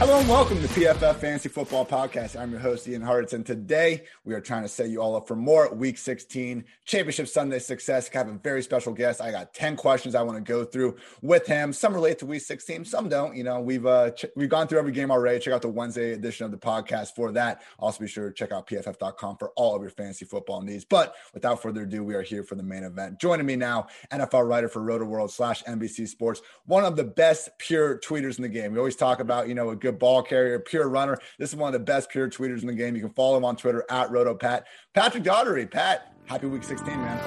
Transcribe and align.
Hello 0.00 0.18
and 0.18 0.26
welcome 0.30 0.58
to 0.62 0.68
PFF 0.68 1.16
Fantasy 1.16 1.50
Football 1.50 1.84
Podcast. 1.84 2.34
I'm 2.34 2.50
your 2.50 2.58
host, 2.58 2.88
Ian 2.88 3.02
Hartitz, 3.02 3.34
and 3.34 3.44
today 3.44 4.04
we 4.24 4.32
are 4.32 4.40
trying 4.40 4.62
to 4.62 4.68
set 4.68 4.88
you 4.88 5.02
all 5.02 5.14
up 5.14 5.28
for 5.28 5.36
more 5.36 5.70
Week 5.74 5.98
16 5.98 6.64
Championship 6.86 7.28
Sunday 7.28 7.58
success. 7.58 8.08
I 8.14 8.16
have 8.16 8.28
a 8.28 8.32
very 8.32 8.62
special 8.62 8.94
guest. 8.94 9.20
I 9.20 9.30
got 9.30 9.52
10 9.52 9.76
questions 9.76 10.14
I 10.14 10.22
want 10.22 10.38
to 10.38 10.52
go 10.52 10.64
through 10.64 10.96
with 11.20 11.46
him. 11.46 11.74
Some 11.74 11.92
relate 11.92 12.18
to 12.20 12.26
Week 12.26 12.40
16, 12.40 12.86
some 12.86 13.10
don't. 13.10 13.36
You 13.36 13.44
know, 13.44 13.60
we've 13.60 13.84
uh, 13.84 14.12
ch- 14.12 14.24
we've 14.36 14.48
gone 14.48 14.68
through 14.68 14.78
every 14.78 14.92
game 14.92 15.10
already. 15.10 15.38
Check 15.38 15.52
out 15.52 15.60
the 15.60 15.68
Wednesday 15.68 16.12
edition 16.14 16.46
of 16.46 16.50
the 16.50 16.56
podcast 16.56 17.14
for 17.14 17.30
that. 17.32 17.60
Also, 17.78 18.00
be 18.00 18.08
sure 18.08 18.30
to 18.30 18.34
check 18.34 18.52
out 18.52 18.66
PFF.com 18.68 19.36
for 19.36 19.50
all 19.54 19.76
of 19.76 19.82
your 19.82 19.90
fantasy 19.90 20.24
football 20.24 20.62
needs. 20.62 20.86
But 20.86 21.14
without 21.34 21.60
further 21.60 21.82
ado, 21.82 22.02
we 22.04 22.14
are 22.14 22.22
here 22.22 22.42
for 22.42 22.54
the 22.54 22.62
main 22.62 22.84
event. 22.84 23.20
Joining 23.20 23.44
me 23.44 23.54
now, 23.54 23.88
NFL 24.10 24.48
writer 24.48 24.70
for 24.70 24.82
Roto 24.82 25.04
World 25.04 25.30
slash 25.30 25.62
NBC 25.64 26.08
Sports, 26.08 26.40
one 26.64 26.86
of 26.86 26.96
the 26.96 27.04
best 27.04 27.50
pure 27.58 27.98
tweeters 27.98 28.38
in 28.38 28.42
the 28.44 28.48
game. 28.48 28.72
We 28.72 28.78
always 28.78 28.96
talk 28.96 29.20
about, 29.20 29.46
you 29.46 29.54
know, 29.54 29.68
a 29.68 29.76
good 29.76 29.89
good 29.90 29.98
ball 29.98 30.22
carrier, 30.22 30.58
pure 30.58 30.88
runner. 30.88 31.18
This 31.38 31.50
is 31.50 31.56
one 31.56 31.74
of 31.74 31.80
the 31.80 31.84
best 31.84 32.10
pure 32.10 32.28
tweeters 32.28 32.60
in 32.62 32.66
the 32.66 32.74
game. 32.74 32.94
You 32.94 33.02
can 33.02 33.10
follow 33.10 33.36
him 33.36 33.44
on 33.44 33.56
Twitter 33.56 33.84
at 33.90 34.10
RotoPat. 34.10 34.64
Patrick 34.94 35.24
Daugherty. 35.24 35.66
Pat, 35.66 36.14
happy 36.26 36.46
week 36.46 36.64
16, 36.64 36.86
man. 36.86 37.18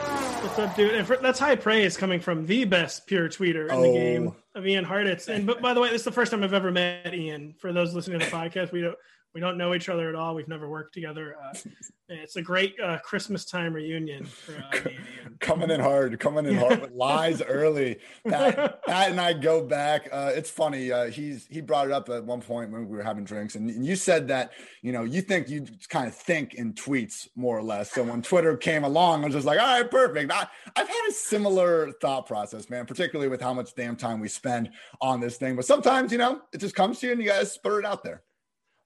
What's 0.44 0.60
up, 0.60 0.76
dude? 0.76 0.96
And 0.96 1.06
for, 1.06 1.18
that's 1.18 1.40
high 1.40 1.56
praise 1.56 1.98
coming 1.98 2.20
from 2.20 2.46
the 2.46 2.66
best 2.66 3.08
pure 3.08 3.30
tweeter 3.30 3.66
in 3.70 3.76
oh. 3.76 3.82
the 3.82 3.94
game 3.94 4.36
of 4.56 4.66
Ian 4.66 4.86
Hartitz. 4.86 5.28
And 5.28 5.46
but 5.46 5.62
by 5.62 5.74
the 5.74 5.82
way, 5.82 5.90
this 5.90 6.02
is 6.02 6.06
the 6.06 6.12
first 6.12 6.32
time 6.32 6.44
I've 6.44 6.54
ever 6.54 6.72
met 6.72 7.14
Ian. 7.14 7.56
For 7.60 7.74
those 7.74 7.94
listening 7.94 8.20
to 8.20 8.26
the 8.26 8.32
podcast, 8.32 8.72
we 8.72 8.82
don't 8.82 8.98
we 9.34 9.42
don't 9.42 9.58
know 9.58 9.74
each 9.74 9.90
other 9.90 10.10
at 10.10 10.16
all. 10.16 10.36
We've 10.36 10.48
never 10.48 10.70
worked 10.70 10.94
together. 10.94 11.36
Uh, 11.44 11.58
it's 12.10 12.36
a 12.36 12.42
great 12.42 12.80
uh, 12.80 13.00
Christmas 13.00 13.46
time 13.46 13.74
reunion. 13.74 14.26
For, 14.26 14.56
uh, 14.56 14.90
coming 15.40 15.72
in 15.72 15.80
hard, 15.80 16.20
coming 16.20 16.46
in 16.46 16.56
hard 16.56 16.82
with 16.82 16.92
lies 16.96 17.42
early. 17.42 17.98
Pat, 18.28 18.84
Pat, 18.86 19.10
and 19.10 19.20
I 19.20 19.34
go 19.34 19.64
back. 19.64 20.08
Uh, 20.12 20.32
it's 20.36 20.52
funny. 20.52 20.92
Uh, 20.92 21.10
he's 21.10 21.48
he 21.48 21.62
brought 21.62 21.88
it 21.88 21.94
up 21.94 22.10
at 22.10 22.24
one 22.24 22.42
point 22.42 22.72
when 22.72 22.88
we 22.88 22.96
were 22.96 23.04
having 23.04 23.24
drinks, 23.24 23.56
and, 23.56 23.70
and 23.70 23.86
you 23.86 23.96
said 23.96 24.28
that 24.28 24.54
you 24.84 24.92
know 24.92 25.04
you 25.04 25.22
think 25.22 25.50
you 25.50 25.66
kind 25.90 26.08
of 26.08 26.14
think 26.14 26.54
in 26.54 26.74
tweets 26.74 27.28
more 27.36 27.58
or 27.58 27.64
less. 27.64 27.92
So 27.92 28.04
when 28.04 28.22
Twitter 28.22 28.56
came 28.56 28.84
along, 28.84 29.24
I 29.24 29.26
was 29.26 29.36
just 29.36 29.48
like, 29.48 29.60
all 29.60 29.66
right, 29.66 29.90
perfect. 29.90 30.32
I, 30.32 30.48
I've 30.76 30.88
had 30.88 31.06
a 31.10 31.14
similar 31.14 31.92
thought 32.02 32.28
process, 32.28 32.70
man. 32.70 32.86
Particularly 32.86 33.30
with 33.30 33.42
how 33.42 33.54
much 33.54 33.74
damn 33.74 33.96
time 33.96 34.20
we 34.20 34.28
spend 34.28 34.70
on 35.02 35.20
this 35.20 35.38
thing, 35.38 35.56
but 35.56 35.66
sometimes 35.66 36.12
you 36.12 36.20
know 36.20 36.42
it 36.54 36.60
just 36.60 36.76
comes 36.76 37.00
to 37.00 37.08
you 37.08 37.14
and 37.14 37.22
you 37.22 37.28
guys 37.28 37.52
spur 37.52 37.80
it 37.80 37.86
out 37.86 38.04
there. 38.04 38.22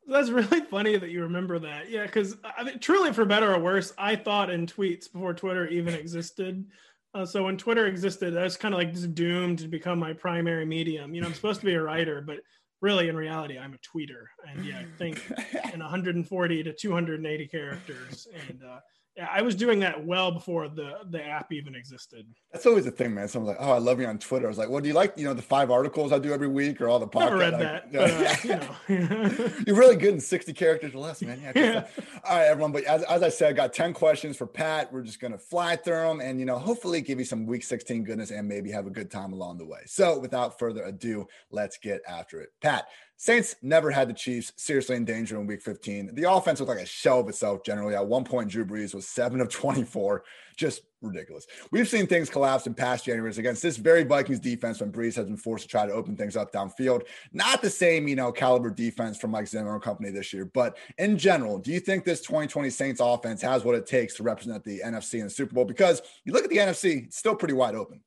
That's 0.07 0.29
really 0.29 0.61
funny 0.61 0.97
that 0.97 1.09
you 1.09 1.23
remember 1.23 1.59
that. 1.59 1.89
Yeah, 1.89 2.03
because 2.03 2.37
I 2.57 2.63
mean, 2.63 2.79
truly, 2.79 3.11
for 3.11 3.25
better 3.25 3.53
or 3.53 3.59
worse, 3.59 3.93
I 3.97 4.15
thought 4.15 4.49
in 4.49 4.65
tweets 4.65 5.11
before 5.11 5.33
Twitter 5.33 5.67
even 5.67 5.93
existed. 5.93 6.65
Uh, 7.13 7.25
so 7.25 7.43
when 7.43 7.57
Twitter 7.57 7.87
existed, 7.87 8.37
I 8.37 8.43
was 8.43 8.57
kind 8.57 8.73
of 8.73 8.79
like 8.79 8.93
just 8.93 9.15
doomed 9.15 9.59
to 9.59 9.67
become 9.67 9.99
my 9.99 10.13
primary 10.13 10.65
medium. 10.65 11.13
You 11.13 11.21
know, 11.21 11.27
I'm 11.27 11.33
supposed 11.33 11.59
to 11.59 11.65
be 11.65 11.73
a 11.73 11.81
writer, 11.81 12.21
but 12.21 12.37
really, 12.81 13.09
in 13.09 13.15
reality, 13.15 13.57
I'm 13.57 13.73
a 13.73 13.77
tweeter. 13.77 14.25
And 14.47 14.65
yeah, 14.65 14.79
I 14.79 14.85
think 14.97 15.21
in 15.73 15.79
140 15.79 16.63
to 16.63 16.73
280 16.73 17.47
characters. 17.47 18.27
And 18.47 18.61
uh, 18.63 18.79
yeah, 19.17 19.27
I 19.31 19.41
was 19.41 19.55
doing 19.55 19.79
that 19.79 20.05
well 20.05 20.31
before 20.31 20.69
the 20.69 20.99
the 21.09 21.25
app 21.25 21.51
even 21.51 21.73
existed. 21.73 22.27
That's 22.51 22.67
always 22.67 22.85
the 22.85 22.91
thing, 22.91 23.15
man. 23.15 23.27
Someone's 23.27 23.57
like, 23.57 23.67
"Oh, 23.67 23.71
I 23.71 23.79
love 23.79 23.99
you 23.99 24.05
on 24.05 24.19
Twitter." 24.19 24.45
I 24.45 24.49
was 24.49 24.59
like, 24.59 24.69
"Well, 24.69 24.79
do 24.79 24.87
you 24.87 24.93
like 24.93 25.13
you 25.17 25.25
know 25.25 25.33
the 25.33 25.41
five 25.41 25.71
articles 25.71 26.13
I 26.13 26.19
do 26.19 26.31
every 26.31 26.47
week 26.47 26.79
or 26.79 26.87
all 26.87 26.99
the 26.99 27.07
podcasts?" 27.07 27.29
Never 27.29 27.37
read 27.37 27.59
that. 27.59 27.91
But, 27.91 28.11
uh, 28.11 28.67
you 28.87 28.99
know. 28.99 29.49
You're 29.65 29.75
really 29.75 29.95
good 29.95 30.13
in 30.13 30.19
60 30.19 30.53
characters 30.53 30.93
or 30.93 30.99
less, 30.99 31.23
man. 31.23 31.41
Yeah. 31.41 31.51
yeah. 31.55 31.87
All 32.29 32.37
right, 32.37 32.45
everyone. 32.45 32.71
But 32.71 32.83
as, 32.83 33.01
as 33.03 33.23
I 33.23 33.29
said, 33.29 33.49
I 33.49 33.53
got 33.53 33.73
10 33.73 33.93
questions 33.93 34.37
for 34.37 34.45
Pat. 34.45 34.93
We're 34.93 35.01
just 35.01 35.19
gonna 35.19 35.39
fly 35.39 35.75
through 35.75 36.07
them, 36.07 36.21
and 36.21 36.39
you 36.39 36.45
know, 36.45 36.59
hopefully, 36.59 37.01
give 37.01 37.17
you 37.17 37.25
some 37.25 37.47
Week 37.47 37.63
16 37.63 38.03
goodness, 38.03 38.29
and 38.29 38.47
maybe 38.47 38.69
have 38.71 38.85
a 38.85 38.91
good 38.91 39.09
time 39.09 39.33
along 39.33 39.57
the 39.57 39.65
way. 39.65 39.81
So, 39.87 40.19
without 40.19 40.59
further 40.59 40.83
ado, 40.83 41.27
let's 41.49 41.77
get 41.79 42.01
after 42.07 42.39
it. 42.39 42.49
Pat, 42.61 42.85
Saints 43.19 43.55
never 43.63 43.89
had 43.89 44.07
the 44.07 44.13
Chiefs 44.13 44.53
seriously 44.57 44.95
in 44.95 45.03
danger 45.03 45.39
in 45.39 45.47
week 45.47 45.63
15. 45.63 46.13
The 46.13 46.31
offense 46.31 46.59
looked 46.59 46.69
like 46.69 46.79
a 46.79 46.85
shell 46.85 47.19
of 47.19 47.27
itself 47.27 47.63
generally. 47.63 47.95
At 47.95 48.05
one 48.05 48.23
point, 48.23 48.51
Drew 48.51 48.63
Brees 48.63 48.93
was 48.93 49.07
seven 49.07 49.41
of 49.41 49.49
24. 49.49 50.23
Just 50.55 50.83
ridiculous. 51.01 51.47
We've 51.71 51.87
seen 51.87 52.05
things 52.05 52.29
collapse 52.29 52.67
in 52.67 52.75
past 52.75 53.07
Januaries 53.07 53.39
against 53.39 53.63
this 53.63 53.77
very 53.77 54.03
Vikings 54.03 54.39
defense 54.39 54.79
when 54.79 54.91
Brees 54.91 55.15
has 55.15 55.25
been 55.25 55.35
forced 55.35 55.63
to 55.63 55.67
try 55.67 55.87
to 55.87 55.93
open 55.93 56.15
things 56.15 56.35
up 56.35 56.53
downfield. 56.53 57.03
Not 57.33 57.63
the 57.63 57.71
same, 57.71 58.07
you 58.07 58.15
know, 58.15 58.31
caliber 58.31 58.69
defense 58.69 59.17
from 59.17 59.31
Mike 59.31 59.47
Zimmer 59.47 59.73
and 59.73 59.81
company 59.81 60.11
this 60.11 60.31
year. 60.31 60.45
But 60.45 60.77
in 60.99 61.17
general, 61.17 61.57
do 61.57 61.71
you 61.71 61.79
think 61.79 62.05
this 62.05 62.21
2020 62.21 62.69
Saints 62.69 63.01
offense 63.03 63.41
has 63.41 63.63
what 63.63 63.75
it 63.75 63.87
takes 63.87 64.13
to 64.15 64.23
represent 64.23 64.63
the 64.63 64.81
NFC 64.85 65.15
in 65.15 65.25
the 65.25 65.29
Super 65.31 65.55
Bowl? 65.55 65.65
Because 65.65 66.03
you 66.23 66.33
look 66.33 66.43
at 66.43 66.51
the 66.51 66.57
NFC, 66.57 67.05
it's 67.05 67.17
still 67.17 67.35
pretty 67.35 67.55
wide 67.55 67.73
open. 67.73 68.01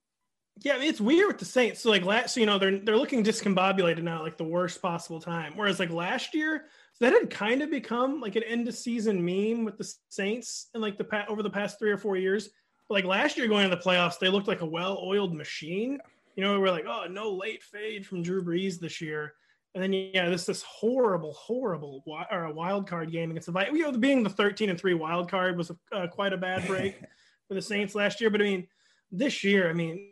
Yeah, 0.63 0.75
I 0.75 0.79
mean, 0.79 0.89
it's 0.89 1.01
weird 1.01 1.29
with 1.29 1.39
the 1.39 1.47
Saints. 1.47 1.81
So 1.81 1.91
like 1.91 2.05
last, 2.05 2.35
so, 2.35 2.41
you 2.41 2.47
know, 2.47 2.59
they're 2.59 2.79
they're 2.79 2.97
looking 2.97 3.25
discombobulated 3.25 4.03
now, 4.03 4.23
like 4.23 4.37
the 4.37 4.45
worst 4.45 4.83
possible 4.83 5.21
time. 5.21 5.55
Whereas 5.57 5.79
like 5.79 5.91
last 5.91 6.35
year, 6.35 6.67
that 7.01 7.15
had 7.15 7.31
kind 7.31 7.63
of 7.63 7.71
become 7.71 8.21
like 8.21 8.37
an 8.37 8.43
end 8.43 8.69
of 8.69 8.75
season 8.75 9.25
meme 9.25 9.65
with 9.65 9.79
the 9.79 9.95
Saints 10.11 10.69
and 10.75 10.83
like 10.83 10.99
the 10.99 11.05
pat 11.05 11.29
over 11.29 11.43
the 11.43 11.51
past 11.51 11.79
three 11.79 11.91
or 11.91 11.97
four 11.97 12.17
years. 12.17 12.51
But 12.89 12.95
like 12.95 13.05
last 13.05 13.39
year 13.39 13.49
going 13.49 13.69
to 13.69 13.75
the 13.75 13.83
playoffs, 13.83 14.19
they 14.19 14.29
looked 14.29 14.49
like 14.49 14.61
a 14.61 14.67
well-oiled 14.67 15.35
machine. 15.35 15.99
You 16.37 16.45
know, 16.45 16.61
we 16.61 16.69
are 16.69 16.73
like, 16.73 16.87
oh, 16.87 17.07
no 17.11 17.33
late 17.33 17.63
fade 17.63 18.07
from 18.07 18.23
Drew 18.23 18.45
Brees 18.45 18.79
this 18.79 19.01
year. 19.01 19.35
And 19.75 19.83
then 19.83 19.93
yeah, 19.93 20.29
this 20.29 20.45
this 20.45 20.63
horrible, 20.63 21.33
horrible 21.35 22.03
or 22.31 22.45
a 22.45 22.53
wild 22.53 22.87
card 22.87 23.13
game 23.13 23.31
against 23.31 23.51
the 23.51 23.67
you 23.73 23.79
know 23.79 23.93
being 23.93 24.23
the 24.23 24.29
13 24.29 24.69
and 24.69 24.79
three 24.79 24.95
wild 24.95 25.31
card 25.31 25.57
was 25.57 25.71
a, 25.71 25.77
uh, 25.97 26.07
quite 26.09 26.33
a 26.33 26.37
bad 26.37 26.67
break 26.67 26.99
for 27.49 27.55
the 27.55 27.63
Saints 27.63 27.95
last 27.95 28.21
year. 28.21 28.31
But 28.31 28.43
I 28.43 28.45
mean, 28.45 28.67
this 29.13 29.43
year, 29.45 29.71
I 29.71 29.73
mean, 29.73 30.09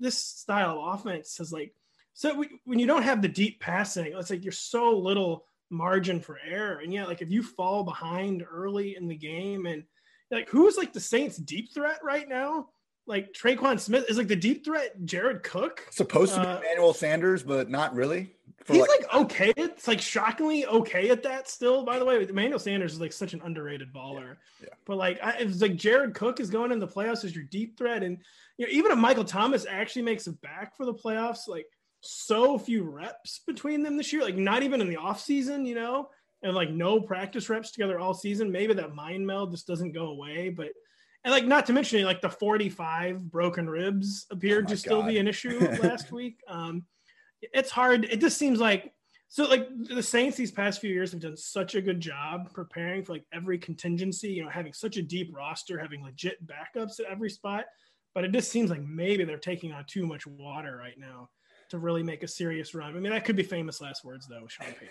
this 0.00 0.18
style 0.18 0.80
of 0.80 1.00
offense 1.00 1.36
has 1.38 1.52
like 1.52 1.74
so 2.14 2.34
we, 2.34 2.60
when 2.64 2.78
you 2.78 2.86
don't 2.86 3.02
have 3.02 3.22
the 3.22 3.28
deep 3.28 3.60
passing, 3.60 4.12
it's 4.14 4.30
like 4.30 4.44
you're 4.44 4.52
so 4.52 4.90
little 4.98 5.46
margin 5.70 6.20
for 6.20 6.38
error. 6.46 6.80
And 6.80 6.92
yeah, 6.92 7.06
like 7.06 7.22
if 7.22 7.30
you 7.30 7.42
fall 7.42 7.84
behind 7.84 8.44
early 8.50 8.96
in 8.96 9.08
the 9.08 9.16
game, 9.16 9.66
and 9.66 9.84
like 10.30 10.48
who's 10.48 10.76
like 10.76 10.92
the 10.92 11.00
Saints' 11.00 11.36
deep 11.36 11.72
threat 11.72 12.00
right 12.02 12.28
now? 12.28 12.68
Like 13.06 13.32
Tre'Quan 13.32 13.80
Smith 13.80 14.04
is 14.08 14.18
like 14.18 14.28
the 14.28 14.36
deep 14.36 14.64
threat. 14.64 15.04
Jared 15.04 15.42
Cook 15.42 15.86
supposed 15.90 16.34
to 16.34 16.40
be 16.40 16.46
uh, 16.46 16.58
Emmanuel 16.58 16.92
Sanders, 16.92 17.42
but 17.42 17.70
not 17.70 17.94
really. 17.94 18.34
He's 18.66 18.80
like, 18.80 18.88
like, 18.88 19.14
okay. 19.14 19.52
It's 19.56 19.88
like 19.88 20.00
shockingly 20.00 20.66
okay 20.66 21.10
at 21.10 21.22
that 21.22 21.48
still. 21.48 21.84
By 21.84 21.98
the 21.98 22.04
way, 22.04 22.22
Emmanuel 22.22 22.58
Sanders 22.58 22.92
is 22.92 23.00
like 23.00 23.12
such 23.12 23.32
an 23.32 23.40
underrated 23.42 23.92
baller. 23.92 24.36
Yeah. 24.60 24.68
yeah. 24.68 24.74
But 24.86 24.96
like, 24.96 25.18
I, 25.22 25.32
it's 25.38 25.62
like 25.62 25.76
Jared 25.76 26.14
Cook 26.14 26.40
is 26.40 26.50
going 26.50 26.70
in 26.70 26.78
the 26.78 26.86
playoffs 26.86 27.24
as 27.24 27.34
your 27.34 27.44
deep 27.44 27.78
threat, 27.78 28.02
and 28.02 28.18
you 28.58 28.66
know, 28.66 28.72
even 28.72 28.92
if 28.92 28.98
Michael 28.98 29.24
Thomas 29.24 29.66
actually 29.68 30.02
makes 30.02 30.26
it 30.26 30.40
back 30.42 30.76
for 30.76 30.84
the 30.84 30.94
playoffs, 30.94 31.48
like 31.48 31.66
so 32.00 32.58
few 32.58 32.82
reps 32.82 33.40
between 33.46 33.82
them 33.82 33.96
this 33.96 34.12
year, 34.12 34.22
like 34.22 34.36
not 34.36 34.62
even 34.62 34.80
in 34.80 34.88
the 34.88 34.96
off 34.96 35.20
season, 35.20 35.64
you 35.64 35.74
know, 35.74 36.08
and 36.42 36.54
like 36.54 36.70
no 36.70 37.00
practice 37.00 37.48
reps 37.48 37.70
together 37.70 37.98
all 37.98 38.14
season. 38.14 38.52
Maybe 38.52 38.74
that 38.74 38.94
mind 38.94 39.26
meld 39.26 39.52
just 39.52 39.66
doesn't 39.66 39.92
go 39.92 40.08
away, 40.08 40.50
but 40.50 40.68
and 41.24 41.32
like 41.32 41.46
not 41.46 41.66
to 41.66 41.72
mention 41.72 42.02
like 42.04 42.20
the 42.20 42.30
45 42.30 43.30
broken 43.30 43.68
ribs 43.68 44.26
appeared 44.30 44.66
oh 44.66 44.68
to 44.68 44.76
still 44.76 45.02
be 45.02 45.18
an 45.18 45.28
issue 45.28 45.58
last 45.82 46.12
week. 46.12 46.40
Um, 46.48 46.84
it's 47.42 47.70
hard. 47.70 48.04
It 48.04 48.20
just 48.20 48.38
seems 48.38 48.60
like 48.60 48.92
so 49.28 49.44
like 49.44 49.68
the 49.84 50.02
Saints 50.02 50.36
these 50.36 50.50
past 50.50 50.80
few 50.80 50.92
years 50.92 51.12
have 51.12 51.20
done 51.20 51.36
such 51.36 51.74
a 51.76 51.80
good 51.80 52.00
job 52.00 52.52
preparing 52.52 53.04
for 53.04 53.12
like 53.12 53.24
every 53.32 53.58
contingency, 53.58 54.28
you 54.28 54.42
know, 54.42 54.50
having 54.50 54.72
such 54.72 54.96
a 54.96 55.02
deep 55.02 55.34
roster, 55.34 55.78
having 55.78 56.02
legit 56.02 56.38
backups 56.46 57.00
at 57.00 57.06
every 57.06 57.30
spot 57.30 57.66
but 58.14 58.24
it 58.24 58.32
just 58.32 58.50
seems 58.50 58.70
like 58.70 58.82
maybe 58.82 59.24
they're 59.24 59.38
taking 59.38 59.72
on 59.72 59.84
too 59.86 60.06
much 60.06 60.26
water 60.26 60.76
right 60.76 60.98
now 60.98 61.28
to 61.70 61.78
really 61.78 62.02
make 62.02 62.22
a 62.22 62.28
serious 62.28 62.74
run. 62.74 62.96
I 62.96 63.00
mean, 63.00 63.12
that 63.12 63.24
could 63.24 63.36
be 63.36 63.42
famous 63.42 63.80
last 63.80 64.04
words 64.04 64.26
though. 64.26 64.46
Sean 64.48 64.66
Payton. 64.66 64.88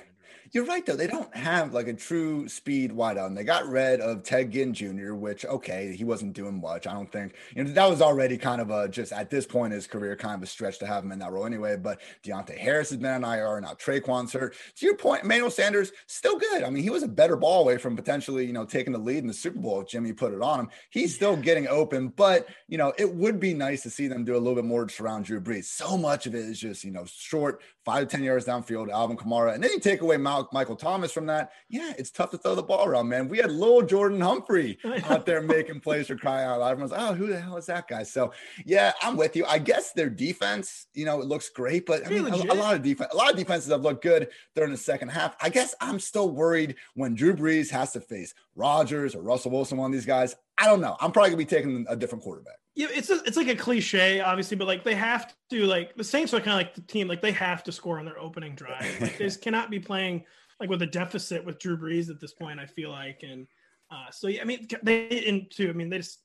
You're 0.51 0.65
right 0.65 0.85
though. 0.85 0.95
They 0.95 1.07
don't 1.07 1.33
have 1.35 1.73
like 1.73 1.87
a 1.87 1.93
true 1.93 2.47
speed 2.47 2.91
wideout. 2.91 3.27
And 3.27 3.37
they 3.37 3.43
got 3.43 3.67
rid 3.67 3.99
of 3.99 4.23
Ted 4.23 4.51
Ginn 4.51 4.73
Jr., 4.73 5.13
which 5.13 5.45
okay, 5.45 5.95
he 5.95 6.03
wasn't 6.03 6.33
doing 6.33 6.59
much. 6.59 6.87
I 6.87 6.93
don't 6.93 7.11
think 7.11 7.35
you 7.55 7.63
know 7.63 7.71
that 7.71 7.89
was 7.89 8.01
already 8.01 8.37
kind 8.37 8.61
of 8.61 8.71
a 8.71 8.87
just 8.87 9.11
at 9.11 9.29
this 9.29 9.45
point 9.45 9.73
in 9.73 9.77
his 9.77 9.87
career, 9.87 10.15
kind 10.15 10.35
of 10.35 10.41
a 10.41 10.47
stretch 10.47 10.79
to 10.79 10.87
have 10.87 11.03
him 11.03 11.11
in 11.11 11.19
that 11.19 11.31
role 11.31 11.45
anyway. 11.45 11.75
But 11.77 12.01
Deonte 12.23 12.57
Harris 12.57 12.89
has 12.89 12.97
been 12.97 13.23
on 13.23 13.37
IR 13.37 13.61
now. 13.61 13.73
Tre'Quan's 13.73 14.33
hurt. 14.33 14.55
To 14.77 14.85
your 14.85 14.95
point, 14.95 15.25
Manuel 15.25 15.51
Sanders 15.51 15.91
still 16.07 16.39
good. 16.39 16.63
I 16.63 16.69
mean, 16.69 16.83
he 16.83 16.89
was 16.89 17.03
a 17.03 17.07
better 17.07 17.35
ball 17.35 17.61
away 17.61 17.77
from 17.77 17.95
potentially 17.95 18.45
you 18.45 18.53
know 18.53 18.65
taking 18.65 18.93
the 18.93 18.99
lead 18.99 19.19
in 19.19 19.27
the 19.27 19.33
Super 19.33 19.59
Bowl 19.59 19.81
if 19.81 19.89
Jimmy 19.89 20.13
put 20.13 20.33
it 20.33 20.41
on 20.41 20.61
him. 20.61 20.69
He's 20.89 21.13
still 21.13 21.35
getting 21.35 21.67
open, 21.67 22.07
but 22.09 22.47
you 22.67 22.77
know 22.77 22.93
it 22.97 23.13
would 23.13 23.39
be 23.39 23.53
nice 23.53 23.83
to 23.83 23.89
see 23.89 24.07
them 24.07 24.23
do 24.23 24.35
a 24.35 24.39
little 24.39 24.55
bit 24.55 24.65
more 24.65 24.85
to 24.85 24.93
surround 24.93 25.25
Drew 25.25 25.41
Brees. 25.41 25.65
So 25.65 25.97
much 25.97 26.25
of 26.25 26.33
it 26.33 26.45
is 26.45 26.59
just 26.59 26.68
you 26.83 26.91
know 26.91 27.05
short 27.05 27.61
five 27.89 28.07
to 28.07 28.17
10 28.17 28.23
yards 28.23 28.45
downfield, 28.45 28.91
Alvin 28.91 29.17
Kamara. 29.17 29.55
And 29.55 29.63
then 29.63 29.71
you 29.71 29.79
take 29.79 30.01
away 30.01 30.15
Michael 30.17 30.75
Thomas 30.75 31.11
from 31.11 31.25
that. 31.25 31.51
Yeah, 31.69 31.91
it's 31.97 32.11
tough 32.11 32.29
to 32.31 32.37
throw 32.37 32.53
the 32.53 32.61
ball 32.61 32.85
around, 32.85 33.09
man. 33.09 33.27
We 33.27 33.39
had 33.39 33.51
little 33.51 33.81
Jordan 33.81 34.21
Humphrey 34.21 34.77
out 35.05 35.25
there 35.25 35.41
making 35.41 35.79
plays 35.79 36.05
for 36.05 36.15
crying 36.15 36.45
out 36.45 36.59
loud. 36.59 36.71
Everyone's, 36.71 36.93
oh, 36.95 37.15
who 37.15 37.25
the 37.27 37.39
hell 37.39 37.57
is 37.57 37.65
that 37.65 37.87
guy? 37.87 38.03
So, 38.03 38.31
yeah, 38.63 38.91
I'm 39.01 39.17
with 39.17 39.35
you. 39.35 39.43
I 39.45 39.57
guess 39.57 39.91
their 39.93 40.09
defense, 40.09 40.85
you 40.93 41.05
know, 41.05 41.19
it 41.19 41.25
looks 41.25 41.49
great, 41.49 41.87
but 41.87 42.05
I 42.05 42.09
mean, 42.09 42.27
a, 42.27 42.35
a, 42.35 42.53
lot 42.53 42.75
of 42.75 42.83
defense, 42.83 43.11
a 43.11 43.17
lot 43.17 43.31
of 43.31 43.37
defenses 43.37 43.71
have 43.71 43.81
looked 43.81 44.03
good 44.03 44.29
during 44.55 44.71
the 44.71 44.77
second 44.77 45.09
half. 45.09 45.35
I 45.41 45.49
guess 45.49 45.73
I'm 45.81 45.99
still 45.99 46.29
worried 46.29 46.75
when 46.93 47.15
Drew 47.15 47.35
Brees 47.35 47.71
has 47.71 47.93
to 47.93 48.01
face 48.01 48.35
Rodgers 48.55 49.15
or 49.15 49.23
Russell 49.23 49.49
Wilson, 49.49 49.79
one 49.79 49.89
of 49.89 49.93
these 49.93 50.05
guys. 50.05 50.35
I 50.59 50.65
don't 50.65 50.81
know. 50.81 50.95
I'm 50.99 51.11
probably 51.11 51.31
gonna 51.31 51.37
be 51.37 51.45
taking 51.45 51.85
a 51.89 51.95
different 51.95 52.23
quarterback. 52.23 52.57
Yeah, 52.75 52.87
it's 52.91 53.09
a, 53.09 53.21
it's 53.25 53.35
like 53.35 53.47
a 53.47 53.55
cliche, 53.55 54.21
obviously, 54.21 54.55
but 54.55 54.67
like 54.67 54.83
they 54.83 54.95
have 54.95 55.33
to 55.49 55.65
like 55.65 55.95
the 55.95 56.03
Saints 56.03 56.33
are 56.33 56.39
kind 56.39 56.51
of 56.51 56.57
like 56.57 56.75
the 56.75 56.81
team, 56.81 57.07
like 57.07 57.21
they 57.21 57.31
have 57.31 57.63
to 57.63 57.71
score 57.71 57.99
on 57.99 58.05
their 58.05 58.19
opening 58.19 58.55
drive. 58.55 59.01
Like 59.01 59.17
they 59.17 59.25
just 59.25 59.41
cannot 59.41 59.69
be 59.69 59.79
playing 59.79 60.23
like 60.59 60.69
with 60.69 60.81
a 60.81 60.87
deficit 60.87 61.43
with 61.43 61.59
Drew 61.59 61.77
Brees 61.77 62.09
at 62.09 62.19
this 62.19 62.33
point. 62.33 62.59
I 62.59 62.65
feel 62.65 62.89
like, 62.89 63.21
and 63.23 63.47
uh, 63.91 64.11
so 64.11 64.27
yeah, 64.27 64.41
I 64.41 64.45
mean 64.45 64.67
they 64.83 65.07
into 65.07 65.69
I 65.69 65.73
mean 65.73 65.89
they 65.89 65.97
just 65.97 66.19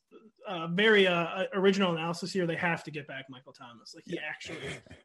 uh, 0.47 0.67
very 0.69 1.07
uh, 1.07 1.45
original 1.55 1.93
analysis 1.93 2.33
here. 2.33 2.47
They 2.47 2.57
have 2.57 2.85
to 2.85 2.91
get 2.91 3.07
back 3.07 3.27
Michael 3.31 3.53
Thomas. 3.53 3.95
Like 3.95 4.05
he 4.07 4.19
actually 4.19 4.59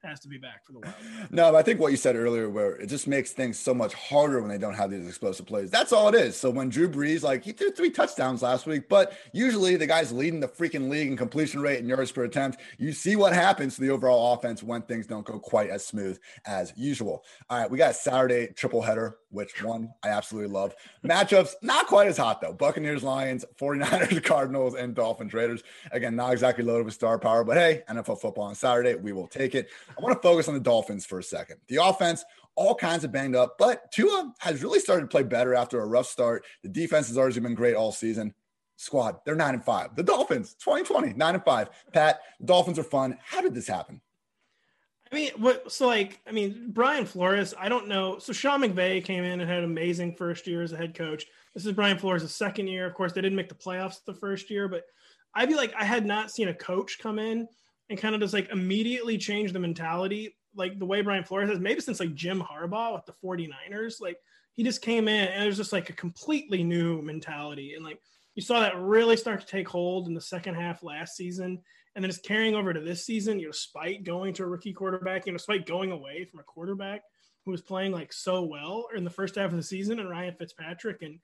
has 0.03 0.19
to 0.21 0.27
be 0.27 0.37
back 0.37 0.65
for 0.65 0.73
the 0.73 0.79
Wild. 0.79 0.95
No, 1.31 1.55
I 1.55 1.61
think 1.61 1.79
what 1.79 1.91
you 1.91 1.97
said 1.97 2.15
earlier, 2.15 2.49
where 2.49 2.75
it 2.75 2.87
just 2.87 3.07
makes 3.07 3.31
things 3.31 3.57
so 3.57 3.73
much 3.73 3.93
harder 3.93 4.41
when 4.41 4.49
they 4.49 4.57
don't 4.57 4.73
have 4.73 4.91
these 4.91 5.07
explosive 5.07 5.45
plays. 5.45 5.71
That's 5.71 5.93
all 5.93 6.09
it 6.09 6.15
is. 6.15 6.35
So 6.35 6.49
when 6.49 6.69
Drew 6.69 6.89
Brees, 6.89 7.23
like 7.23 7.43
he 7.43 7.51
threw 7.51 7.71
three 7.71 7.91
touchdowns 7.91 8.41
last 8.41 8.65
week, 8.65 8.89
but 8.89 9.13
usually 9.31 9.75
the 9.75 9.87
guy's 9.87 10.11
leading 10.11 10.39
the 10.39 10.47
freaking 10.47 10.89
league 10.89 11.07
in 11.07 11.17
completion 11.17 11.61
rate 11.61 11.79
and 11.79 11.87
yards 11.87 12.11
per 12.11 12.23
attempt. 12.23 12.59
You 12.77 12.91
see 12.91 13.15
what 13.15 13.33
happens 13.33 13.75
to 13.75 13.81
the 13.81 13.89
overall 13.89 14.33
offense 14.33 14.61
when 14.61 14.81
things 14.83 15.07
don't 15.07 15.25
go 15.25 15.39
quite 15.39 15.69
as 15.69 15.85
smooth 15.85 16.19
as 16.45 16.73
usual. 16.75 17.23
All 17.49 17.59
right, 17.59 17.71
we 17.71 17.77
got 17.77 17.95
Saturday 17.95 18.47
triple 18.55 18.81
header, 18.81 19.17
which 19.29 19.63
one 19.63 19.91
I 20.03 20.09
absolutely 20.09 20.51
love. 20.51 20.75
Matchups 21.05 21.53
not 21.61 21.87
quite 21.87 22.07
as 22.07 22.17
hot 22.17 22.41
though. 22.41 22.53
Buccaneers, 22.53 23.03
Lions, 23.03 23.45
49ers, 23.59 24.23
Cardinals, 24.23 24.75
and 24.75 24.95
Dolphins. 24.95 25.08
Raiders. 25.33 25.63
Again, 25.91 26.15
not 26.15 26.31
exactly 26.33 26.63
loaded 26.63 26.85
with 26.85 26.93
star 26.93 27.19
power, 27.19 27.43
but 27.43 27.57
hey, 27.57 27.83
NFL 27.89 28.21
football 28.21 28.45
on 28.45 28.55
Saturday, 28.55 28.95
we 28.95 29.13
will 29.13 29.27
take 29.27 29.55
it. 29.55 29.69
I 29.89 30.01
want 30.01 30.15
to 30.15 30.21
focus 30.21 30.47
on 30.47 30.53
the 30.53 30.59
Dolphins 30.59 31.05
for 31.05 31.19
a 31.19 31.23
second. 31.23 31.57
The 31.67 31.77
offense, 31.77 32.23
all 32.55 32.75
kinds 32.75 33.03
of 33.03 33.11
banged 33.11 33.35
up, 33.35 33.57
but 33.57 33.91
Tua 33.91 34.33
has 34.39 34.63
really 34.63 34.79
started 34.79 35.03
to 35.03 35.07
play 35.07 35.23
better 35.23 35.55
after 35.55 35.79
a 35.81 35.85
rough 35.85 36.07
start. 36.07 36.45
The 36.63 36.69
defense 36.69 37.07
has 37.07 37.17
already 37.17 37.39
been 37.39 37.55
great 37.55 37.75
all 37.75 37.91
season. 37.91 38.33
Squad, 38.75 39.17
they're 39.25 39.35
nine 39.35 39.55
and 39.55 39.63
five. 39.63 39.95
The 39.95 40.03
Dolphins, 40.03 40.55
2020, 40.55 41.13
nine 41.13 41.35
and 41.35 41.43
five. 41.43 41.69
Pat, 41.91 42.21
Dolphins 42.43 42.79
are 42.79 42.83
fun. 42.83 43.17
How 43.21 43.41
did 43.41 43.53
this 43.53 43.67
happen? 43.67 44.01
I 45.11 45.15
mean, 45.15 45.31
what? 45.37 45.71
So, 45.71 45.87
like, 45.87 46.19
I 46.27 46.31
mean, 46.31 46.67
Brian 46.69 47.05
Flores. 47.05 47.53
I 47.57 47.67
don't 47.67 47.87
know. 47.87 48.19
So, 48.19 48.31
Sean 48.31 48.61
McVay 48.61 49.03
came 49.03 49.23
in 49.23 49.41
and 49.41 49.49
had 49.49 49.59
an 49.59 49.65
amazing 49.65 50.15
first 50.15 50.45
year 50.45 50.61
as 50.61 50.71
a 50.71 50.77
head 50.77 50.93
coach. 50.93 51.25
This 51.55 51.65
is 51.65 51.71
Brian 51.71 51.97
Flores' 51.97 52.33
second 52.33 52.67
year. 52.67 52.85
Of 52.85 52.93
course, 52.93 53.11
they 53.11 53.21
didn't 53.21 53.35
make 53.35 53.49
the 53.49 53.55
playoffs 53.55 54.03
the 54.05 54.13
first 54.13 54.49
year, 54.49 54.67
but 54.67 54.83
I 55.33 55.47
feel 55.47 55.57
like 55.57 55.73
I 55.77 55.83
had 55.83 56.05
not 56.05 56.31
seen 56.31 56.49
a 56.49 56.53
coach 56.53 56.99
come 56.99 57.17
in 57.17 57.47
and 57.89 57.99
kind 57.99 58.13
of 58.13 58.21
just 58.21 58.33
like 58.33 58.49
immediately 58.51 59.17
change 59.17 59.51
the 59.51 59.59
mentality 59.59 60.35
like 60.55 60.79
the 60.79 60.85
way 60.85 61.01
Brian 61.01 61.23
Flores 61.23 61.49
has, 61.49 61.59
maybe 61.59 61.81
since 61.81 61.99
like 61.99 62.13
Jim 62.15 62.41
Harbaugh 62.41 62.93
with 62.93 63.05
the 63.05 63.13
49ers. 63.23 64.01
Like 64.01 64.17
he 64.55 64.63
just 64.63 64.81
came 64.81 65.07
in 65.07 65.27
and 65.29 65.43
it 65.43 65.47
was 65.47 65.57
just 65.57 65.73
like 65.73 65.89
a 65.89 65.93
completely 65.93 66.63
new 66.63 67.01
mentality. 67.01 67.75
And 67.75 67.85
like 67.85 67.99
you 68.35 68.41
saw 68.41 68.59
that 68.59 68.77
really 68.77 69.17
start 69.17 69.41
to 69.41 69.47
take 69.47 69.67
hold 69.67 70.07
in 70.07 70.13
the 70.13 70.21
second 70.21 70.55
half 70.55 70.83
last 70.83 71.15
season. 71.15 71.61
And 71.95 72.03
then 72.03 72.09
it's 72.09 72.19
carrying 72.19 72.55
over 72.55 72.73
to 72.73 72.79
this 72.79 73.05
season, 73.05 73.39
you 73.39 73.47
know, 73.47 73.51
despite 73.51 74.03
going 74.03 74.33
to 74.35 74.43
a 74.43 74.47
rookie 74.47 74.73
quarterback, 74.73 75.25
you 75.25 75.31
know, 75.31 75.37
despite 75.37 75.65
going 75.65 75.91
away 75.91 76.25
from 76.25 76.39
a 76.39 76.43
quarterback 76.43 77.01
who 77.45 77.51
was 77.51 77.61
playing 77.61 77.91
like 77.91 78.13
so 78.13 78.43
well 78.43 78.87
in 78.95 79.03
the 79.03 79.09
first 79.09 79.35
half 79.35 79.51
of 79.51 79.57
the 79.57 79.63
season 79.63 79.99
and 79.99 80.09
Ryan 80.09 80.35
Fitzpatrick. 80.35 81.01
And 81.01 81.19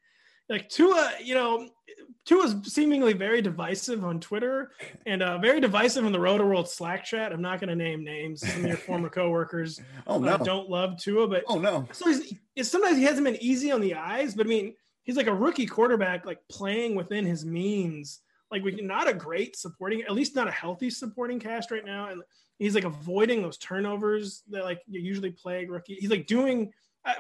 like 0.50 0.70
Tua, 0.70 1.14
you 1.24 1.36
know, 1.36 1.70
Tua's 2.26 2.56
seemingly 2.64 3.14
very 3.14 3.42
divisive 3.42 4.04
on 4.04 4.20
Twitter 4.20 4.72
and 5.06 5.22
uh, 5.22 5.38
very 5.38 5.60
divisive 5.60 6.06
in 6.06 6.12
the 6.12 6.20
Roto 6.20 6.46
World 6.46 6.70
Slack 6.70 7.04
chat. 7.04 7.32
I'm 7.32 7.42
not 7.42 7.60
going 7.60 7.70
to 7.70 7.76
name 7.76 8.04
names. 8.04 8.42
Some 8.42 8.62
of 8.62 8.68
your 8.68 8.78
former 8.88 9.10
coworkers 9.10 9.80
oh, 10.08 10.20
no. 10.20 10.34
uh, 10.34 10.38
don't 10.38 10.70
love 10.70 11.00
Tua, 11.00 11.28
but 11.28 11.44
oh 11.48 11.60
no. 11.60 11.88
So 11.92 12.08
he's, 12.08 12.70
sometimes 12.70 12.98
he 12.98 13.04
hasn't 13.04 13.26
been 13.26 13.42
easy 13.42 13.72
on 13.72 13.82
the 13.82 13.96
eyes, 13.96 14.36
but 14.36 14.46
I 14.46 14.50
mean, 14.50 14.76
he's 15.04 15.18
like 15.18 15.28
a 15.28 15.34
rookie 15.34 15.68
quarterback, 15.68 16.26
like 16.26 16.40
playing 16.50 16.96
within 16.96 17.26
his 17.26 17.46
means. 17.46 18.22
Like 18.56 18.64
we're 18.64 18.82
not 18.82 19.10
a 19.10 19.14
great 19.14 19.58
supporting, 19.58 20.04
at 20.04 20.14
least 20.14 20.34
not 20.34 20.48
a 20.48 20.52
healthy 20.52 20.90
supporting 20.90 21.42
cast 21.42 21.72
right 21.72 21.84
now, 21.86 22.08
and 22.08 22.22
he's 22.58 22.74
like 22.74 22.86
avoiding 22.86 23.42
those 23.42 23.58
turnovers 23.58 24.44
that 24.50 24.64
like 24.64 24.82
you 24.88 25.02
usually 25.02 25.32
plague 25.32 25.70
rookie. 25.70 25.98
He's 26.00 26.10
like 26.10 26.26
doing 26.26 26.72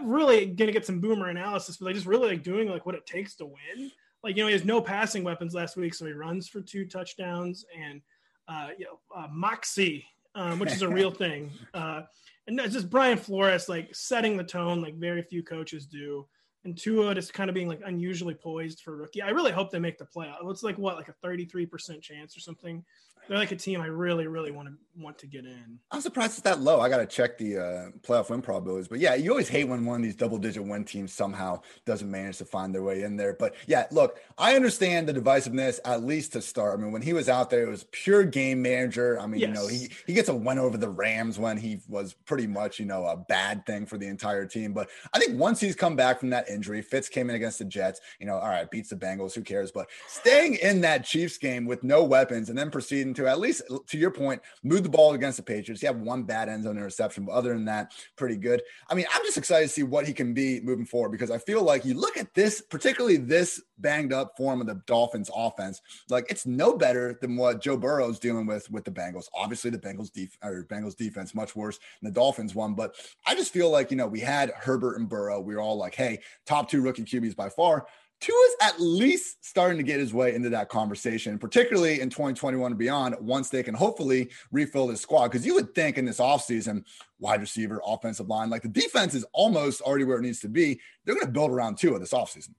really 0.01 0.45
gonna 0.45 0.71
get 0.71 0.85
some 0.85 1.01
boomer 1.01 1.27
analysis, 1.27 1.75
but 1.75 1.87
like 1.87 1.95
just 1.95 2.07
really 2.07 2.29
like 2.29 2.43
doing 2.43 2.69
like 2.69 2.85
what 2.85 2.95
it 2.95 3.05
takes 3.05 3.35
to 3.35 3.45
win. 3.45 3.91
Like 4.23 4.37
you 4.37 4.43
know, 4.43 4.47
he 4.47 4.53
has 4.53 4.63
no 4.63 4.79
passing 4.79 5.25
weapons 5.25 5.53
last 5.53 5.75
week, 5.75 5.93
so 5.93 6.05
he 6.05 6.13
runs 6.13 6.47
for 6.47 6.61
two 6.61 6.85
touchdowns 6.85 7.65
and 7.77 8.01
uh, 8.47 8.69
you 8.77 8.85
know 8.85 8.99
uh, 9.13 9.27
moxie, 9.29 10.05
um, 10.35 10.57
which 10.59 10.71
is 10.71 10.83
a 10.83 10.89
real 10.89 11.11
thing. 11.25 11.51
Uh, 11.73 12.03
and 12.47 12.57
that's 12.57 12.71
just 12.71 12.89
Brian 12.89 13.17
Flores 13.17 13.67
like 13.67 13.93
setting 13.93 14.37
the 14.37 14.43
tone 14.45 14.81
like 14.81 14.95
very 14.95 15.21
few 15.21 15.43
coaches 15.43 15.85
do. 15.85 16.25
And 16.65 16.75
Tua 16.75 17.13
just 17.13 17.33
kind 17.33 17.49
of 17.49 17.53
being 17.53 17.67
like 17.67 17.81
unusually 17.85 18.33
poised 18.33 18.81
for 18.81 18.97
rookie. 18.97 19.21
I 19.21 19.29
really 19.29 19.51
hope 19.51 19.71
they 19.71 19.79
make 19.79 19.99
the 19.99 20.05
playoff. 20.05 20.37
It's 20.49 20.63
like 20.63 20.79
what, 20.79 20.95
like 20.95 21.09
a 21.09 21.15
33% 21.25 22.01
chance 22.01 22.35
or 22.35 22.39
something 22.39 22.83
they're 23.27 23.37
like 23.37 23.51
a 23.51 23.55
team 23.55 23.81
I 23.81 23.87
really, 23.87 24.27
really 24.27 24.51
want 24.51 24.69
to 24.69 24.75
want 24.97 25.17
to 25.19 25.27
get 25.27 25.45
in. 25.45 25.79
I'm 25.91 26.01
surprised 26.01 26.33
it's 26.33 26.41
that 26.41 26.61
low. 26.61 26.79
I 26.79 26.89
got 26.89 26.97
to 26.97 27.05
check 27.05 27.37
the 27.37 27.57
uh, 27.57 27.89
playoff 28.01 28.29
win 28.29 28.41
probabilities, 28.41 28.87
but 28.87 28.99
yeah, 28.99 29.15
you 29.15 29.29
always 29.31 29.49
hate 29.49 29.65
when 29.65 29.85
one 29.85 29.97
of 29.97 30.03
these 30.03 30.15
double 30.15 30.37
digit 30.37 30.63
win 30.63 30.85
teams 30.85 31.13
somehow 31.13 31.61
doesn't 31.85 32.09
manage 32.09 32.37
to 32.37 32.45
find 32.45 32.73
their 32.73 32.83
way 32.83 33.03
in 33.03 33.17
there. 33.17 33.33
But 33.33 33.55
yeah, 33.67 33.87
look, 33.91 34.19
I 34.37 34.55
understand 34.55 35.07
the 35.07 35.13
divisiveness 35.13 35.79
at 35.85 36.03
least 36.03 36.33
to 36.33 36.41
start. 36.41 36.79
I 36.79 36.81
mean, 36.81 36.91
when 36.91 37.01
he 37.01 37.13
was 37.13 37.29
out 37.29 37.49
there, 37.49 37.63
it 37.63 37.69
was 37.69 37.85
pure 37.91 38.23
game 38.23 38.61
manager. 38.61 39.19
I 39.19 39.27
mean, 39.27 39.41
yes. 39.41 39.47
you 39.47 39.53
know, 39.53 39.67
he 39.67 39.89
he 40.07 40.13
gets 40.13 40.29
a 40.29 40.35
win 40.35 40.59
over 40.59 40.77
the 40.77 40.89
Rams 40.89 41.37
when 41.39 41.57
he 41.57 41.79
was 41.87 42.13
pretty 42.13 42.47
much 42.47 42.79
you 42.79 42.85
know 42.85 43.05
a 43.05 43.17
bad 43.17 43.65
thing 43.65 43.85
for 43.85 43.97
the 43.97 44.07
entire 44.07 44.45
team. 44.45 44.73
But 44.73 44.89
I 45.13 45.19
think 45.19 45.39
once 45.39 45.59
he's 45.59 45.75
come 45.75 45.95
back 45.95 46.19
from 46.19 46.29
that 46.29 46.49
injury, 46.49 46.81
Fitz 46.81 47.09
came 47.09 47.29
in 47.29 47.35
against 47.35 47.59
the 47.59 47.65
Jets. 47.65 48.01
You 48.19 48.27
know, 48.27 48.35
all 48.35 48.49
right, 48.49 48.69
beats 48.69 48.89
the 48.89 48.95
Bengals. 48.95 49.33
Who 49.33 49.41
cares? 49.41 49.71
But 49.71 49.89
staying 50.07 50.55
in 50.55 50.81
that 50.81 51.03
Chiefs 51.03 51.37
game 51.37 51.65
with 51.65 51.83
no 51.83 52.03
weapons 52.03 52.49
and 52.49 52.57
then 52.57 52.71
proceeding 52.71 53.13
to 53.15 53.27
at 53.27 53.39
least, 53.39 53.63
to 53.87 53.97
your 53.97 54.11
point, 54.11 54.41
move 54.63 54.83
the 54.83 54.89
ball 54.89 55.13
against 55.13 55.37
the 55.37 55.43
Patriots. 55.43 55.81
You 55.81 55.87
have 55.87 55.99
one 55.99 56.23
bad 56.23 56.49
end 56.49 56.63
zone 56.63 56.77
interception, 56.77 57.25
but 57.25 57.33
other 57.33 57.53
than 57.53 57.65
that, 57.65 57.93
pretty 58.15 58.35
good. 58.35 58.61
I 58.89 58.95
mean, 58.95 59.05
I'm 59.13 59.23
just 59.23 59.37
excited 59.37 59.67
to 59.67 59.73
see 59.73 59.83
what 59.83 60.07
he 60.07 60.13
can 60.13 60.33
be 60.33 60.59
moving 60.61 60.85
forward 60.85 61.11
because 61.11 61.31
I 61.31 61.37
feel 61.37 61.63
like 61.63 61.85
you 61.85 61.93
look 61.93 62.17
at 62.17 62.33
this, 62.33 62.61
particularly 62.61 63.17
this 63.17 63.61
banged 63.77 64.13
up 64.13 64.37
form 64.37 64.61
of 64.61 64.67
the 64.67 64.81
Dolphins 64.85 65.29
offense, 65.35 65.81
like 66.09 66.25
it's 66.29 66.45
no 66.45 66.77
better 66.77 67.17
than 67.21 67.35
what 67.35 67.61
Joe 67.61 67.77
Burrow 67.77 68.09
is 68.09 68.19
dealing 68.19 68.45
with 68.45 68.69
with 68.71 68.85
the 68.85 68.91
Bengals. 68.91 69.25
Obviously, 69.33 69.69
the 69.69 69.77
Bengals 69.77 70.11
def- 70.11 70.37
or 70.43 70.65
Bengals 70.65 70.95
defense 70.95 71.35
much 71.35 71.55
worse 71.55 71.79
than 72.01 72.11
the 72.11 72.15
Dolphins 72.15 72.55
one, 72.55 72.73
but 72.73 72.95
I 73.25 73.35
just 73.35 73.53
feel 73.53 73.69
like 73.69 73.91
you 73.91 73.97
know 73.97 74.07
we 74.07 74.19
had 74.19 74.51
Herbert 74.51 74.97
and 74.97 75.09
Burrow. 75.09 75.39
We 75.39 75.55
were 75.55 75.61
all 75.61 75.77
like, 75.77 75.95
hey, 75.95 76.19
top 76.45 76.69
two 76.69 76.81
rookie 76.81 77.03
QBs 77.03 77.35
by 77.35 77.49
far. 77.49 77.87
Tua's 78.21 78.55
at 78.61 78.79
least 78.79 79.45
starting 79.45 79.77
to 79.77 79.83
get 79.83 79.99
his 79.99 80.13
way 80.13 80.33
into 80.33 80.49
that 80.49 80.69
conversation, 80.69 81.37
particularly 81.37 82.01
in 82.01 82.09
2021 82.09 82.71
and 82.71 82.79
beyond, 82.79 83.15
once 83.19 83.49
they 83.49 83.61
can 83.61 83.75
hopefully 83.75 84.31
refill 84.51 84.87
this 84.87 85.01
squad. 85.01 85.27
Because 85.27 85.45
you 85.45 85.53
would 85.55 85.75
think 85.75 85.97
in 85.97 86.05
this 86.05 86.19
offseason, 86.19 86.83
wide 87.19 87.41
receiver, 87.41 87.81
offensive 87.85 88.27
line, 88.27 88.49
like 88.49 88.61
the 88.61 88.69
defense 88.69 89.13
is 89.13 89.25
almost 89.33 89.81
already 89.81 90.05
where 90.05 90.17
it 90.17 90.21
needs 90.21 90.39
to 90.39 90.49
be. 90.49 90.79
They're 91.03 91.15
going 91.15 91.27
to 91.27 91.31
build 91.31 91.51
around 91.51 91.77
Tua 91.77 91.99
this 91.99 92.13
offseason. 92.13 92.53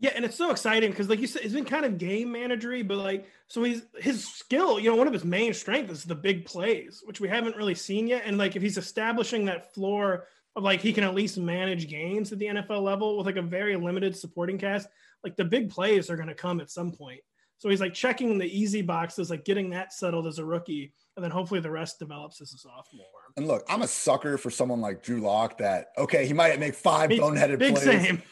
Yeah, 0.00 0.12
and 0.16 0.24
it's 0.24 0.36
so 0.36 0.50
exciting 0.50 0.90
because, 0.90 1.10
like 1.10 1.20
you 1.20 1.26
said, 1.26 1.42
it's 1.42 1.52
been 1.52 1.66
kind 1.66 1.84
of 1.84 1.98
game 1.98 2.32
managery, 2.32 2.86
but 2.86 2.96
like, 2.96 3.26
so 3.48 3.62
he's 3.62 3.82
his 3.98 4.26
skill, 4.26 4.80
you 4.80 4.90
know, 4.90 4.96
one 4.96 5.06
of 5.06 5.12
his 5.12 5.26
main 5.26 5.52
strengths 5.52 5.92
is 5.92 6.04
the 6.04 6.14
big 6.14 6.46
plays, 6.46 7.02
which 7.04 7.20
we 7.20 7.28
haven't 7.28 7.56
really 7.56 7.74
seen 7.74 8.06
yet. 8.06 8.22
And 8.24 8.38
like, 8.38 8.56
if 8.56 8.62
he's 8.62 8.78
establishing 8.78 9.44
that 9.44 9.74
floor 9.74 10.26
of 10.56 10.62
like 10.62 10.80
he 10.80 10.92
can 10.92 11.04
at 11.04 11.14
least 11.14 11.38
manage 11.38 11.88
games 11.88 12.32
at 12.32 12.38
the 12.38 12.46
NFL 12.46 12.82
level 12.82 13.16
with 13.16 13.26
like 13.26 13.36
a 13.36 13.42
very 13.42 13.76
limited 13.76 14.16
supporting 14.16 14.58
cast. 14.58 14.88
Like 15.22 15.36
the 15.36 15.44
big 15.44 15.70
plays 15.70 16.10
are 16.10 16.16
going 16.16 16.28
to 16.28 16.34
come 16.34 16.60
at 16.60 16.70
some 16.70 16.92
point. 16.92 17.20
So 17.58 17.68
he's 17.68 17.80
like 17.80 17.94
checking 17.94 18.38
the 18.38 18.58
easy 18.58 18.80
boxes, 18.80 19.30
like 19.30 19.44
getting 19.44 19.70
that 19.70 19.92
settled 19.92 20.26
as 20.26 20.38
a 20.38 20.44
rookie, 20.44 20.94
and 21.20 21.24
then 21.26 21.30
hopefully 21.30 21.60
the 21.60 21.70
rest 21.70 21.98
develops 21.98 22.40
as 22.40 22.54
a 22.54 22.56
sophomore. 22.56 23.04
And 23.36 23.46
look, 23.46 23.62
I'm 23.68 23.82
a 23.82 23.86
sucker 23.86 24.38
for 24.38 24.50
someone 24.50 24.80
like 24.80 25.02
Drew 25.02 25.20
Lock 25.20 25.58
that 25.58 25.88
okay, 25.98 26.26
he 26.26 26.32
might 26.32 26.58
make 26.58 26.74
five 26.74 27.10
Big- 27.10 27.20
boneheaded 27.20 27.58
big 27.58 27.74
plays. 27.74 27.84
same. 27.84 28.22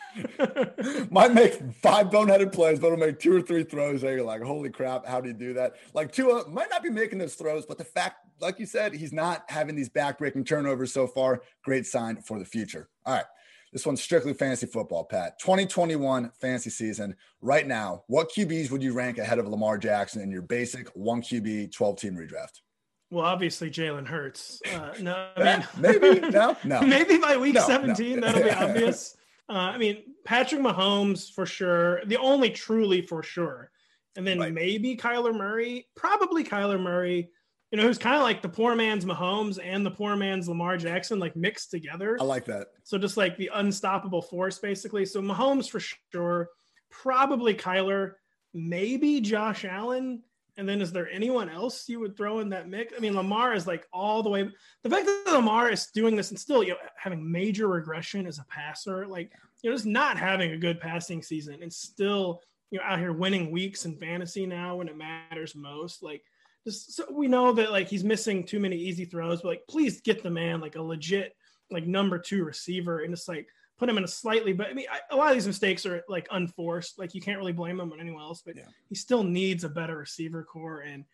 might 1.11 1.35
make 1.35 1.61
five 1.83 2.07
boneheaded 2.07 2.51
plays, 2.51 2.81
but 2.81 2.89
he'll 2.89 2.97
make 2.97 3.21
two 3.21 3.37
or 3.37 3.43
three 3.43 3.63
throws 3.63 4.01
there. 4.01 4.17
You're 4.17 4.25
like, 4.25 4.43
holy 4.43 4.71
crap, 4.71 5.07
how 5.07 5.21
do 5.21 5.29
you 5.29 5.35
do 5.35 5.53
that? 5.53 5.75
Like 5.93 6.13
Tua 6.13 6.49
might 6.49 6.71
not 6.71 6.83
be 6.83 6.89
making 6.89 7.19
those 7.19 7.35
throws, 7.35 7.67
but 7.67 7.77
the 7.77 7.85
fact, 7.85 8.17
like 8.41 8.59
you 8.59 8.65
said, 8.65 8.95
he's 8.95 9.13
not 9.13 9.45
having 9.49 9.77
these 9.77 9.91
backbreaking 9.91 10.47
turnovers 10.47 10.95
so 10.95 11.07
far. 11.07 11.43
Great 11.63 11.87
sign 11.87 12.17
for 12.23 12.39
the 12.39 12.47
future. 12.47 12.89
All 13.05 13.15
right. 13.15 13.27
This 13.73 13.85
one's 13.85 14.03
strictly 14.03 14.33
fantasy 14.33 14.67
football, 14.67 15.05
Pat. 15.05 15.39
2021 15.41 16.31
fantasy 16.41 16.71
season. 16.71 17.15
Right 17.43 17.67
now, 17.67 18.03
what 18.07 18.33
QBs 18.35 18.71
would 18.71 18.83
you 18.83 18.95
rank 18.95 19.19
ahead 19.19 19.39
of 19.39 19.47
Lamar 19.47 19.77
Jackson 19.77 20.23
in 20.23 20.31
your 20.31 20.41
basic 20.41 20.89
one 20.95 21.21
QB 21.21 21.73
12 21.73 22.01
team 22.01 22.15
redraft? 22.15 22.61
Well, 23.11 23.25
obviously 23.25 23.71
Jalen 23.71 24.07
Hurts. 24.07 24.61
Uh, 24.73 24.93
no, 25.01 25.29
I 25.37 25.43
mean 25.59 25.67
Maybe 25.79 26.21
no, 26.29 26.57
no. 26.65 26.83
maybe 26.83 27.19
by 27.19 27.37
week 27.37 27.55
No, 27.55 27.61
no. 27.63 27.67
17 27.67 28.21
that'll 28.21 28.43
be 28.43 28.51
obvious. 28.51 29.17
Uh, 29.49 29.53
I 29.53 29.79
mean 29.79 30.03
Patrick 30.25 30.61
Mahomes 30.61 31.33
for 31.33 31.47
sure, 31.47 32.05
the 32.05 32.19
only 32.19 32.51
truly 32.51 33.01
for 33.03 33.23
sure, 33.23 33.71
and 34.17 34.27
then 34.27 34.39
Right. 34.39 34.53
maybe 34.53 34.95
Kyler 34.97 35.35
Murray, 35.35 35.89
probably 35.97 36.45
Kyler 36.45 36.79
Murray. 36.81 37.31
You 37.71 37.77
know, 37.77 37.85
who's 37.85 37.99
kind 37.99 38.17
of 38.17 38.23
like 38.23 38.41
the 38.41 38.49
poor 38.49 38.75
man's 38.75 39.05
Mahomes 39.05 39.59
and 39.63 39.85
the 39.85 39.91
poor 39.91 40.17
man's 40.17 40.49
Lamar 40.49 40.79
Jackson, 40.79 41.19
like 41.19 41.37
mixed 41.37 41.71
together. 41.71 42.17
I 42.19 42.25
like 42.25 42.47
that. 42.47 42.69
So 42.85 42.97
just 42.97 43.19
like 43.19 43.37
the 43.37 43.51
unstoppable 43.55 44.23
force, 44.23 44.59
basically. 44.59 45.05
So 45.05 45.21
Mahomes 45.21 45.69
for 45.69 45.79
sure, 46.11 46.49
probably 46.91 47.53
Kyler, 47.55 48.13
maybe 48.55 49.21
Josh 49.21 49.67
Allen. 49.67 50.23
And 50.59 50.69
then 50.69 50.83
is 50.83 50.91
there 50.93 51.09
anyone 51.09 51.49
else 51.49 51.89
you 51.89 52.01
would 52.01 52.17
throw 52.17 52.41
in 52.41 52.49
that 52.49 52.69
mix? 52.69 52.93
I 52.95 52.99
mean, 52.99 53.15
Lamar 53.15 53.55
is 53.55 53.67
like 53.67 53.87
all 53.93 54.25
the 54.25 54.29
way. 54.29 54.51
The 54.83 54.91
fact 54.91 55.07
that 55.07 55.33
Lamar 55.33 55.71
is 55.71 55.87
doing 55.95 56.17
this 56.17 56.31
and 56.31 56.39
still, 56.39 56.65
you 56.65 56.71
know, 56.71 56.79
having 56.97 57.31
major 57.31 57.69
regression 57.69 58.27
as 58.27 58.41
a 58.41 58.45
passer, 58.51 59.07
like 59.07 59.33
you 59.63 59.71
know, 59.71 59.77
just 59.77 59.87
not 59.87 60.19
having 60.19 60.53
a 60.53 60.59
good 60.59 60.81
passing 60.81 61.23
season 61.23 61.63
and 61.63 61.73
still, 61.73 62.43
you 62.73 62.79
know, 62.79 62.85
out 62.85 62.99
here 62.99 63.13
winning 63.13 63.53
weeks 63.53 63.85
in 63.85 63.97
fantasy 63.97 64.47
now 64.47 64.77
when 64.77 64.89
it 64.89 64.97
matters 64.97 65.55
most. 65.55 66.03
Like, 66.03 66.25
just 66.67 66.97
so 66.97 67.05
we 67.13 67.29
know 67.29 67.53
that 67.53 67.71
like 67.71 67.89
he's 67.89 68.03
missing 68.03 68.45
too 68.45 68.59
many 68.59 68.77
easy 68.77 69.05
throws, 69.05 69.43
but 69.43 69.49
like, 69.49 69.63
please 69.69 70.01
get 70.01 70.25
the 70.25 70.31
man 70.31 70.61
like 70.61 70.75
a 70.75 70.83
legit 70.83 71.37
like 71.71 71.87
number 71.87 72.19
two 72.19 72.45
receiver 72.45 73.01
and 73.01 73.13
it's 73.13 73.29
like 73.29 73.47
put 73.79 73.89
him 73.89 73.97
in 73.99 74.05
a 74.05 74.09
slightly 74.09 74.53
but 74.53 74.67
i 74.69 74.73
mean 74.75 74.87
I, 74.91 75.01
a 75.11 75.17
lot 75.17 75.29
of 75.31 75.35
these 75.35 75.47
mistakes 75.47 75.87
are 75.87 76.03
like 76.09 76.27
unforced. 76.31 76.99
Like 76.99 77.15
you 77.15 77.21
can't 77.21 77.39
really 77.39 77.53
blame 77.53 77.81
him 77.81 77.93
on 77.93 78.01
anyone 78.01 78.23
else 78.23 78.43
but 78.45 78.57
Yeah. 78.57 78.65
he 78.89 78.95
still 78.95 79.23
needs 79.23 79.65
a 79.65 79.69
better 79.69 79.97
receiver 79.97 80.43
core. 80.45 80.81
And 80.81 81.05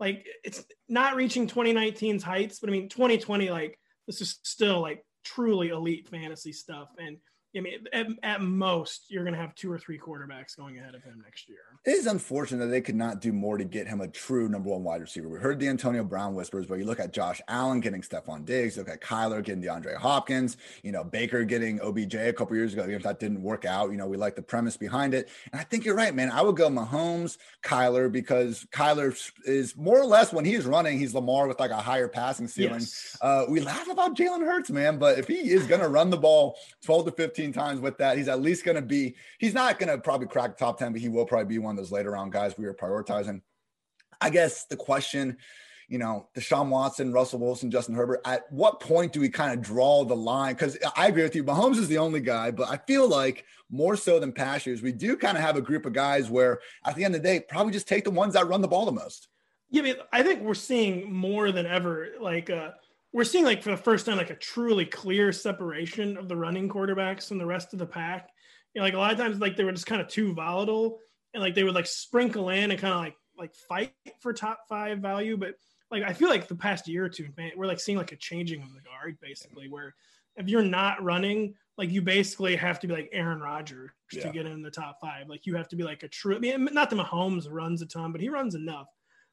like 0.00 0.26
it's 0.44 0.64
not 0.88 1.16
reaching 1.16 1.46
2019's 1.46 2.22
heights 2.22 2.58
but 2.58 2.68
i 2.70 2.72
mean 2.72 2.88
2020 2.88 3.50
like 3.50 3.78
this 4.06 4.20
is 4.20 4.38
still 4.42 4.80
like 4.80 5.04
truly 5.24 5.68
elite 5.68 6.08
fantasy 6.08 6.52
stuff. 6.52 6.88
And 6.98 7.18
I 7.54 7.60
mean, 7.60 7.86
at, 7.92 8.06
at 8.22 8.40
most, 8.42 9.06
you're 9.08 9.24
going 9.24 9.34
to 9.34 9.40
have 9.40 9.54
two 9.54 9.70
or 9.72 9.78
three 9.78 9.98
quarterbacks 9.98 10.56
going 10.56 10.78
ahead 10.78 10.94
of 10.94 11.02
him 11.02 11.22
next 11.24 11.48
year. 11.48 11.58
It 11.84 11.92
is 11.92 12.06
unfortunate 12.06 12.66
that 12.66 12.70
they 12.70 12.80
could 12.80 12.94
not 12.94 13.20
do 13.20 13.32
more 13.32 13.56
to 13.56 13.64
get 13.64 13.86
him 13.86 14.00
a 14.00 14.08
true 14.08 14.48
number 14.48 14.70
one 14.70 14.84
wide 14.84 15.00
receiver. 15.00 15.28
We 15.28 15.38
heard 15.38 15.58
the 15.58 15.68
Antonio 15.68 16.04
Brown 16.04 16.34
whispers, 16.34 16.66
but 16.66 16.74
you 16.74 16.84
look 16.84 17.00
at 17.00 17.12
Josh 17.12 17.40
Allen 17.48 17.80
getting 17.80 18.02
Stefon 18.02 18.44
Diggs, 18.44 18.76
you 18.76 18.82
look 18.82 18.92
at 18.92 19.00
Kyler 19.00 19.42
getting 19.42 19.62
DeAndre 19.62 19.96
Hopkins, 19.96 20.56
you 20.82 20.92
know, 20.92 21.04
Baker 21.04 21.44
getting 21.44 21.80
OBJ 21.80 22.14
a 22.14 22.32
couple 22.32 22.56
years 22.56 22.74
ago. 22.74 22.84
If 22.84 23.02
that 23.04 23.20
didn't 23.20 23.42
work 23.42 23.64
out, 23.64 23.90
you 23.90 23.96
know, 23.96 24.06
we 24.06 24.16
like 24.16 24.36
the 24.36 24.42
premise 24.42 24.76
behind 24.76 25.14
it. 25.14 25.28
And 25.52 25.60
I 25.60 25.64
think 25.64 25.84
you're 25.84 25.96
right, 25.96 26.14
man. 26.14 26.30
I 26.30 26.42
would 26.42 26.56
go 26.56 26.68
Mahomes, 26.68 27.38
Kyler, 27.62 28.10
because 28.10 28.66
Kyler 28.70 29.16
is 29.44 29.76
more 29.76 29.98
or 29.98 30.06
less 30.06 30.32
when 30.32 30.44
he's 30.44 30.66
running, 30.66 30.98
he's 30.98 31.14
Lamar 31.14 31.48
with 31.48 31.60
like 31.60 31.70
a 31.70 31.76
higher 31.76 32.08
passing 32.08 32.48
ceiling. 32.48 32.80
Yes. 32.80 33.16
Uh, 33.20 33.44
we 33.48 33.60
laugh 33.60 33.88
about 33.88 34.16
Jalen 34.16 34.40
Hurts, 34.40 34.70
man, 34.70 34.98
but 34.98 35.18
if 35.18 35.26
he 35.26 35.50
is 35.50 35.66
going 35.66 35.80
to 35.80 35.88
run 35.88 36.10
the 36.10 36.16
ball 36.16 36.58
12 36.84 37.06
to 37.06 37.12
15 37.12 37.45
times 37.52 37.80
with 37.80 37.98
that, 37.98 38.16
he's 38.16 38.28
at 38.28 38.40
least 38.40 38.64
going 38.64 38.76
to 38.76 38.82
be, 38.82 39.14
he's 39.38 39.54
not 39.54 39.78
going 39.78 39.88
to 39.88 39.98
probably 39.98 40.26
crack 40.26 40.56
top 40.56 40.78
10, 40.78 40.92
but 40.92 41.00
he 41.00 41.08
will 41.08 41.26
probably 41.26 41.46
be 41.46 41.58
one 41.58 41.72
of 41.72 41.76
those 41.76 41.92
later 41.92 42.12
round 42.12 42.32
guys 42.32 42.56
we 42.56 42.66
are 42.66 42.74
prioritizing. 42.74 43.42
I 44.20 44.30
guess 44.30 44.64
the 44.66 44.76
question, 44.76 45.36
you 45.88 45.98
know, 45.98 46.28
Deshaun 46.34 46.68
Watson, 46.68 47.12
Russell 47.12 47.38
Wilson, 47.38 47.70
Justin 47.70 47.94
Herbert, 47.94 48.20
at 48.24 48.50
what 48.50 48.80
point 48.80 49.12
do 49.12 49.20
we 49.20 49.28
kind 49.28 49.52
of 49.52 49.62
draw 49.62 50.04
the 50.04 50.16
line? 50.16 50.54
Because 50.54 50.78
I 50.96 51.08
agree 51.08 51.22
with 51.22 51.36
you, 51.36 51.44
Mahomes 51.44 51.76
is 51.76 51.88
the 51.88 51.98
only 51.98 52.20
guy, 52.20 52.50
but 52.50 52.68
I 52.68 52.78
feel 52.86 53.08
like 53.08 53.44
more 53.70 53.96
so 53.96 54.18
than 54.18 54.32
past 54.32 54.66
years, 54.66 54.82
we 54.82 54.92
do 54.92 55.16
kind 55.16 55.36
of 55.36 55.42
have 55.42 55.56
a 55.56 55.62
group 55.62 55.86
of 55.86 55.92
guys 55.92 56.30
where 56.30 56.60
at 56.84 56.96
the 56.96 57.04
end 57.04 57.14
of 57.14 57.22
the 57.22 57.28
day, 57.28 57.40
probably 57.48 57.72
just 57.72 57.88
take 57.88 58.04
the 58.04 58.10
ones 58.10 58.34
that 58.34 58.48
run 58.48 58.62
the 58.62 58.68
ball 58.68 58.86
the 58.86 58.92
most. 58.92 59.28
Yeah, 59.70 59.82
I, 59.82 59.84
mean, 59.84 59.96
I 60.12 60.22
think 60.22 60.42
we're 60.42 60.54
seeing 60.54 61.12
more 61.12 61.50
than 61.50 61.66
ever. 61.66 62.08
Like, 62.20 62.50
uh, 62.50 62.70
we're 63.16 63.24
seeing 63.24 63.46
like 63.46 63.62
for 63.62 63.70
the 63.70 63.78
first 63.78 64.04
time, 64.04 64.18
like 64.18 64.28
a 64.28 64.36
truly 64.36 64.84
clear 64.84 65.32
separation 65.32 66.18
of 66.18 66.28
the 66.28 66.36
running 66.36 66.68
quarterbacks 66.68 67.26
from 67.28 67.38
the 67.38 67.46
rest 67.46 67.72
of 67.72 67.78
the 67.78 67.86
pack. 67.86 68.28
You 68.74 68.80
know, 68.80 68.84
like 68.84 68.92
a 68.92 68.98
lot 68.98 69.10
of 69.10 69.16
times, 69.16 69.38
like 69.38 69.56
they 69.56 69.64
were 69.64 69.72
just 69.72 69.86
kind 69.86 70.02
of 70.02 70.08
too 70.08 70.34
volatile, 70.34 70.98
and 71.32 71.42
like 71.42 71.54
they 71.54 71.64
would 71.64 71.74
like 71.74 71.86
sprinkle 71.86 72.50
in 72.50 72.70
and 72.70 72.78
kind 72.78 72.92
of 72.92 73.00
like 73.00 73.16
like 73.38 73.54
fight 73.70 73.94
for 74.20 74.34
top 74.34 74.58
five 74.68 74.98
value. 74.98 75.38
But 75.38 75.54
like 75.90 76.02
I 76.02 76.12
feel 76.12 76.28
like 76.28 76.46
the 76.46 76.56
past 76.56 76.88
year 76.88 77.06
or 77.06 77.08
two, 77.08 77.28
man, 77.38 77.52
we're 77.56 77.64
like 77.64 77.80
seeing 77.80 77.96
like 77.96 78.12
a 78.12 78.16
changing 78.16 78.60
of 78.60 78.74
the 78.74 78.82
guard, 78.82 79.16
basically, 79.22 79.70
where 79.70 79.94
if 80.36 80.46
you're 80.46 80.60
not 80.60 81.02
running, 81.02 81.54
like 81.78 81.90
you 81.90 82.02
basically 82.02 82.54
have 82.54 82.80
to 82.80 82.86
be 82.86 82.92
like 82.92 83.08
Aaron 83.12 83.40
Rodgers 83.40 83.92
Yeah. 84.12 84.24
to 84.24 84.28
get 84.30 84.44
in 84.44 84.60
the 84.60 84.70
top 84.70 84.98
five. 85.00 85.26
Like 85.26 85.46
you 85.46 85.56
have 85.56 85.68
to 85.68 85.76
be 85.76 85.84
like 85.84 86.02
a 86.02 86.08
true. 86.08 86.36
I 86.36 86.38
mean, 86.38 86.68
not 86.70 86.90
that 86.90 86.96
Mahomes 86.96 87.46
runs 87.50 87.80
a 87.80 87.86
ton, 87.86 88.12
but 88.12 88.20
he 88.20 88.28
runs 88.28 88.54
enough. 88.54 88.88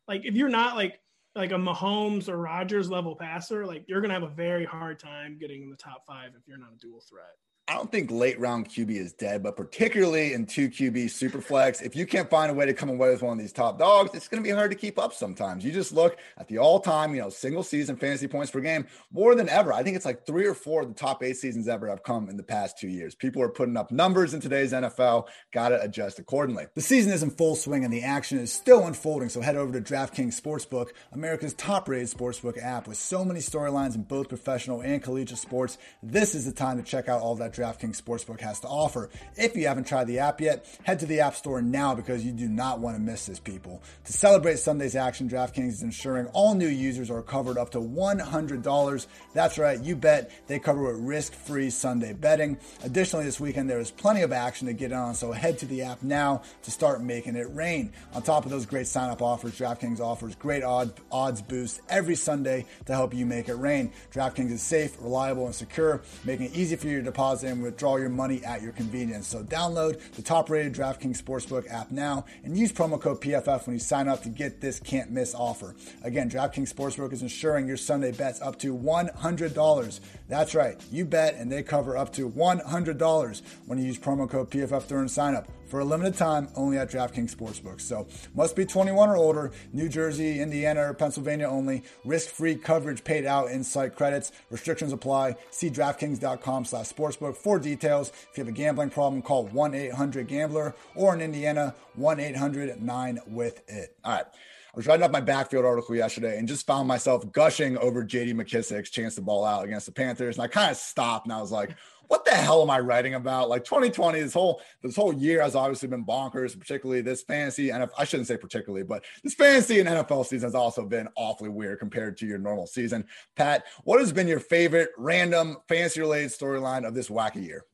Like 0.07 0.21
if 0.23 0.35
you're 0.35 0.47
not 0.47 0.77
like 0.77 1.01
like 1.35 1.51
a 1.51 1.55
Mahomes 1.55 2.29
or 2.29 2.37
Rodgers 2.37 2.89
level 2.89 3.15
passer, 3.15 3.65
like 3.65 3.85
you're 3.87 4.01
gonna 4.01 4.13
have 4.13 4.23
a 4.23 4.27
very 4.27 4.65
hard 4.65 4.99
time 4.99 5.37
getting 5.39 5.63
in 5.63 5.69
the 5.69 5.75
top 5.75 6.05
five 6.05 6.31
if 6.37 6.47
you're 6.47 6.57
not 6.57 6.73
a 6.73 6.77
dual 6.77 7.01
threat. 7.01 7.35
I 7.73 7.77
don't 7.77 7.91
think 7.91 8.11
late 8.11 8.39
round 8.39 8.69
QB 8.69 8.91
is 8.91 9.13
dead, 9.13 9.41
but 9.41 9.57
particularly 9.57 10.33
in 10.33 10.45
two 10.45 10.69
QB 10.69 11.09
super 11.09 11.41
flex, 11.41 11.81
if 11.81 11.95
you 11.95 12.05
can't 12.05 12.29
find 12.29 12.51
a 12.51 12.53
way 12.53 12.67
to 12.67 12.73
come 12.75 12.87
away 12.87 13.09
with 13.09 13.23
one 13.23 13.33
of 13.33 13.39
these 13.39 13.51
top 13.51 13.79
dogs, 13.79 14.11
it's 14.13 14.27
going 14.27 14.43
to 14.43 14.47
be 14.47 14.53
hard 14.53 14.69
to 14.69 14.77
keep 14.77 14.99
up 14.99 15.11
sometimes. 15.11 15.65
You 15.65 15.71
just 15.71 15.91
look 15.91 16.17
at 16.37 16.47
the 16.47 16.59
all 16.59 16.79
time, 16.79 17.15
you 17.15 17.21
know, 17.21 17.29
single 17.29 17.63
season 17.63 17.95
fantasy 17.95 18.27
points 18.27 18.51
per 18.51 18.59
game 18.59 18.85
more 19.11 19.33
than 19.33 19.49
ever. 19.49 19.73
I 19.73 19.81
think 19.81 19.95
it's 19.95 20.05
like 20.05 20.23
three 20.23 20.45
or 20.45 20.53
four 20.53 20.83
of 20.83 20.87
the 20.87 20.93
top 20.93 21.23
eight 21.23 21.37
seasons 21.37 21.67
ever 21.67 21.87
have 21.87 22.03
come 22.03 22.29
in 22.29 22.37
the 22.37 22.43
past 22.43 22.77
two 22.77 22.89
years. 22.89 23.15
People 23.15 23.41
are 23.41 23.49
putting 23.49 23.75
up 23.75 23.91
numbers 23.91 24.35
in 24.35 24.39
today's 24.39 24.71
NFL. 24.71 25.25
Got 25.51 25.69
to 25.69 25.81
adjust 25.81 26.19
accordingly. 26.19 26.67
The 26.75 26.81
season 26.81 27.11
is 27.11 27.23
in 27.23 27.31
full 27.31 27.55
swing 27.55 27.83
and 27.83 27.91
the 27.91 28.03
action 28.03 28.37
is 28.37 28.53
still 28.53 28.85
unfolding. 28.85 29.29
So 29.29 29.41
head 29.41 29.55
over 29.55 29.73
to 29.73 29.81
DraftKings 29.81 30.39
Sportsbook, 30.39 30.89
America's 31.11 31.55
top 31.55 31.89
rated 31.89 32.09
sportsbook 32.09 32.63
app 32.63 32.87
with 32.87 32.97
so 32.97 33.25
many 33.25 33.39
storylines 33.39 33.95
in 33.95 34.03
both 34.03 34.29
professional 34.29 34.81
and 34.81 35.01
collegiate 35.01 35.39
sports. 35.39 35.79
This 36.03 36.35
is 36.35 36.45
the 36.45 36.51
time 36.51 36.77
to 36.77 36.83
check 36.83 37.09
out 37.09 37.19
all 37.19 37.33
that 37.37 37.62
DraftKings 37.63 38.01
Sportsbook 38.01 38.41
has 38.41 38.59
to 38.59 38.67
offer. 38.67 39.09
If 39.37 39.55
you 39.55 39.67
haven't 39.67 39.87
tried 39.87 40.07
the 40.07 40.19
app 40.19 40.41
yet, 40.41 40.65
head 40.83 40.99
to 40.99 41.05
the 41.05 41.21
App 41.21 41.33
Store 41.33 41.61
now 41.61 41.95
because 41.95 42.25
you 42.25 42.33
do 42.33 42.49
not 42.49 42.81
want 42.81 42.97
to 42.97 43.01
miss 43.01 43.27
this, 43.27 43.39
people. 43.39 43.81
To 44.03 44.11
celebrate 44.11 44.59
Sunday's 44.59 44.97
action, 44.97 45.29
DraftKings 45.29 45.69
is 45.69 45.81
ensuring 45.81 46.25
all 46.33 46.55
new 46.55 46.67
users 46.67 47.09
are 47.09 47.21
covered 47.21 47.57
up 47.57 47.71
to 47.71 47.79
$100. 47.79 49.07
That's 49.33 49.57
right, 49.57 49.79
you 49.79 49.95
bet 49.95 50.29
they 50.47 50.59
cover 50.59 50.83
with 50.83 50.97
risk 50.99 51.33
free 51.33 51.69
Sunday 51.69 52.11
betting. 52.11 52.57
Additionally, 52.83 53.23
this 53.23 53.39
weekend 53.39 53.69
there 53.69 53.79
is 53.79 53.91
plenty 53.91 54.23
of 54.23 54.33
action 54.33 54.67
to 54.67 54.73
get 54.73 54.91
on, 54.91 55.15
so 55.15 55.31
head 55.31 55.57
to 55.59 55.65
the 55.65 55.83
app 55.83 56.03
now 56.03 56.41
to 56.63 56.71
start 56.71 57.01
making 57.01 57.37
it 57.37 57.47
rain. 57.55 57.93
On 58.13 58.21
top 58.21 58.43
of 58.43 58.51
those 58.51 58.65
great 58.65 58.87
sign 58.87 59.09
up 59.09 59.21
offers, 59.21 59.57
DraftKings 59.57 60.01
offers 60.01 60.35
great 60.35 60.63
odd, 60.63 60.91
odds 61.13 61.41
boosts 61.41 61.79
every 61.87 62.15
Sunday 62.15 62.65
to 62.87 62.93
help 62.93 63.13
you 63.13 63.25
make 63.25 63.47
it 63.47 63.55
rain. 63.55 63.93
DraftKings 64.11 64.51
is 64.51 64.61
safe, 64.61 64.97
reliable, 64.99 65.45
and 65.45 65.55
secure, 65.55 66.01
making 66.25 66.47
it 66.47 66.55
easy 66.57 66.75
for 66.75 66.87
you 66.87 66.97
to 66.97 67.03
deposit 67.03 67.42
and 67.43 67.61
withdraw 67.61 67.97
your 67.97 68.09
money 68.09 68.43
at 68.43 68.61
your 68.61 68.71
convenience. 68.71 69.27
So 69.27 69.43
download 69.43 69.99
the 70.13 70.21
top 70.21 70.49
rated 70.49 70.73
DraftKings 70.73 71.21
Sportsbook 71.21 71.71
app 71.71 71.91
now 71.91 72.25
and 72.43 72.57
use 72.57 72.71
promo 72.71 72.99
code 72.99 73.21
PFF 73.21 73.65
when 73.67 73.75
you 73.75 73.79
sign 73.79 74.07
up 74.07 74.23
to 74.23 74.29
get 74.29 74.61
this 74.61 74.79
can't 74.79 75.11
miss 75.11 75.35
offer. 75.35 75.75
Again, 76.03 76.29
DraftKings 76.29 76.73
Sportsbook 76.73 77.13
is 77.13 77.21
ensuring 77.21 77.67
your 77.67 77.77
Sunday 77.77 78.11
bets 78.11 78.41
up 78.41 78.57
to 78.59 78.75
$100. 78.75 79.99
That's 80.27 80.55
right, 80.55 80.81
you 80.91 81.05
bet 81.05 81.35
and 81.35 81.51
they 81.51 81.63
cover 81.63 81.97
up 81.97 82.13
to 82.13 82.29
$100 82.29 83.41
when 83.65 83.79
you 83.79 83.85
use 83.85 83.97
promo 83.97 84.29
code 84.29 84.49
PFF 84.49 84.87
during 84.87 85.07
sign 85.07 85.35
up 85.35 85.47
for 85.73 85.79
a 85.79 85.85
limited 85.85 86.15
time 86.15 86.49
only 86.55 86.77
at 86.77 86.91
DraftKings 86.91 87.35
Sportsbook. 87.35 87.81
So 87.81 88.05
must 88.35 88.55
be 88.55 88.63
21 88.63 89.09
or 89.09 89.17
older, 89.17 89.51
New 89.71 89.89
Jersey, 89.89 90.39
Indiana, 90.39 90.81
or 90.89 90.93
Pennsylvania 90.93 91.47
only. 91.47 91.81
Risk-free 92.05 92.57
coverage 92.57 93.03
paid 93.03 93.25
out 93.25 93.49
in 93.49 93.63
site 93.63 93.95
credits. 93.95 94.31
Restrictions 94.51 94.93
apply. 94.93 95.35
See 95.49 95.71
DraftKings.com 95.71 96.65
slash 96.65 96.89
sportsbook 96.89 97.35
for 97.35 97.57
details. 97.57 98.09
If 98.09 98.37
you 98.37 98.43
have 98.43 98.53
a 98.53 98.55
gambling 98.55 98.91
problem, 98.91 99.23
call 99.23 99.47
1-800-GAMBLER 99.47 100.75
or 100.93 101.15
in 101.15 101.21
Indiana, 101.21 101.73
1-800-9-WITH-IT. 101.99 103.97
All 104.05 104.11
right. 104.13 104.25
I 104.73 104.77
was 104.77 104.85
writing 104.85 105.03
up 105.03 105.11
my 105.11 105.21
backfield 105.21 105.65
article 105.65 105.95
yesterday 105.95 106.37
and 106.37 106.47
just 106.47 106.67
found 106.67 106.87
myself 106.87 107.31
gushing 107.31 107.77
over 107.79 108.03
JD 108.03 108.33
McKissic's 108.33 108.91
chance 108.91 109.13
to 109.15 109.21
ball 109.21 109.43
out 109.43 109.65
against 109.65 109.87
the 109.87 109.91
Panthers. 109.91 110.35
And 110.35 110.43
I 110.43 110.47
kind 110.47 110.69
of 110.69 110.77
stopped 110.77 111.25
and 111.25 111.33
I 111.33 111.41
was 111.41 111.51
like, 111.51 111.75
what 112.07 112.25
the 112.25 112.31
hell 112.31 112.61
am 112.61 112.69
I 112.69 112.79
writing 112.79 113.15
about? 113.15 113.49
Like 113.49 113.63
2020, 113.63 114.21
this 114.21 114.33
whole 114.33 114.61
this 114.81 114.95
whole 114.95 115.13
year 115.13 115.41
has 115.41 115.55
obviously 115.55 115.89
been 115.89 116.05
bonkers, 116.05 116.57
particularly 116.57 117.01
this 117.01 117.23
fantasy. 117.23 117.71
And 117.71 117.89
I 117.97 118.03
shouldn't 118.05 118.27
say 118.27 118.37
particularly, 118.37 118.83
but 118.83 119.03
this 119.23 119.33
fantasy 119.33 119.79
and 119.79 119.89
NFL 119.89 120.25
season 120.25 120.47
has 120.47 120.55
also 120.55 120.85
been 120.85 121.07
awfully 121.15 121.49
weird 121.49 121.79
compared 121.79 122.17
to 122.17 122.25
your 122.25 122.37
normal 122.37 122.67
season. 122.67 123.05
Pat, 123.35 123.65
what 123.83 123.99
has 123.99 124.11
been 124.11 124.27
your 124.27 124.39
favorite 124.39 124.89
random 124.97 125.57
fantasy 125.67 126.01
related 126.01 126.31
storyline 126.31 126.87
of 126.87 126.93
this 126.93 127.09
wacky 127.09 127.43
year? 127.43 127.65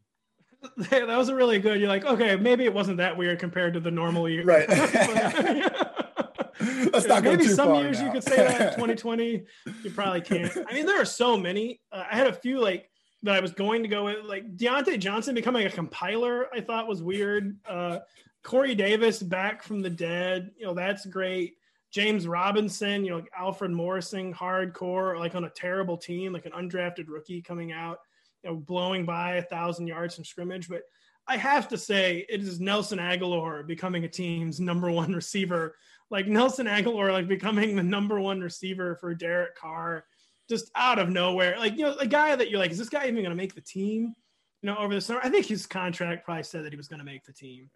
that 0.78 1.08
was 1.08 1.30
a 1.30 1.36
really 1.36 1.60
good. 1.60 1.80
You're 1.80 1.90
like, 1.90 2.06
okay, 2.06 2.36
maybe 2.36 2.66
it 2.66 2.74
wasn't 2.74 2.98
that 2.98 3.18
weird 3.18 3.40
compared 3.40 3.74
to 3.76 3.80
the 3.80 3.92
normal 3.92 4.28
year. 4.28 4.44
Right. 4.44 4.68
Let's 6.92 7.08
not 7.08 7.24
maybe 7.24 7.48
some 7.48 7.70
far 7.70 7.82
years 7.82 8.00
now. 8.00 8.08
you 8.08 8.12
could 8.12 8.24
say 8.24 8.36
that. 8.36 8.74
2020, 8.74 9.44
you 9.84 9.92
probably 9.92 10.20
can't. 10.20 10.52
I 10.70 10.74
mean, 10.74 10.86
there 10.86 11.02
are 11.02 11.06
so 11.06 11.38
many. 11.38 11.80
Uh, 11.92 12.04
I 12.12 12.18
had 12.18 12.28
a 12.28 12.34
few 12.34 12.60
like 12.60 12.89
that 13.24 13.36
I 13.36 13.40
was 13.40 13.52
going 13.52 13.84
to 13.84 13.90
go 13.90 14.06
with, 14.06 14.26
like 14.26 14.56
Diontae 14.56 15.00
Johnson 15.00 15.36
becoming 15.36 15.66
a 15.66 15.70
compiler. 15.70 16.48
I 16.54 16.62
thought 16.62 16.88
was 16.88 17.04
weird. 17.04 17.58
Uh, 17.68 18.00
Corey 18.44 18.76
Davis 18.76 19.22
back 19.22 19.64
from 19.64 19.82
the 19.82 19.90
dead. 19.90 20.52
You 20.58 20.68
know, 20.68 20.74
that's 20.74 21.06
great. 21.06 21.56
James 21.92 22.28
Robinson, 22.28 23.04
you 23.04 23.12
know, 23.12 23.18
like 23.18 23.32
Alfred 23.38 23.72
Morrison, 23.72 24.34
hardcore, 24.34 25.18
like 25.18 25.36
on 25.36 25.46
a 25.46 25.50
terrible 25.50 25.98
team, 25.98 26.34
like 26.34 26.46
an 26.46 26.52
undrafted 26.52 27.08
rookie 27.08 27.42
coming 27.42 27.72
out 27.72 28.00
you 28.44 28.50
know, 28.50 28.56
blowing 28.56 29.06
by 29.06 29.36
a 29.36 29.42
thousand 29.42 29.88
yards 29.88 30.16
from 30.16 30.24
scrimmage. 30.24 30.70
But 30.70 30.84
I 31.28 31.38
have 31.38 31.68
to 31.70 31.78
say, 31.78 32.26
it 32.30 32.42
is 32.42 32.60
Nelson 32.60 33.00
Agholor 33.00 33.66
becoming 33.66 34.04
a 34.04 34.10
team's 34.10 34.60
number 34.60 34.90
one 34.92 35.14
receiver. 35.14 35.76
Like 36.10 36.28
Nelson 36.28 36.66
Agholor, 36.66 37.12
like 37.12 37.28
becoming 37.28 37.76
the 37.76 37.84
number 37.84 38.20
one 38.20 38.42
receiver 38.42 38.96
for 38.96 39.14
Derek 39.14 39.56
Carr, 39.56 40.06
just 40.50 40.72
out 40.76 41.00
of 41.00 41.10
nowhere. 41.10 41.56
Like 41.58 41.78
you 41.78 41.84
know, 41.84 41.96
a 42.00 42.08
guy 42.08 42.36
that 42.36 42.50
you're 42.50 42.60
like, 42.60 42.72
is 42.72 42.78
this 42.78 42.90
guy 42.90 43.04
even 43.04 43.16
going 43.16 43.30
to 43.30 43.36
make 43.36 43.56
the 43.56 43.62
team? 43.62 44.16
You 44.62 44.68
know, 44.68 44.78
over 44.78 44.94
the 44.94 45.02
summer, 45.02 45.22
I 45.24 45.30
think 45.30 45.46
his 45.46 45.66
contract 45.66 46.26
probably 46.26 46.44
said 46.44 46.66
that 46.66 46.74
he 46.74 46.78
was 46.78 46.88
going 46.88 47.00
to 47.00 47.06
make 47.06 47.24
the 47.24 47.32
team. 47.32 47.70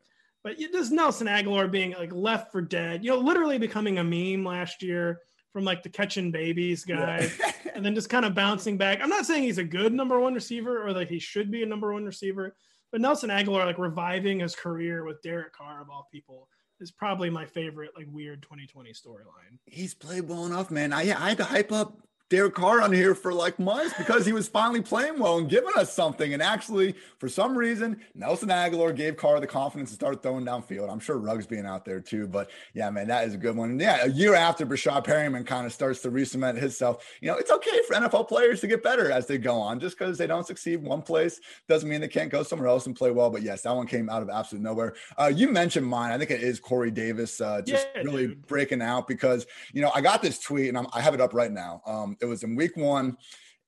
But 0.44 0.60
just 0.60 0.92
Nelson 0.92 1.28
Agholor 1.28 1.72
being 1.72 1.92
like 1.92 2.12
left 2.12 2.52
for 2.52 2.62
dead, 2.62 3.04
you 3.04 3.12
know, 3.12 3.18
literally 3.18 3.58
becoming 3.58 4.00
a 4.00 4.04
meme 4.04 4.46
last 4.46 4.84
year 4.84 5.22
from 5.54 5.64
like 5.64 5.84
the 5.84 5.90
catching 5.90 6.32
babies 6.32 6.84
guy 6.84 7.30
yeah. 7.40 7.52
and 7.76 7.86
then 7.86 7.96
just 7.96 8.10
kind 8.10 8.26
of 8.26 8.34
bouncing 8.34 8.78
back. 8.78 9.00
I'm 9.02 9.10
not 9.10 9.26
saying 9.26 9.44
he's 9.44 9.60
a 9.60 9.64
good 9.64 9.94
number 9.94 10.20
one 10.20 10.34
receiver 10.34 10.86
or 10.86 10.92
that 10.94 11.10
he 11.10 11.20
should 11.20 11.50
be 11.50 11.64
a 11.64 11.66
number 11.66 11.94
one 11.94 12.04
receiver, 12.04 12.56
but 12.92 13.00
Nelson 13.00 13.30
Agholor 13.30 13.66
like 13.66 13.78
reviving 13.78 14.40
his 14.40 14.56
career 14.56 15.06
with 15.06 15.22
Derek 15.22 15.54
Carr 15.54 15.82
of 15.82 15.90
all 15.90 16.10
people 16.12 16.50
is 16.82 16.92
probably 16.92 17.30
my 17.30 17.46
favorite 17.46 17.92
like 17.96 18.08
weird 18.12 18.42
2020 18.42 18.92
storyline. 18.92 19.58
He's 19.66 19.94
played 19.94 20.28
well 20.28 20.46
enough, 20.46 20.70
man. 20.70 20.92
I 20.92 21.02
I 21.02 21.30
had 21.30 21.38
to 21.38 21.46
hype 21.46 21.72
up 21.72 21.98
Derek 22.34 22.56
Carr 22.56 22.82
on 22.82 22.92
here 22.92 23.14
for 23.14 23.32
like 23.32 23.60
months 23.60 23.94
because 23.96 24.26
he 24.26 24.34
was 24.34 24.48
finally 24.48 24.82
playing 24.82 25.20
well 25.20 25.38
and 25.38 25.48
giving 25.48 25.70
us 25.76 25.94
something. 25.94 26.34
And 26.34 26.42
actually, 26.42 26.96
for 27.20 27.30
some 27.30 27.56
reason, 27.56 28.02
Nelson 28.16 28.50
Agholor 28.50 28.96
gave 28.96 29.18
Carr 29.18 29.40
the 29.40 29.46
confidence 29.46 29.92
to 29.92 29.96
start 29.96 30.24
throwing 30.24 30.44
downfield. 30.44 30.92
I'm 30.92 31.00
sure 31.00 31.20
Ruggs 31.20 31.46
being 31.46 31.68
out 31.68 31.86
there 31.86 32.00
too. 32.00 32.26
But 32.28 32.50
yeah, 32.74 32.90
man, 32.90 33.08
that 33.10 33.28
is 33.28 33.36
a 33.36 33.38
good 33.38 33.56
one. 33.56 33.70
And 33.70 33.80
yeah, 33.80 34.06
a 34.06 34.08
year 34.08 34.34
after 34.34 34.66
Breshad 34.66 35.06
Perriman 35.06 35.46
kind 35.46 35.68
of 35.68 35.74
starts 35.74 36.02
to 36.02 36.10
re-cement 36.10 36.58
himself, 36.58 37.06
you 37.22 37.28
know, 37.28 37.38
it's 37.38 37.52
okay 37.52 37.84
for 37.88 37.94
NFL 37.94 38.28
players 38.28 38.62
to 38.62 38.68
get 38.68 38.82
better 38.82 39.12
as 39.12 39.28
they 39.28 39.38
go 39.38 39.60
on. 39.60 39.80
Just 39.80 39.96
because 40.00 40.18
they 40.18 40.26
don't 40.26 40.48
succeed 40.48 40.78
one 40.82 41.04
place 41.04 41.40
doesn't 41.70 41.88
mean 41.88 42.02
they 42.02 42.08
can't 42.08 42.32
go 42.32 42.42
somewhere 42.42 42.68
else 42.68 42.88
and 42.88 42.96
play 42.96 43.12
well. 43.12 43.30
But 43.30 43.44
yes, 43.44 43.62
that 43.62 43.76
one 43.76 43.86
came 43.86 44.10
out 44.10 44.24
of 44.24 44.32
absolute 44.32 44.64
nowhere. 44.64 44.96
Uh, 45.20 45.32
you 45.32 45.52
mentioned 45.52 45.86
mine. 45.86 46.12
I 46.12 46.18
think 46.18 46.32
it 46.32 46.42
is 46.42 46.60
Corey 46.60 46.90
Davis 46.90 47.40
uh, 47.40 47.62
just 47.62 47.88
yeah, 47.94 48.02
really 48.02 48.30
dude. 48.30 48.48
breaking 48.48 48.82
out 48.82 49.08
because, 49.08 49.46
you 49.72 49.84
know, 49.84 49.92
I 49.94 50.02
got 50.02 50.24
this 50.24 50.40
tweet 50.40 50.70
and 50.70 50.80
I'm, 50.80 50.88
i 50.94 51.00
have 51.00 51.14
it 51.14 51.22
up 51.22 51.36
right 51.36 51.52
now. 51.52 51.84
Um, 51.86 52.18
it 52.24 52.28
was 52.28 52.44
in 52.44 52.56
week 52.56 52.76
one. 52.76 53.18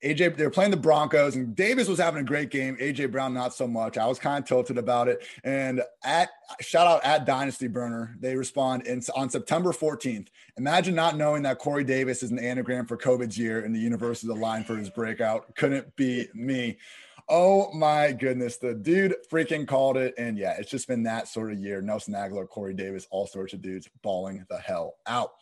AJ, 0.04 0.36
they 0.36 0.44
were 0.44 0.50
playing 0.50 0.70
the 0.70 0.76
Broncos, 0.76 1.36
and 1.36 1.56
Davis 1.56 1.88
was 1.88 1.98
having 1.98 2.20
a 2.20 2.24
great 2.24 2.50
game. 2.50 2.76
AJ 2.76 3.10
Brown, 3.10 3.32
not 3.32 3.54
so 3.54 3.66
much. 3.66 3.96
I 3.96 4.06
was 4.06 4.18
kind 4.18 4.42
of 4.42 4.48
tilted 4.48 4.76
about 4.76 5.08
it. 5.08 5.26
And 5.42 5.82
at 6.04 6.28
shout 6.60 6.86
out 6.86 7.04
at 7.04 7.24
Dynasty 7.24 7.66
Burner, 7.66 8.14
they 8.20 8.36
respond 8.36 8.86
in, 8.86 9.00
on 9.14 9.30
September 9.30 9.72
14th. 9.72 10.28
Imagine 10.58 10.94
not 10.94 11.16
knowing 11.16 11.42
that 11.42 11.58
Corey 11.58 11.82
Davis 11.82 12.22
is 12.22 12.30
an 12.30 12.38
anagram 12.38 12.86
for 12.86 12.96
COVID's 12.96 13.38
year, 13.38 13.64
and 13.64 13.74
the 13.74 13.80
universe 13.80 14.22
is 14.22 14.28
aligned 14.28 14.66
for 14.66 14.76
his 14.76 14.90
breakout. 14.90 15.54
Couldn't 15.56 15.96
be 15.96 16.28
me. 16.34 16.76
Oh 17.28 17.72
my 17.72 18.12
goodness, 18.12 18.58
the 18.58 18.74
dude 18.74 19.16
freaking 19.32 19.66
called 19.66 19.96
it. 19.96 20.14
And 20.18 20.38
yeah, 20.38 20.56
it's 20.58 20.70
just 20.70 20.86
been 20.86 21.02
that 21.04 21.26
sort 21.26 21.52
of 21.52 21.58
year. 21.58 21.80
Nelson 21.80 22.14
Agholor, 22.14 22.48
Corey 22.48 22.74
Davis, 22.74 23.08
all 23.10 23.26
sorts 23.26 23.52
of 23.54 23.62
dudes 23.62 23.88
balling 24.02 24.44
the 24.48 24.58
hell 24.58 24.96
out. 25.06 25.32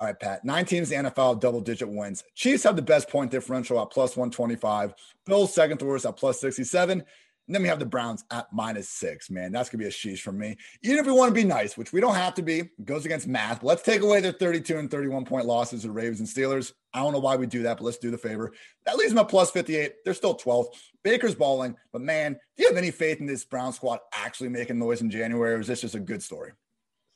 All 0.00 0.08
right, 0.08 0.18
Pat. 0.18 0.44
Nine 0.44 0.64
teams 0.64 0.90
in 0.90 1.04
the 1.04 1.10
NFL, 1.10 1.40
double 1.40 1.60
digit 1.60 1.88
wins. 1.88 2.24
Chiefs 2.34 2.64
have 2.64 2.76
the 2.76 2.82
best 2.82 3.08
point 3.08 3.30
differential 3.30 3.80
at 3.80 3.90
plus 3.90 4.16
125. 4.16 4.94
Bills 5.24 5.54
second 5.54 5.78
to 5.78 5.84
worst 5.84 6.04
at 6.04 6.16
plus 6.16 6.40
67. 6.40 7.02
And 7.46 7.54
then 7.54 7.62
we 7.62 7.68
have 7.68 7.78
the 7.78 7.86
Browns 7.86 8.24
at 8.30 8.50
minus 8.52 8.88
six. 8.88 9.28
Man, 9.28 9.52
that's 9.52 9.68
going 9.68 9.78
to 9.78 9.84
be 9.84 9.88
a 9.88 9.92
sheesh 9.92 10.20
for 10.20 10.32
me. 10.32 10.56
Even 10.82 10.98
if 10.98 11.06
we 11.06 11.12
want 11.12 11.28
to 11.28 11.34
be 11.34 11.44
nice, 11.44 11.76
which 11.76 11.92
we 11.92 12.00
don't 12.00 12.14
have 12.14 12.34
to 12.36 12.42
be, 12.42 12.60
it 12.60 12.84
goes 12.86 13.04
against 13.04 13.26
math. 13.26 13.62
Let's 13.62 13.82
take 13.82 14.00
away 14.00 14.20
their 14.20 14.32
32 14.32 14.78
and 14.78 14.90
31 14.90 15.26
point 15.26 15.44
losses 15.44 15.82
to 15.82 15.90
Ravens 15.90 16.20
and 16.20 16.28
Steelers. 16.28 16.72
I 16.94 17.00
don't 17.00 17.12
know 17.12 17.18
why 17.18 17.36
we 17.36 17.46
do 17.46 17.62
that, 17.64 17.76
but 17.76 17.84
let's 17.84 17.98
do 17.98 18.10
the 18.10 18.18
favor. 18.18 18.52
That 18.86 18.96
leaves 18.96 19.10
them 19.10 19.18
at 19.18 19.28
plus 19.28 19.50
58. 19.50 20.04
They're 20.04 20.14
still 20.14 20.36
12th. 20.36 20.68
Baker's 21.02 21.34
balling. 21.34 21.76
But 21.92 22.00
man, 22.00 22.32
do 22.56 22.62
you 22.62 22.68
have 22.68 22.78
any 22.78 22.90
faith 22.90 23.20
in 23.20 23.26
this 23.26 23.44
Brown 23.44 23.74
squad 23.74 24.00
actually 24.14 24.48
making 24.48 24.78
noise 24.78 25.02
in 25.02 25.10
January, 25.10 25.54
or 25.54 25.60
is 25.60 25.66
this 25.66 25.82
just 25.82 25.94
a 25.94 26.00
good 26.00 26.22
story? 26.22 26.52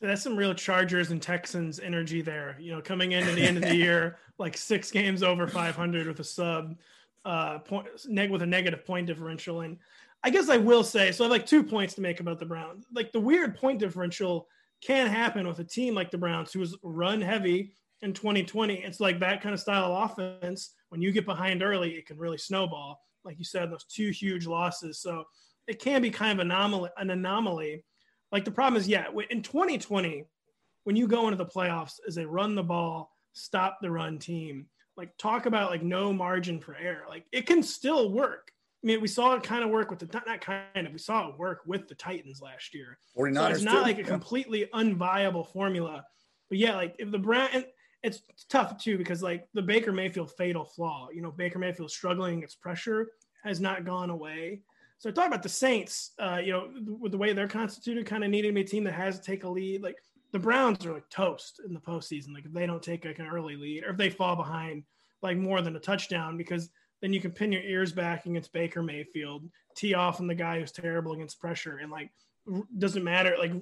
That's 0.00 0.22
some 0.22 0.36
real 0.36 0.54
Chargers 0.54 1.10
and 1.10 1.20
Texans 1.20 1.80
energy 1.80 2.22
there. 2.22 2.56
You 2.60 2.72
know, 2.72 2.80
coming 2.80 3.12
in 3.12 3.26
at 3.26 3.34
the 3.34 3.42
end 3.42 3.56
of 3.56 3.64
the 3.64 3.76
year, 3.76 4.18
like 4.38 4.56
six 4.56 4.90
games 4.90 5.22
over 5.22 5.46
500 5.46 6.06
with 6.06 6.20
a 6.20 6.24
sub, 6.24 6.76
uh, 7.24 7.58
point 7.58 7.88
neg 8.06 8.30
with 8.30 8.42
a 8.42 8.46
negative 8.46 8.84
point 8.86 9.06
differential. 9.06 9.62
And 9.62 9.78
I 10.22 10.30
guess 10.30 10.48
I 10.48 10.56
will 10.56 10.84
say, 10.84 11.12
so 11.12 11.24
I 11.24 11.26
have 11.26 11.32
like 11.32 11.46
two 11.46 11.62
points 11.62 11.94
to 11.94 12.00
make 12.00 12.20
about 12.20 12.38
the 12.38 12.46
Browns. 12.46 12.86
Like 12.92 13.12
the 13.12 13.20
weird 13.20 13.56
point 13.56 13.80
differential 13.80 14.48
can 14.80 15.08
happen 15.08 15.46
with 15.46 15.58
a 15.58 15.64
team 15.64 15.94
like 15.94 16.10
the 16.10 16.18
Browns, 16.18 16.52
who 16.52 16.60
was 16.60 16.76
run 16.82 17.20
heavy 17.20 17.72
in 18.02 18.12
2020. 18.12 18.74
It's 18.76 19.00
like 19.00 19.18
that 19.20 19.42
kind 19.42 19.52
of 19.52 19.60
style 19.60 19.92
of 19.92 20.10
offense. 20.10 20.74
When 20.90 21.02
you 21.02 21.12
get 21.12 21.26
behind 21.26 21.62
early, 21.62 21.90
it 21.90 22.06
can 22.06 22.18
really 22.18 22.38
snowball. 22.38 23.00
Like 23.24 23.38
you 23.38 23.44
said, 23.44 23.70
those 23.70 23.84
two 23.84 24.10
huge 24.10 24.46
losses. 24.46 25.00
So 25.00 25.24
it 25.66 25.80
can 25.80 26.02
be 26.02 26.10
kind 26.10 26.40
of 26.40 26.46
anomaly, 26.46 26.90
an 26.96 27.10
anomaly 27.10 27.84
like 28.32 28.44
the 28.44 28.50
problem 28.50 28.80
is, 28.80 28.88
yeah, 28.88 29.06
in 29.30 29.42
2020, 29.42 30.24
when 30.84 30.96
you 30.96 31.06
go 31.06 31.28
into 31.28 31.36
the 31.36 31.46
playoffs 31.46 31.94
as 32.06 32.16
a 32.16 32.26
run 32.26 32.54
the 32.54 32.62
ball, 32.62 33.12
stop 33.32 33.78
the 33.80 33.90
run 33.90 34.18
team, 34.18 34.66
like 34.96 35.16
talk 35.16 35.46
about 35.46 35.70
like 35.70 35.82
no 35.82 36.12
margin 36.12 36.60
for 36.60 36.76
error. 36.76 37.04
Like 37.08 37.24
it 37.32 37.46
can 37.46 37.62
still 37.62 38.10
work. 38.10 38.52
I 38.82 38.86
mean, 38.86 39.00
we 39.00 39.08
saw 39.08 39.34
it 39.34 39.42
kind 39.42 39.64
of 39.64 39.70
work 39.70 39.90
with 39.90 39.98
the 39.98 40.22
not 40.26 40.40
kind 40.40 40.86
of 40.86 40.92
we 40.92 40.98
saw 40.98 41.28
it 41.28 41.38
work 41.38 41.62
with 41.66 41.88
the 41.88 41.94
Titans 41.94 42.40
last 42.40 42.74
year. 42.74 42.98
49ers 43.16 43.34
so 43.34 43.46
it's 43.46 43.62
not 43.62 43.72
too. 43.72 43.80
like 43.82 43.98
a 43.98 44.04
completely 44.04 44.66
unviable 44.72 45.50
formula. 45.52 46.04
But 46.48 46.58
yeah, 46.58 46.76
like 46.76 46.94
if 46.98 47.10
the 47.10 47.18
brand 47.18 47.50
and 47.54 47.64
it's 48.02 48.22
tough 48.48 48.78
too 48.78 48.96
because 48.96 49.22
like 49.22 49.48
the 49.54 49.62
Baker 49.62 49.92
Mayfield 49.92 50.32
fatal 50.36 50.64
flaw, 50.64 51.08
you 51.12 51.22
know, 51.22 51.32
Baker 51.32 51.58
Mayfield 51.58 51.90
struggling 51.90 52.38
against 52.38 52.60
pressure 52.60 53.08
has 53.44 53.60
not 53.60 53.84
gone 53.84 54.10
away. 54.10 54.62
So 54.98 55.10
talk 55.10 55.28
about 55.28 55.44
the 55.44 55.48
Saints, 55.48 56.12
uh, 56.18 56.40
you 56.44 56.52
know, 56.52 56.70
with 57.00 57.12
the 57.12 57.18
way 57.18 57.32
they're 57.32 57.48
constituted, 57.48 58.04
kind 58.06 58.24
of 58.24 58.30
needing 58.30 58.56
a 58.56 58.64
team 58.64 58.84
that 58.84 58.94
has 58.94 59.18
to 59.18 59.24
take 59.24 59.44
a 59.44 59.48
lead. 59.48 59.82
Like 59.82 59.96
the 60.32 60.38
Browns 60.40 60.84
are 60.84 60.92
like 60.92 61.08
toast 61.08 61.60
in 61.64 61.72
the 61.72 61.80
postseason. 61.80 62.34
Like 62.34 62.44
if 62.44 62.52
they 62.52 62.66
don't 62.66 62.82
take 62.82 63.04
like 63.04 63.20
an 63.20 63.28
early 63.28 63.56
lead 63.56 63.84
or 63.84 63.90
if 63.90 63.96
they 63.96 64.10
fall 64.10 64.34
behind 64.34 64.82
like 65.22 65.36
more 65.36 65.62
than 65.62 65.76
a 65.76 65.80
touchdown, 65.80 66.36
because 66.36 66.70
then 67.00 67.12
you 67.12 67.20
can 67.20 67.30
pin 67.30 67.52
your 67.52 67.62
ears 67.62 67.92
back 67.92 68.26
against 68.26 68.52
Baker 68.52 68.82
Mayfield, 68.82 69.48
tee 69.76 69.94
off 69.94 70.20
on 70.20 70.26
the 70.26 70.34
guy 70.34 70.58
who's 70.58 70.72
terrible 70.72 71.12
against 71.12 71.40
pressure, 71.40 71.78
and 71.78 71.92
like 71.92 72.10
doesn't 72.78 73.04
matter. 73.04 73.36
Like 73.38 73.52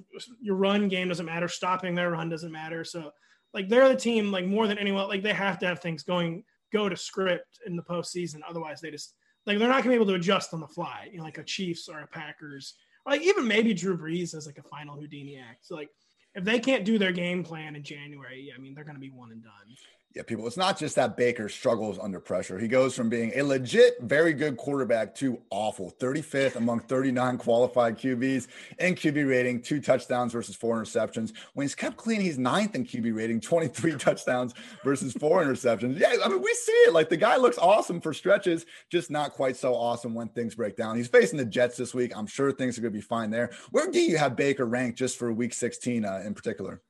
your 0.41 0.55
run 0.55 0.87
game 0.87 1.07
doesn't 1.09 1.25
matter, 1.25 1.47
stopping 1.47 1.93
their 1.93 2.11
run 2.11 2.29
doesn't 2.29 2.51
matter. 2.51 2.83
So 2.83 3.11
like 3.53 3.69
they're 3.69 3.89
the 3.89 3.95
team 3.95 4.31
like 4.31 4.45
more 4.45 4.67
than 4.67 4.79
anyone. 4.79 5.07
Like 5.07 5.23
they 5.23 5.33
have 5.33 5.59
to 5.59 5.67
have 5.67 5.79
things 5.79 6.03
going 6.03 6.43
go 6.73 6.89
to 6.89 6.97
script 6.97 7.59
in 7.65 7.75
the 7.75 7.83
postseason. 7.83 8.39
Otherwise, 8.47 8.81
they 8.81 8.91
just 8.91 9.13
like 9.47 9.57
they're 9.57 9.69
not 9.69 9.77
gonna 9.77 9.91
be 9.91 9.95
able 9.95 10.05
to 10.07 10.15
adjust 10.15 10.53
on 10.53 10.59
the 10.59 10.67
fly, 10.67 11.07
you 11.11 11.17
know, 11.17 11.23
like 11.23 11.37
a 11.37 11.43
Chiefs 11.43 11.87
or 11.87 12.01
a 12.01 12.07
Packers, 12.07 12.75
or 13.05 13.13
like 13.13 13.21
even 13.21 13.47
maybe 13.47 13.73
Drew 13.73 13.97
Brees 13.97 14.35
as 14.35 14.45
like 14.45 14.57
a 14.57 14.63
final 14.63 14.95
Houdini 14.95 15.37
act. 15.37 15.65
So 15.65 15.75
like 15.75 15.89
if 16.35 16.43
they 16.43 16.59
can't 16.59 16.85
do 16.85 16.99
their 16.99 17.13
game 17.13 17.43
plan 17.43 17.75
in 17.75 17.83
January, 17.83 18.53
I 18.55 18.59
mean 18.59 18.75
they're 18.75 18.83
gonna 18.83 18.99
be 18.99 19.09
one 19.09 19.31
and 19.31 19.41
done. 19.41 19.75
Yeah, 20.15 20.23
people, 20.23 20.47
it's 20.47 20.57
not 20.57 20.79
just 20.79 20.95
that 20.95 21.15
Baker 21.15 21.47
struggles 21.47 21.99
under 21.99 22.19
pressure. 22.19 22.57
He 22.57 22.67
goes 22.67 22.95
from 22.95 23.07
being 23.07 23.31
a 23.35 23.43
legit, 23.43 23.97
very 24.01 24.33
good 24.33 24.57
quarterback 24.57 25.13
to 25.15 25.39
awful. 25.51 25.93
35th 25.99 26.55
among 26.55 26.79
39 26.79 27.37
qualified 27.37 27.99
QBs 27.99 28.47
in 28.79 28.95
QB 28.95 29.29
rating, 29.29 29.61
two 29.61 29.79
touchdowns 29.79 30.33
versus 30.33 30.55
four 30.55 30.81
interceptions. 30.81 31.33
When 31.53 31.65
he's 31.65 31.75
kept 31.75 31.97
clean, 31.97 32.19
he's 32.19 32.39
ninth 32.39 32.73
in 32.73 32.85
QB 32.85 33.15
rating, 33.15 33.41
23 33.41 33.91
touchdowns 33.97 34.55
versus 34.83 35.13
four 35.13 35.43
interceptions. 35.43 35.99
Yeah, 35.99 36.15
I 36.25 36.29
mean, 36.29 36.41
we 36.41 36.53
see 36.53 36.71
it. 36.71 36.93
Like 36.93 37.09
the 37.09 37.17
guy 37.17 37.35
looks 37.35 37.59
awesome 37.59 38.01
for 38.01 38.13
stretches, 38.13 38.65
just 38.89 39.11
not 39.11 39.33
quite 39.33 39.57
so 39.57 39.75
awesome 39.75 40.15
when 40.15 40.29
things 40.29 40.55
break 40.55 40.77
down. 40.77 40.95
He's 40.95 41.09
facing 41.09 41.37
the 41.37 41.45
Jets 41.45 41.77
this 41.77 41.93
week. 41.93 42.17
I'm 42.17 42.27
sure 42.27 42.51
things 42.51 42.77
are 42.77 42.81
going 42.81 42.93
to 42.93 42.97
be 42.97 43.01
fine 43.01 43.29
there. 43.29 43.51
Where 43.69 43.91
do 43.91 43.99
you 43.99 44.17
have 44.17 44.35
Baker 44.35 44.65
ranked 44.65 44.97
just 44.97 45.19
for 45.19 45.31
week 45.31 45.53
16 45.53 46.05
uh, 46.05 46.23
in 46.25 46.33
particular? 46.33 46.81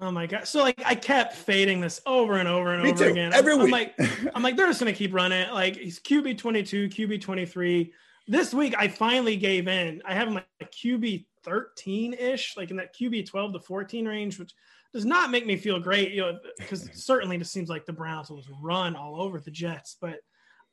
Oh 0.00 0.10
my 0.10 0.26
god! 0.26 0.46
So 0.46 0.62
like 0.62 0.82
I 0.84 0.94
kept 0.94 1.34
fading 1.34 1.80
this 1.80 2.02
over 2.04 2.34
and 2.34 2.48
over 2.48 2.74
and 2.74 2.82
Me 2.82 2.90
over 2.90 3.04
too. 3.04 3.10
again. 3.10 3.32
Every 3.32 3.54
I'm, 3.54 3.60
week. 3.60 3.66
I'm 3.66 3.70
like, 3.70 4.30
I'm 4.34 4.42
like, 4.42 4.56
they're 4.56 4.66
just 4.66 4.78
gonna 4.78 4.92
keep 4.92 5.14
running. 5.14 5.50
Like 5.50 5.76
he's 5.76 6.00
QB 6.00 6.36
22, 6.36 6.88
QB 6.88 7.20
23. 7.20 7.92
This 8.28 8.52
week 8.52 8.74
I 8.76 8.88
finally 8.88 9.36
gave 9.36 9.68
in. 9.68 10.02
I 10.04 10.14
have 10.14 10.28
him 10.28 10.34
like 10.34 10.46
QB 10.60 11.24
13 11.44 12.12
ish, 12.14 12.56
like 12.56 12.70
in 12.70 12.76
that 12.76 12.94
QB 12.94 13.26
12 13.26 13.54
to 13.54 13.60
14 13.60 14.06
range, 14.06 14.38
which 14.38 14.52
does 14.92 15.06
not 15.06 15.30
make 15.30 15.46
me 15.46 15.56
feel 15.56 15.80
great. 15.80 16.12
You 16.12 16.22
know, 16.22 16.38
because 16.58 16.90
certainly 16.92 17.36
it 17.36 17.40
just 17.40 17.52
seems 17.52 17.70
like 17.70 17.86
the 17.86 17.92
Browns 17.92 18.28
will 18.28 18.38
just 18.38 18.50
run 18.60 18.96
all 18.96 19.22
over 19.22 19.40
the 19.40 19.50
Jets. 19.50 19.96
But 19.98 20.18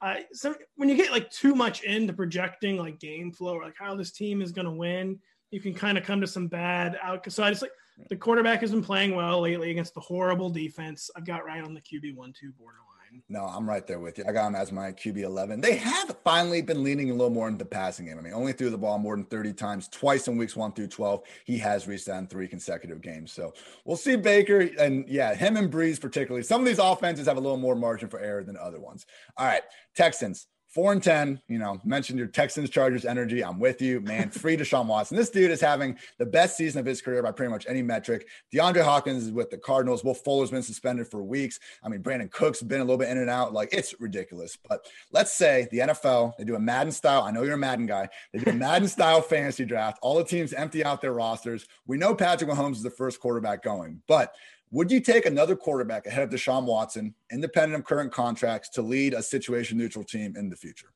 I 0.01 0.25
so 0.33 0.53
when 0.75 0.89
you 0.89 0.97
get 0.97 1.13
like 1.13 1.31
too 1.31 1.55
much 1.55 1.83
into 1.83 2.11
projecting 2.11 2.75
like 2.75 2.99
game 2.99 3.31
flow 3.31 3.55
or 3.55 3.63
like 3.63 3.77
how 3.79 3.95
this 3.95 4.11
team 4.11 4.41
is 4.41 4.51
gonna 4.51 4.73
win, 4.73 5.19
you 5.53 5.59
can 5.59 5.73
kind 5.73 5.97
of 5.97 6.03
come 6.03 6.19
to 6.19 6.27
some 6.27 6.47
bad 6.47 6.97
out. 7.01 7.31
So 7.31 7.43
I 7.43 7.49
just 7.49 7.61
like 7.61 7.71
the 8.09 8.15
quarterback 8.15 8.61
has 8.61 8.71
been 8.71 8.83
playing 8.83 9.15
well 9.15 9.41
lately 9.41 9.69
against 9.69 9.93
the 9.93 10.01
horrible 10.01 10.49
defense. 10.49 11.11
I've 11.15 11.25
got 11.25 11.45
right 11.45 11.63
on 11.63 11.75
the 11.75 11.81
QB 11.81 12.15
one 12.15 12.33
two 12.33 12.51
borderline. 12.57 12.83
No, 13.29 13.45
I'm 13.45 13.69
right 13.69 13.85
there 13.85 13.99
with 13.99 14.17
you. 14.17 14.23
I 14.27 14.31
got 14.31 14.47
him 14.47 14.55
as 14.55 14.71
my 14.71 14.91
QB 14.91 15.19
11. 15.19 15.61
They 15.61 15.75
have 15.75 16.17
finally 16.23 16.63
been 16.63 16.83
leaning 16.83 17.11
a 17.11 17.13
little 17.13 17.29
more 17.29 17.47
into 17.47 17.59
the 17.59 17.69
passing 17.69 18.07
game. 18.07 18.17
I 18.17 18.21
mean, 18.21 18.33
only 18.33 18.53
threw 18.53 18.71
the 18.71 18.77
ball 18.77 18.97
more 18.97 19.15
than 19.15 19.25
30 19.25 19.53
times, 19.53 19.87
twice 19.87 20.27
in 20.27 20.35
weeks 20.35 20.55
one 20.55 20.71
through 20.71 20.87
12. 20.87 21.21
He 21.45 21.59
has 21.59 21.87
reached 21.87 22.07
that 22.07 22.17
in 22.17 22.25
three 22.25 22.47
consecutive 22.47 23.01
games. 23.01 23.31
So 23.31 23.53
we'll 23.85 23.97
see 23.97 24.15
Baker 24.15 24.61
and 24.79 25.07
yeah, 25.07 25.35
him 25.35 25.57
and 25.57 25.71
Brees 25.71 26.01
particularly. 26.01 26.41
Some 26.41 26.61
of 26.61 26.65
these 26.65 26.79
offenses 26.79 27.27
have 27.27 27.37
a 27.37 27.39
little 27.39 27.57
more 27.57 27.75
margin 27.75 28.09
for 28.09 28.19
error 28.19 28.43
than 28.43 28.57
other 28.57 28.79
ones. 28.79 29.05
All 29.37 29.45
right, 29.45 29.61
Texans. 29.95 30.47
Four 30.73 30.91
and 30.91 31.03
10, 31.03 31.39
you 31.47 31.59
know, 31.59 31.79
mentioned 31.85 32.17
your 32.17 32.27
Texans 32.27 32.67
Chargers 32.71 33.05
energy. 33.05 33.43
I'm 33.43 33.59
with 33.59 33.79
you, 33.79 34.01
man. 34.01 34.31
Free 34.31 34.57
Deshaun 34.57 34.87
Watson. 34.87 35.15
This 35.15 35.29
dude 35.29 35.51
is 35.51 35.61
having 35.61 35.99
the 36.17 36.25
best 36.25 36.57
season 36.57 36.79
of 36.79 36.85
his 36.87 36.99
career 36.99 37.21
by 37.21 37.31
pretty 37.31 37.51
much 37.51 37.67
any 37.69 37.83
metric. 37.83 38.27
DeAndre 38.51 38.83
Hopkins 38.83 39.25
is 39.25 39.31
with 39.31 39.51
the 39.51 39.57
Cardinals. 39.59 40.03
Will 40.03 40.15
Fuller's 40.15 40.49
been 40.49 40.63
suspended 40.63 41.07
for 41.07 41.21
weeks. 41.21 41.59
I 41.83 41.89
mean, 41.89 42.01
Brandin 42.01 42.31
Cooks 42.31 42.63
been 42.63 42.81
a 42.81 42.83
little 42.83 42.97
bit 42.97 43.09
in 43.09 43.19
and 43.19 43.29
out. 43.29 43.53
Like, 43.53 43.69
it's 43.71 43.93
ridiculous. 44.01 44.57
But 44.67 44.87
let's 45.11 45.31
say 45.31 45.67
the 45.69 45.77
NFL, 45.77 46.37
they 46.37 46.43
do 46.43 46.55
a 46.55 46.59
Madden 46.59 46.91
style. 46.91 47.21
I 47.21 47.29
know 47.29 47.43
you're 47.43 47.53
a 47.53 47.57
Madden 47.57 47.85
guy. 47.85 48.09
They 48.33 48.39
do 48.39 48.49
a 48.49 48.53
Madden 48.55 48.87
style 48.87 49.21
fantasy 49.21 49.65
draft. 49.65 49.99
All 50.01 50.17
the 50.17 50.23
teams 50.23 50.53
empty 50.53 50.83
out 50.83 51.01
their 51.01 51.13
rosters. 51.13 51.67
We 51.85 51.97
know 51.97 52.15
Patrick 52.15 52.49
Mahomes 52.49 52.77
is 52.77 52.83
the 52.83 52.89
first 52.89 53.19
quarterback 53.19 53.61
going, 53.61 54.01
but 54.07 54.33
would 54.73 54.91
you 54.91 54.99
take 54.99 55.27
another 55.27 55.55
quarterback 55.55 56.07
ahead 56.07 56.23
of 56.23 56.29
Deshaun 56.31 56.65
Watson, 56.65 57.13
independent 57.31 57.79
of 57.79 57.85
current 57.85 58.11
contracts, 58.11 58.69
to 58.69 58.81
lead 58.81 59.13
a 59.13 59.21
situation 59.21 59.77
neutral 59.77 60.03
team 60.03 60.35
in 60.35 60.49
the 60.49 60.55
future? 60.55 60.87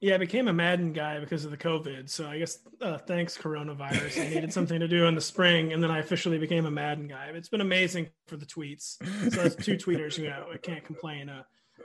Yeah, 0.00 0.14
I 0.14 0.18
became 0.18 0.46
a 0.46 0.52
Madden 0.52 0.92
guy 0.92 1.18
because 1.18 1.44
of 1.44 1.50
the 1.50 1.56
COVID. 1.56 2.08
So 2.08 2.28
I 2.28 2.38
guess 2.38 2.60
uh, 2.80 2.98
thanks 2.98 3.36
coronavirus. 3.36 4.24
I 4.24 4.28
needed 4.28 4.52
something 4.52 4.78
to 4.78 4.86
do 4.86 5.06
in 5.06 5.16
the 5.16 5.20
spring, 5.20 5.72
and 5.72 5.82
then 5.82 5.90
I 5.90 5.98
officially 5.98 6.38
became 6.38 6.66
a 6.66 6.70
Madden 6.70 7.08
guy. 7.08 7.30
It's 7.34 7.48
been 7.48 7.62
amazing 7.62 8.10
for 8.28 8.36
the 8.36 8.46
tweets. 8.46 8.96
So 9.32 9.42
that's 9.42 9.56
two 9.56 9.76
tweeters. 9.76 10.18
You 10.18 10.28
know, 10.28 10.46
I 10.52 10.58
can't 10.58 10.84
complain. 10.84 11.28
Uh, 11.28 11.42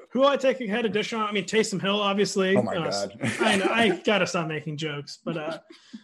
who 0.09 0.25
I 0.25 0.37
take 0.37 0.61
ahead 0.61 0.85
of 0.85 0.91
Deshaun? 0.91 1.27
I 1.27 1.31
mean, 1.31 1.45
Taysom 1.45 1.81
Hill, 1.81 1.99
obviously. 1.99 2.55
Oh 2.55 2.61
my 2.61 2.75
Uh, 2.75 2.91
God. 2.91 3.17
I 3.39 3.55
know, 3.55 3.67
I 3.71 3.89
gotta 4.05 4.27
stop 4.27 4.47
making 4.47 4.77
jokes, 4.77 5.17
but 5.25 5.37
uh, 5.37 5.57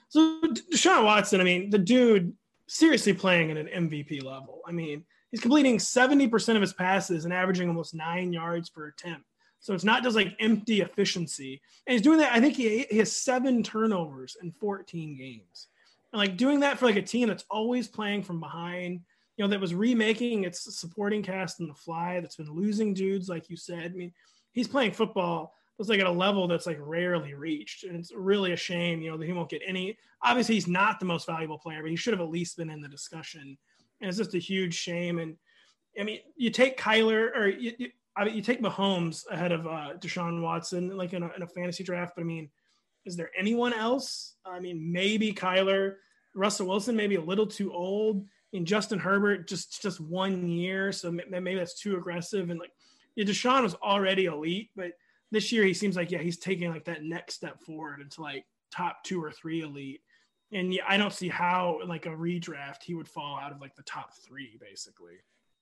so 0.10 0.41
Deshaun 0.73 1.04
Watson. 1.04 1.41
I 1.41 1.43
mean, 1.43 1.69
the 1.69 1.78
dude 1.78 2.34
seriously 2.67 3.13
playing 3.13 3.52
at 3.52 3.58
an 3.58 3.67
MVP 3.67 4.23
level. 4.23 4.62
I 4.65 4.71
mean, 4.71 5.04
he's 5.38 5.41
completing 5.41 5.80
seventy 5.80 6.28
percent 6.28 6.58
of 6.58 6.62
his 6.62 6.73
passes 6.73 7.26
and 7.26 7.34
averaging 7.34 7.69
almost 7.69 7.93
nine 7.93 8.34
yards 8.34 8.69
per 8.69 8.88
attempt. 8.88 9.26
So 9.60 9.73
it's 9.73 9.84
not 9.84 10.04
just 10.04 10.15
like 10.15 10.36
empty 10.39 10.82
efficiency. 10.82 11.62
And 11.86 11.93
he's 11.93 12.02
doing 12.02 12.19
that. 12.19 12.34
I 12.34 12.39
think 12.39 12.56
he, 12.56 12.86
he 12.89 12.97
has 13.00 13.15
seven 13.15 13.63
turnovers 13.63 14.38
in 14.41 14.52
14 14.52 15.17
games. 15.17 15.67
And 16.13 16.19
like 16.19 16.38
doing 16.38 16.62
that 16.62 16.78
for 16.78 16.86
like 16.86 16.95
a 16.95 17.02
team 17.02 17.28
that's 17.28 17.45
always 17.50 17.88
playing 17.88 18.23
from 18.23 18.39
behind, 18.39 19.02
you 19.36 19.43
know, 19.43 19.50
that 19.50 19.60
was 19.60 19.73
remaking 19.73 20.43
its 20.43 20.80
supporting 20.80 21.23
cast 21.23 21.60
in 21.60 21.67
the 21.67 21.73
fly, 21.73 22.19
that's 22.19 22.36
been 22.36 22.54
losing 22.54 22.93
dudes, 22.93 23.30
like 23.30 23.50
you 23.50 23.58
said. 23.58 23.91
I 23.91 23.95
mean, 23.95 24.13
he's 24.52 24.67
playing 24.67 24.91
football 24.91 25.54
that's 25.78 25.89
like 25.89 26.00
at 26.00 26.08
a 26.08 26.12
level 26.12 26.47
that's 26.47 26.65
like 26.65 26.80
rarely 26.80 27.34
reached. 27.34 27.84
And 27.84 27.97
it's 27.97 28.12
really 28.13 28.52
a 28.54 28.58
shame, 28.58 29.02
you 29.02 29.12
know, 29.12 29.17
that 29.17 29.26
he 29.26 29.34
won't 29.34 29.50
get 29.50 29.62
any. 29.65 29.97
Obviously, 30.23 30.56
he's 30.56 30.67
not 30.67 31.00
the 31.00 31.06
most 31.06 31.28
valuable 31.28 31.60
player, 31.60 31.82
but 31.82 31.91
he 31.91 31.97
should 31.97 32.13
have 32.13 32.21
at 32.21 32.30
least 32.30 32.58
been 32.58 32.69
in 32.69 32.82
the 32.82 32.88
discussion. 32.88 33.58
And 34.01 34.10
it's 34.10 34.17
just 34.17 34.36
a 34.36 34.39
huge 34.39 34.73
shame. 34.73 35.19
And 35.19 35.38
I 35.99 36.03
mean, 36.03 36.19
you 36.36 36.49
take 36.49 36.77
Kyler 36.77 37.36
or 37.36 37.47
you, 37.47 37.73
you, 37.77 37.89
I 38.15 38.25
mean, 38.25 38.36
you 38.36 38.41
take 38.41 38.62
Mahomes 38.62 39.23
ahead 39.29 39.51
of 39.51 39.67
uh, 39.67 39.93
Deshaun 39.99 40.41
Watson, 40.41 40.95
like 40.97 41.13
in 41.13 41.23
a, 41.23 41.31
in 41.36 41.43
a 41.43 41.47
fantasy 41.47 41.83
draft. 41.83 42.13
But 42.15 42.21
I 42.21 42.25
mean, 42.25 42.49
is 43.05 43.15
there 43.15 43.31
anyone 43.38 43.73
else? 43.73 44.36
I 44.45 44.60
mean, 44.60 44.91
maybe 44.91 45.33
Kyler, 45.33 45.95
Russell 46.36 46.67
Wilson, 46.67 46.95
maybe 46.95 47.15
a 47.15 47.21
little 47.21 47.47
too 47.47 47.73
old. 47.73 48.25
And 48.53 48.65
Justin 48.65 48.99
Herbert, 48.99 49.47
just 49.47 49.81
just 49.81 49.99
one 49.99 50.47
year, 50.47 50.91
so 50.91 51.12
maybe 51.12 51.55
that's 51.55 51.79
too 51.79 51.97
aggressive. 51.97 52.49
And 52.49 52.60
like, 52.60 52.71
yeah, 53.15 53.25
Deshaun 53.25 53.63
was 53.63 53.75
already 53.75 54.25
elite, 54.25 54.69
but 54.75 54.93
this 55.31 55.51
year 55.51 55.65
he 55.65 55.73
seems 55.73 55.95
like 55.95 56.12
yeah, 56.12 56.19
he's 56.19 56.39
taking 56.39 56.69
like 56.69 56.86
that 56.86 57.03
next 57.03 57.36
step 57.36 57.62
forward 57.62 57.99
into 57.99 58.21
like 58.21 58.45
top 58.71 59.03
two 59.03 59.21
or 59.21 59.31
three 59.31 59.62
elite. 59.62 60.01
And 60.51 60.73
yeah, 60.73 60.83
I 60.88 60.97
don't 60.97 61.13
see 61.13 61.27
how 61.27 61.79
like 61.86 62.05
a 62.05 62.10
redraft 62.10 62.83
he 62.83 62.93
would 62.93 63.07
fall 63.07 63.38
out 63.38 63.51
of 63.51 63.60
like 63.60 63.75
the 63.75 63.83
top 63.83 64.13
three, 64.25 64.57
basically. 64.60 65.17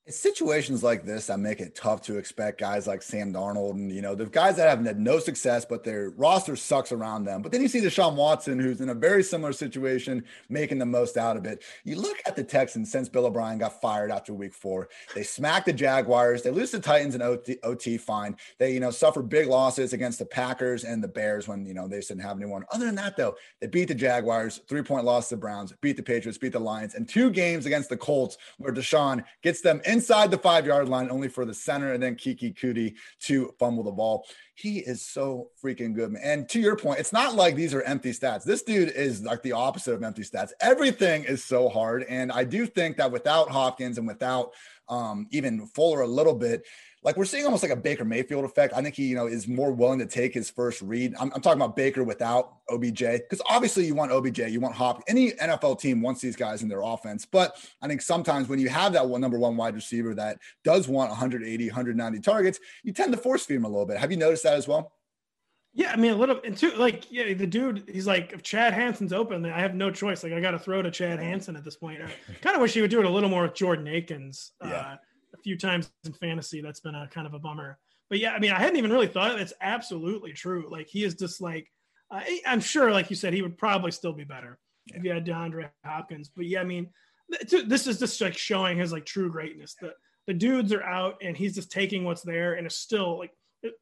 Situations 0.07 0.83
like 0.83 1.03
this 1.03 1.25
that 1.25 1.39
make 1.39 1.59
it 1.59 1.73
tough 1.73 1.99
to 2.03 2.17
expect 2.19 2.59
guys 2.59 2.85
like 2.85 3.01
Sam 3.01 3.33
Darnold 3.33 3.71
and 3.71 3.91
you 3.91 4.03
know 4.03 4.13
the 4.13 4.27
guys 4.27 4.55
that 4.57 4.69
have 4.69 4.85
had 4.85 4.99
no 4.99 5.17
success, 5.17 5.65
but 5.65 5.83
their 5.83 6.11
roster 6.11 6.55
sucks 6.55 6.91
around 6.91 7.23
them. 7.23 7.41
But 7.41 7.51
then 7.51 7.63
you 7.63 7.67
see 7.67 7.81
Deshaun 7.81 8.13
Watson, 8.13 8.59
who's 8.59 8.81
in 8.81 8.89
a 8.89 8.93
very 8.93 9.23
similar 9.23 9.51
situation, 9.51 10.23
making 10.47 10.77
the 10.77 10.85
most 10.85 11.17
out 11.17 11.37
of 11.37 11.45
it. 11.45 11.63
You 11.85 11.95
look 11.95 12.17
at 12.27 12.35
the 12.35 12.43
Texans 12.43 12.91
since 12.91 13.09
Bill 13.09 13.25
O'Brien 13.25 13.57
got 13.57 13.81
fired 13.81 14.11
after 14.11 14.31
Week 14.31 14.53
Four. 14.53 14.89
They 15.15 15.23
smacked 15.23 15.65
the 15.65 15.73
Jaguars. 15.73 16.43
They 16.43 16.51
lose 16.51 16.69
the 16.69 16.79
Titans 16.79 17.15
in 17.15 17.23
OT, 17.23 17.57
OT 17.63 17.97
fine. 17.97 18.37
They 18.59 18.73
you 18.73 18.79
know 18.79 18.91
suffer 18.91 19.23
big 19.23 19.47
losses 19.47 19.91
against 19.91 20.19
the 20.19 20.25
Packers 20.27 20.83
and 20.83 21.03
the 21.03 21.07
Bears 21.07 21.47
when 21.47 21.65
you 21.65 21.73
know 21.73 21.87
they 21.87 21.99
didn't 21.99 22.19
have 22.19 22.37
anyone. 22.37 22.63
Other 22.71 22.85
than 22.85 22.95
that, 22.95 23.17
though, 23.17 23.37
they 23.59 23.65
beat 23.65 23.87
the 23.87 23.95
Jaguars, 23.95 24.61
three 24.69 24.83
point 24.83 25.05
loss 25.05 25.29
to 25.29 25.35
the 25.35 25.41
Browns, 25.41 25.73
beat 25.81 25.97
the 25.97 26.03
Patriots, 26.03 26.37
beat 26.37 26.53
the 26.53 26.59
Lions, 26.59 26.93
and 26.93 27.09
two 27.09 27.31
games 27.31 27.65
against 27.65 27.89
the 27.89 27.97
Colts 27.97 28.37
where 28.59 28.71
Deshaun 28.71 29.23
gets 29.41 29.61
them 29.61 29.81
in 29.83 29.94
inside 29.95 30.29
the 30.29 30.37
five 30.37 30.65
yard 30.65 30.89
line, 30.89 31.09
only 31.09 31.29
for 31.29 31.45
the 31.45 31.53
center 31.53 31.93
and 31.93 32.03
then 32.03 32.15
Keke 32.15 32.53
Coutee 32.57 32.95
to 33.21 33.53
fumble 33.57 33.83
the 33.83 33.91
ball. 33.91 34.27
He 34.53 34.79
is 34.79 35.01
so 35.01 35.49
freaking 35.63 35.95
good, 35.95 36.11
man. 36.11 36.21
And 36.23 36.49
to 36.49 36.59
your 36.59 36.75
point, 36.75 36.99
it's 36.99 37.13
not 37.13 37.35
like 37.35 37.55
these 37.55 37.73
are 37.73 37.81
empty 37.83 38.11
stats. 38.11 38.43
This 38.43 38.61
dude 38.61 38.89
is 38.89 39.23
like 39.23 39.41
the 39.41 39.53
opposite 39.53 39.93
of 39.93 40.03
empty 40.03 40.23
stats. 40.23 40.51
Everything 40.59 41.23
is 41.23 41.43
so 41.43 41.69
hard. 41.69 42.03
And 42.03 42.31
I 42.31 42.43
do 42.43 42.65
think 42.65 42.97
that 42.97 43.11
without 43.11 43.49
Hopkins 43.49 43.97
and 43.97 44.05
without 44.05 44.51
um, 44.89 45.27
even 45.31 45.65
Fuller 45.67 46.01
a 46.01 46.07
little 46.07 46.35
bit, 46.35 46.65
like 47.05 47.17
we're 47.17 47.25
seeing 47.25 47.45
almost 47.45 47.61
like 47.61 47.71
a 47.71 47.75
Baker 47.75 48.03
Mayfield 48.03 48.43
effect. 48.43 48.73
I 48.75 48.81
think 48.81 48.95
he, 48.95 49.05
you 49.05 49.15
know, 49.15 49.27
is 49.27 49.47
more 49.47 49.71
willing 49.71 49.99
to 49.99 50.07
take 50.07 50.33
his 50.33 50.49
first 50.49 50.81
read. 50.81 51.13
I'm, 51.19 51.31
I'm 51.35 51.41
talking 51.41 51.61
about 51.61 51.75
Baker 51.75 52.03
without 52.03 52.57
OBJ 52.69 52.99
because 52.99 53.41
obviously 53.47 53.85
you 53.85 53.93
want 53.93 54.11
OBJ, 54.11 54.39
you 54.49 54.59
want 54.59 54.73
Hop. 54.73 55.03
Any 55.07 55.31
NFL 55.33 55.79
team 55.79 56.01
wants 56.01 56.19
these 56.19 56.35
guys 56.35 56.63
in 56.63 56.67
their 56.67 56.81
offense, 56.81 57.23
but 57.23 57.63
I 57.81 57.87
think 57.87 58.01
sometimes 58.01 58.49
when 58.49 58.59
you 58.59 58.69
have 58.69 58.91
that 58.93 59.07
one 59.07 59.21
number 59.21 59.37
one 59.37 59.55
wide 59.55 59.75
receiver 59.75 60.15
that 60.15 60.39
does 60.63 60.87
want 60.87 61.11
180, 61.11 61.67
190 61.67 62.19
targets, 62.21 62.59
you 62.83 62.91
tend 62.91 63.13
to 63.13 63.19
force 63.19 63.45
feed 63.45 63.55
him 63.55 63.65
a 63.65 63.69
little 63.69 63.85
bit. 63.85 63.97
Have 63.97 64.09
you 64.09 64.17
noticed 64.17 64.43
that 64.43 64.55
as 64.55 64.67
well? 64.67 64.91
Yeah, 65.77 65.91
I 65.91 65.97
mean 65.97 66.13
a 66.13 66.15
little, 66.15 66.39
and 66.43 66.57
too, 66.57 66.71
like 66.71 67.11
yeah, 67.11 67.33
the 67.33 67.45
dude, 67.45 67.83
he's 67.91 68.07
like, 68.07 68.31
if 68.31 68.41
Chad 68.41 68.73
Hansen's 68.73 69.11
open, 69.13 69.45
I 69.45 69.59
have 69.59 69.75
no 69.75 69.91
choice. 69.91 70.23
Like 70.23 70.31
I 70.31 70.39
got 70.39 70.51
to 70.51 70.59
throw 70.59 70.81
to 70.81 70.89
Chad 70.89 71.19
Hansen 71.19 71.55
at 71.55 71.65
this 71.65 71.75
point. 71.75 71.99
I 72.01 72.09
kind 72.41 72.55
of 72.55 72.61
wish 72.61 72.73
he 72.73 72.81
would 72.81 72.89
do 72.89 72.99
it 72.99 73.05
a 73.05 73.09
little 73.09 73.29
more 73.29 73.43
with 73.43 73.55
Jordan 73.55 73.87
Akins. 73.89 74.53
Yeah. 74.63 74.69
Uh, 74.69 74.95
a 75.37 75.41
few 75.43 75.57
times 75.57 75.91
in 76.05 76.13
fantasy, 76.13 76.61
that's 76.61 76.79
been 76.79 76.95
a 76.95 77.07
kind 77.07 77.27
of 77.27 77.33
a 77.33 77.39
bummer. 77.39 77.77
But 78.09 78.19
yeah, 78.19 78.33
I 78.33 78.39
mean, 78.39 78.51
I 78.51 78.59
hadn't 78.59 78.77
even 78.77 78.91
really 78.91 79.07
thought 79.07 79.39
it's 79.39 79.53
absolutely 79.61 80.31
true. 80.33 80.67
Like 80.69 80.87
he 80.87 81.03
is 81.03 81.15
just 81.15 81.41
like, 81.41 81.71
uh, 82.11 82.21
I'm 82.45 82.59
sure, 82.61 82.91
like 82.91 83.09
you 83.09 83.15
said, 83.15 83.33
he 83.33 83.41
would 83.41 83.57
probably 83.57 83.91
still 83.91 84.13
be 84.13 84.23
better 84.23 84.59
Yeah. 84.87 84.97
if 84.97 85.03
you 85.03 85.11
had 85.11 85.25
DeAndre 85.25 85.69
Hopkins. 85.83 86.29
But 86.35 86.45
yeah, 86.45 86.61
I 86.61 86.65
mean, 86.65 86.89
th- 87.47 87.65
this 87.65 87.87
is 87.87 87.97
just 87.99 88.21
like 88.21 88.37
showing 88.37 88.77
his 88.77 88.91
like 88.91 89.05
true 89.05 89.31
greatness. 89.31 89.75
The 89.81 89.93
the 90.27 90.33
dudes 90.33 90.73
are 90.73 90.83
out, 90.83 91.15
and 91.21 91.37
he's 91.37 91.53
just 91.55 91.71
taking 91.71 92.03
what's 92.03 92.23
there, 92.23 92.53
and 92.53 92.65
it's 92.65 92.77
still 92.77 93.17
like 93.19 93.31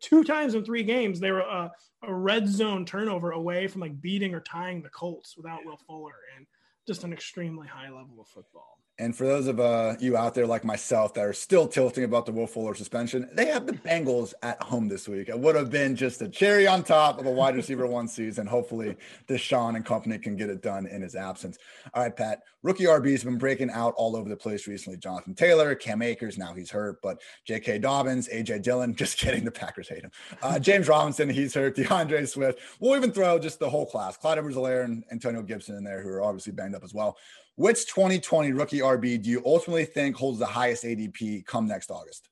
two 0.01 0.23
times 0.23 0.55
in 0.55 0.63
three 0.63 0.83
games 0.83 1.19
they 1.19 1.31
were 1.31 1.39
a, 1.41 1.71
a 2.03 2.13
red 2.13 2.47
zone 2.47 2.85
turnover 2.85 3.31
away 3.31 3.67
from 3.67 3.81
like 3.81 3.99
beating 4.01 4.33
or 4.33 4.39
tying 4.41 4.81
the 4.81 4.89
Colts 4.89 5.35
without 5.37 5.65
Will 5.65 5.79
Fuller, 5.87 6.15
and 6.37 6.45
just 6.87 7.03
an 7.03 7.11
extremely 7.13 7.67
high 7.67 7.89
level 7.89 8.19
of 8.21 8.27
football. 8.27 8.77
And 8.99 9.15
for 9.15 9.25
those 9.25 9.47
of 9.47 9.59
uh, 9.59 9.95
you 9.99 10.15
out 10.15 10.35
there 10.35 10.45
like 10.45 10.63
myself 10.63 11.15
that 11.15 11.25
are 11.25 11.33
still 11.33 11.67
tilting 11.67 12.03
about 12.03 12.27
the 12.27 12.31
Will 12.31 12.45
Fuller 12.45 12.75
suspension, 12.75 13.27
they 13.33 13.47
have 13.47 13.65
the 13.65 13.73
Bengals 13.73 14.35
at 14.43 14.61
home 14.61 14.87
this 14.87 15.07
week. 15.07 15.29
It 15.29 15.39
would 15.39 15.55
have 15.55 15.71
been 15.71 15.95
just 15.95 16.21
a 16.21 16.29
cherry 16.29 16.67
on 16.67 16.83
top 16.83 17.19
of 17.19 17.25
a 17.25 17.31
wide 17.31 17.55
receiver 17.55 17.87
one 17.87 18.07
season. 18.07 18.45
Hopefully, 18.45 18.95
Deshaun 19.27 19.75
and 19.75 19.83
company 19.83 20.19
can 20.19 20.35
get 20.35 20.51
it 20.51 20.61
done 20.61 20.85
in 20.85 21.01
his 21.01 21.15
absence. 21.15 21.57
All 21.93 22.03
right, 22.03 22.15
Pat. 22.15 22.43
Rookie 22.61 22.85
RBs 22.85 23.25
been 23.25 23.37
breaking 23.37 23.71
out 23.71 23.93
all 23.97 24.15
over 24.15 24.29
the 24.29 24.37
place 24.37 24.67
recently. 24.67 24.97
Jonathan 24.97 25.33
Taylor, 25.33 25.75
Cam 25.75 26.01
Akers, 26.01 26.37
now 26.37 26.53
he's 26.53 26.71
hurt, 26.71 27.01
but 27.01 27.19
J.K. 27.45 27.79
Dobbins, 27.79 28.29
A.J. 28.29 28.59
Dillon, 28.59 28.95
just 28.95 29.17
kidding. 29.17 29.43
The 29.43 29.51
Packers 29.51 29.89
hate 29.89 30.03
him. 30.03 30.11
Uh, 30.41 30.59
James 30.59 30.87
Robinson, 30.87 31.29
he's 31.29 31.53
hurt. 31.55 31.75
D'Andre 31.75 32.25
Swift. 32.25 32.59
We'll 32.79 32.95
even 32.95 33.11
throw 33.11 33.39
just 33.39 33.59
the 33.59 33.69
whole 33.69 33.85
class. 33.85 34.17
Clyde 34.17 34.37
Edwards-Helaire 34.37 34.85
and 34.85 35.03
Antonio 35.11 35.41
Gibson 35.41 35.75
in 35.75 35.83
there, 35.83 36.01
who 36.01 36.09
are 36.09 36.21
obviously 36.21 36.53
banged 36.53 36.75
up 36.75 36.83
as 36.83 36.93
well. 36.93 37.17
Which 37.55 37.85
2020 37.87 38.51
rookie 38.51 38.79
RB 38.79 39.21
do 39.21 39.29
you 39.29 39.41
ultimately 39.45 39.85
think 39.85 40.15
holds 40.15 40.39
the 40.39 40.45
highest 40.45 40.83
ADP 40.83 41.45
come 41.45 41.67
next 41.67 41.91
August? 41.91 42.29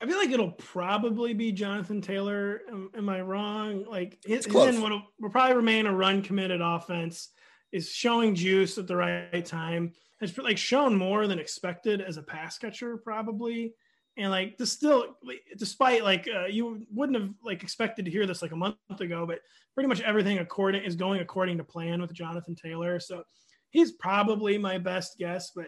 I 0.00 0.06
feel 0.06 0.18
like 0.18 0.30
it'll 0.30 0.52
probably 0.52 1.32
be 1.32 1.52
Jonathan 1.52 2.00
Taylor. 2.02 2.60
Am, 2.68 2.90
am 2.96 3.08
I 3.08 3.22
wrong? 3.22 3.84
Like 3.88 4.18
his, 4.26 4.44
his 4.44 4.78
will, 4.78 5.02
will 5.18 5.30
probably 5.30 5.56
remain 5.56 5.86
a 5.86 5.94
run 5.94 6.22
committed 6.22 6.60
offense. 6.60 7.30
Is 7.72 7.90
showing 7.90 8.34
juice 8.34 8.78
at 8.78 8.86
the 8.86 8.96
right 8.96 9.44
time. 9.44 9.92
Has 10.20 10.36
like 10.38 10.56
shown 10.56 10.96
more 10.96 11.26
than 11.26 11.38
expected 11.38 12.00
as 12.00 12.16
a 12.16 12.22
pass 12.22 12.58
catcher, 12.58 12.96
probably. 12.98 13.74
And 14.16 14.30
like 14.30 14.56
this 14.56 14.72
still, 14.72 15.16
despite 15.58 16.04
like 16.04 16.26
uh, 16.32 16.46
you 16.46 16.86
wouldn't 16.94 17.18
have 17.18 17.30
like 17.44 17.62
expected 17.62 18.04
to 18.04 18.10
hear 18.10 18.26
this 18.26 18.40
like 18.40 18.52
a 18.52 18.56
month 18.56 18.76
ago, 19.00 19.26
but 19.26 19.40
pretty 19.74 19.88
much 19.88 20.00
everything 20.00 20.38
according 20.38 20.84
is 20.84 20.94
going 20.94 21.20
according 21.20 21.58
to 21.58 21.64
plan 21.64 22.00
with 22.00 22.14
Jonathan 22.14 22.54
Taylor. 22.54 23.00
So 23.00 23.24
he's 23.70 23.92
probably 23.92 24.58
my 24.58 24.78
best 24.78 25.18
guess. 25.18 25.50
But 25.54 25.66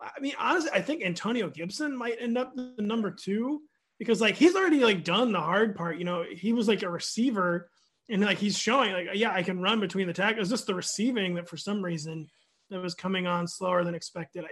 I 0.00 0.20
mean, 0.20 0.34
honestly, 0.38 0.70
I 0.72 0.80
think 0.80 1.04
Antonio 1.04 1.48
Gibson 1.50 1.96
might 1.96 2.16
end 2.20 2.38
up 2.38 2.54
the 2.54 2.74
number 2.78 3.10
two 3.10 3.62
because 3.98 4.20
like 4.20 4.36
he's 4.36 4.56
already 4.56 4.80
like 4.80 5.04
done 5.04 5.32
the 5.32 5.40
hard 5.40 5.76
part. 5.76 5.98
You 5.98 6.04
know, 6.04 6.24
he 6.30 6.52
was 6.52 6.68
like 6.68 6.82
a 6.82 6.90
receiver 6.90 7.70
and 8.08 8.22
like 8.22 8.38
he's 8.38 8.58
showing 8.58 8.92
like 8.92 9.08
yeah, 9.14 9.32
I 9.32 9.42
can 9.42 9.60
run 9.60 9.80
between 9.80 10.06
the 10.06 10.12
tackles. 10.12 10.48
Just 10.48 10.66
the 10.66 10.74
receiving 10.74 11.34
that 11.34 11.48
for 11.48 11.56
some 11.56 11.82
reason 11.82 12.28
that 12.70 12.80
was 12.80 12.94
coming 12.94 13.26
on 13.26 13.46
slower 13.46 13.84
than 13.84 13.94
expected. 13.94 14.44
I, 14.44 14.48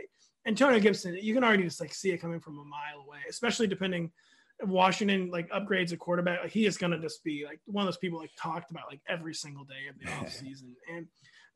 Antonio 0.47 0.81
Gibson, 0.81 1.19
you 1.21 1.35
can 1.35 1.45
already 1.45 1.65
just 1.65 1.81
like 1.81 1.95
see 1.95 2.11
it 2.11 2.19
coming 2.19 2.41
from 2.41 2.59
a 2.59 2.65
mile 2.65 3.05
away, 3.07 3.19
especially 3.29 3.67
depending 3.67 4.13
Washington 4.63 5.31
like 5.31 5.51
upgrades 5.51 5.93
a 5.93 5.97
quarterback. 5.97 6.43
Like, 6.43 6.53
he 6.53 6.67
is 6.67 6.77
gonna 6.77 6.99
just 6.99 7.23
be 7.25 7.45
like 7.47 7.61
one 7.67 7.83
of 7.83 7.87
those 7.87 7.99
people 7.99 8.19
like 8.19 8.31
talked 8.37 8.71
about 8.71 8.85
like 8.91 9.01
every 9.09 9.35
single 9.35 9.65
day 9.65 9.89
of 9.89 9.99
the 9.99 10.07
offseason. 10.07 10.73
And 10.93 11.07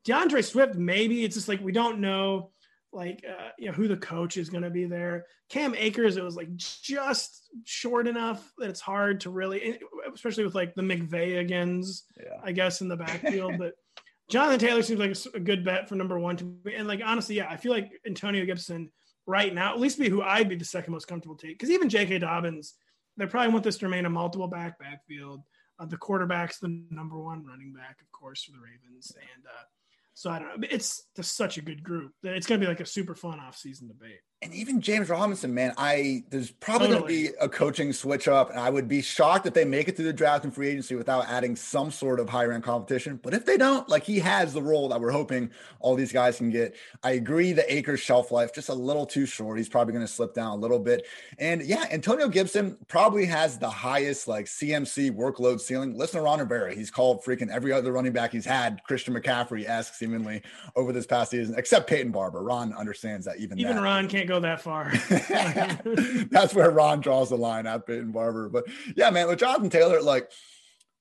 D'Andre 0.05 0.41
Swift, 0.41 0.75
maybe 0.75 1.23
it's 1.23 1.35
just 1.35 1.47
like 1.47 1.61
we 1.61 1.71
don't 1.71 1.99
know 1.99 2.51
like 2.93 3.25
uh, 3.27 3.49
you 3.57 3.67
know 3.67 3.73
who 3.73 3.87
the 3.87 3.97
coach 3.97 4.37
is 4.37 4.49
going 4.49 4.63
to 4.63 4.69
be 4.69 4.85
there. 4.85 5.25
Cam 5.49 5.75
Akers, 5.75 6.17
it 6.17 6.23
was 6.23 6.35
like 6.35 6.55
just 6.55 7.49
short 7.63 8.07
enough 8.07 8.51
that 8.57 8.69
it's 8.69 8.81
hard 8.81 9.21
to 9.21 9.29
really, 9.29 9.79
especially 10.13 10.45
with 10.45 10.55
like 10.55 10.75
the 10.75 10.81
McVayagans, 10.81 12.01
yeah. 12.17 12.39
I 12.43 12.51
guess 12.51 12.81
in 12.81 12.87
the 12.87 12.97
backfield. 12.97 13.57
but 13.57 13.73
Jonathan 14.29 14.59
Taylor 14.59 14.81
seems 14.81 14.99
like 14.99 15.35
a, 15.35 15.39
good 15.39 15.65
bet 15.65 15.89
for 15.89 15.95
number 15.95 16.19
one 16.19 16.37
to 16.37 16.43
be. 16.43 16.75
And 16.75 16.87
like 16.87 17.01
honestly, 17.03 17.35
yeah, 17.35 17.47
I 17.49 17.57
feel 17.57 17.71
like 17.71 17.91
Antonio 18.05 18.45
Gibson 18.45 18.91
right 19.25 19.53
now, 19.53 19.73
at 19.73 19.79
least 19.79 19.99
be 19.99 20.09
who 20.09 20.21
I'd 20.21 20.49
be 20.49 20.55
the 20.55 20.65
second 20.65 20.93
most 20.93 21.07
comfortable 21.07 21.35
take. 21.35 21.57
Because 21.57 21.71
even 21.71 21.89
J.K. 21.89 22.19
Dobbins, 22.19 22.75
they 23.17 23.25
probably 23.25 23.51
want 23.51 23.63
this 23.63 23.77
to 23.79 23.85
remain 23.85 24.05
a 24.05 24.09
multiple 24.09 24.47
back 24.47 24.79
backfield. 24.79 25.41
Uh, 25.79 25.85
the 25.85 25.97
quarterback's 25.97 26.59
the 26.59 26.83
number 26.91 27.19
one 27.19 27.45
running 27.45 27.73
back, 27.73 27.97
of 28.01 28.11
course, 28.11 28.43
for 28.43 28.51
the 28.51 28.59
Ravens, 28.59 29.11
and 29.15 29.45
uh, 29.45 29.63
so 30.13 30.29
I 30.29 30.39
don't 30.39 30.61
know. 30.61 30.67
It's 30.69 31.07
just 31.15 31.35
such 31.35 31.57
a 31.57 31.61
good 31.61 31.83
group 31.83 32.11
that 32.23 32.35
it's 32.35 32.47
going 32.47 32.59
to 32.59 32.65
be 32.65 32.69
like 32.69 32.81
a 32.81 32.85
super 32.85 33.15
fun 33.15 33.39
off-season 33.39 33.87
debate 33.87 34.19
and 34.43 34.53
even 34.53 34.81
James 34.81 35.09
Robinson, 35.09 35.53
man, 35.53 35.73
I 35.77 36.23
there's 36.29 36.51
probably 36.51 36.89
totally. 36.89 37.13
going 37.13 37.25
to 37.27 37.31
be 37.31 37.37
a 37.39 37.49
coaching 37.49 37.93
switch 37.93 38.27
up, 38.27 38.49
and 38.49 38.59
I 38.59 38.69
would 38.69 38.87
be 38.87 39.01
shocked 39.01 39.45
if 39.45 39.53
they 39.53 39.65
make 39.65 39.87
it 39.87 39.95
to 39.95 40.03
the 40.03 40.13
draft 40.13 40.43
and 40.43 40.53
free 40.53 40.69
agency 40.69 40.95
without 40.95 41.27
adding 41.29 41.55
some 41.55 41.91
sort 41.91 42.19
of 42.19 42.29
higher 42.29 42.51
end 42.51 42.63
competition. 42.63 43.19
But 43.23 43.33
if 43.33 43.45
they 43.45 43.57
don't, 43.57 43.87
like 43.87 44.03
he 44.03 44.19
has 44.19 44.53
the 44.53 44.61
role 44.61 44.89
that 44.89 44.99
we're 44.99 45.11
hoping 45.11 45.49
all 45.79 45.95
these 45.95 46.11
guys 46.11 46.37
can 46.37 46.49
get. 46.49 46.75
I 47.03 47.11
agree 47.11 47.53
the 47.53 47.73
Akers 47.73 48.01
shelf 48.01 48.31
life 48.31 48.53
just 48.53 48.69
a 48.69 48.73
little 48.73 49.05
too 49.05 49.25
short. 49.25 49.57
He's 49.57 49.69
probably 49.69 49.93
going 49.93 50.05
to 50.05 50.11
slip 50.11 50.33
down 50.33 50.57
a 50.57 50.61
little 50.61 50.79
bit. 50.79 51.05
And 51.39 51.63
yeah, 51.63 51.85
Antonio 51.91 52.27
Gibson 52.27 52.77
probably 52.87 53.25
has 53.25 53.57
the 53.57 53.69
highest 53.69 54.27
like 54.27 54.45
CMC 54.45 55.15
workload 55.15 55.61
ceiling. 55.61 55.97
Listen 55.97 56.19
to 56.19 56.23
Ron 56.23 56.39
Rivera. 56.39 56.75
He's 56.75 56.91
called 56.91 57.23
freaking 57.23 57.49
every 57.49 57.71
other 57.71 57.91
running 57.91 58.11
back 58.11 58.31
he's 58.31 58.45
had 58.45 58.83
Christian 58.83 59.13
McCaffrey 59.13 59.67
esque 59.67 59.93
seemingly 59.93 60.41
over 60.75 60.91
this 60.91 61.05
past 61.05 61.31
season, 61.31 61.55
except 61.57 61.89
Peyton 61.89 62.11
Barber. 62.11 62.43
Ron 62.43 62.73
understands 62.73 63.25
that 63.25 63.37
even 63.37 63.59
even 63.59 63.75
that. 63.75 63.81
Ron 63.81 64.07
can't 64.07 64.27
go 64.27 64.32
go 64.33 64.39
that 64.39 64.61
far. 64.61 64.91
That's 66.31 66.53
where 66.53 66.71
Ron 66.71 67.01
draws 67.01 67.29
the 67.29 67.37
line 67.37 67.67
at 67.67 67.85
Peyton 67.85 68.11
Barber. 68.11 68.49
But 68.49 68.65
yeah, 68.95 69.09
man, 69.09 69.27
with 69.27 69.39
Jonathan 69.39 69.69
Taylor, 69.69 70.01
like 70.01 70.31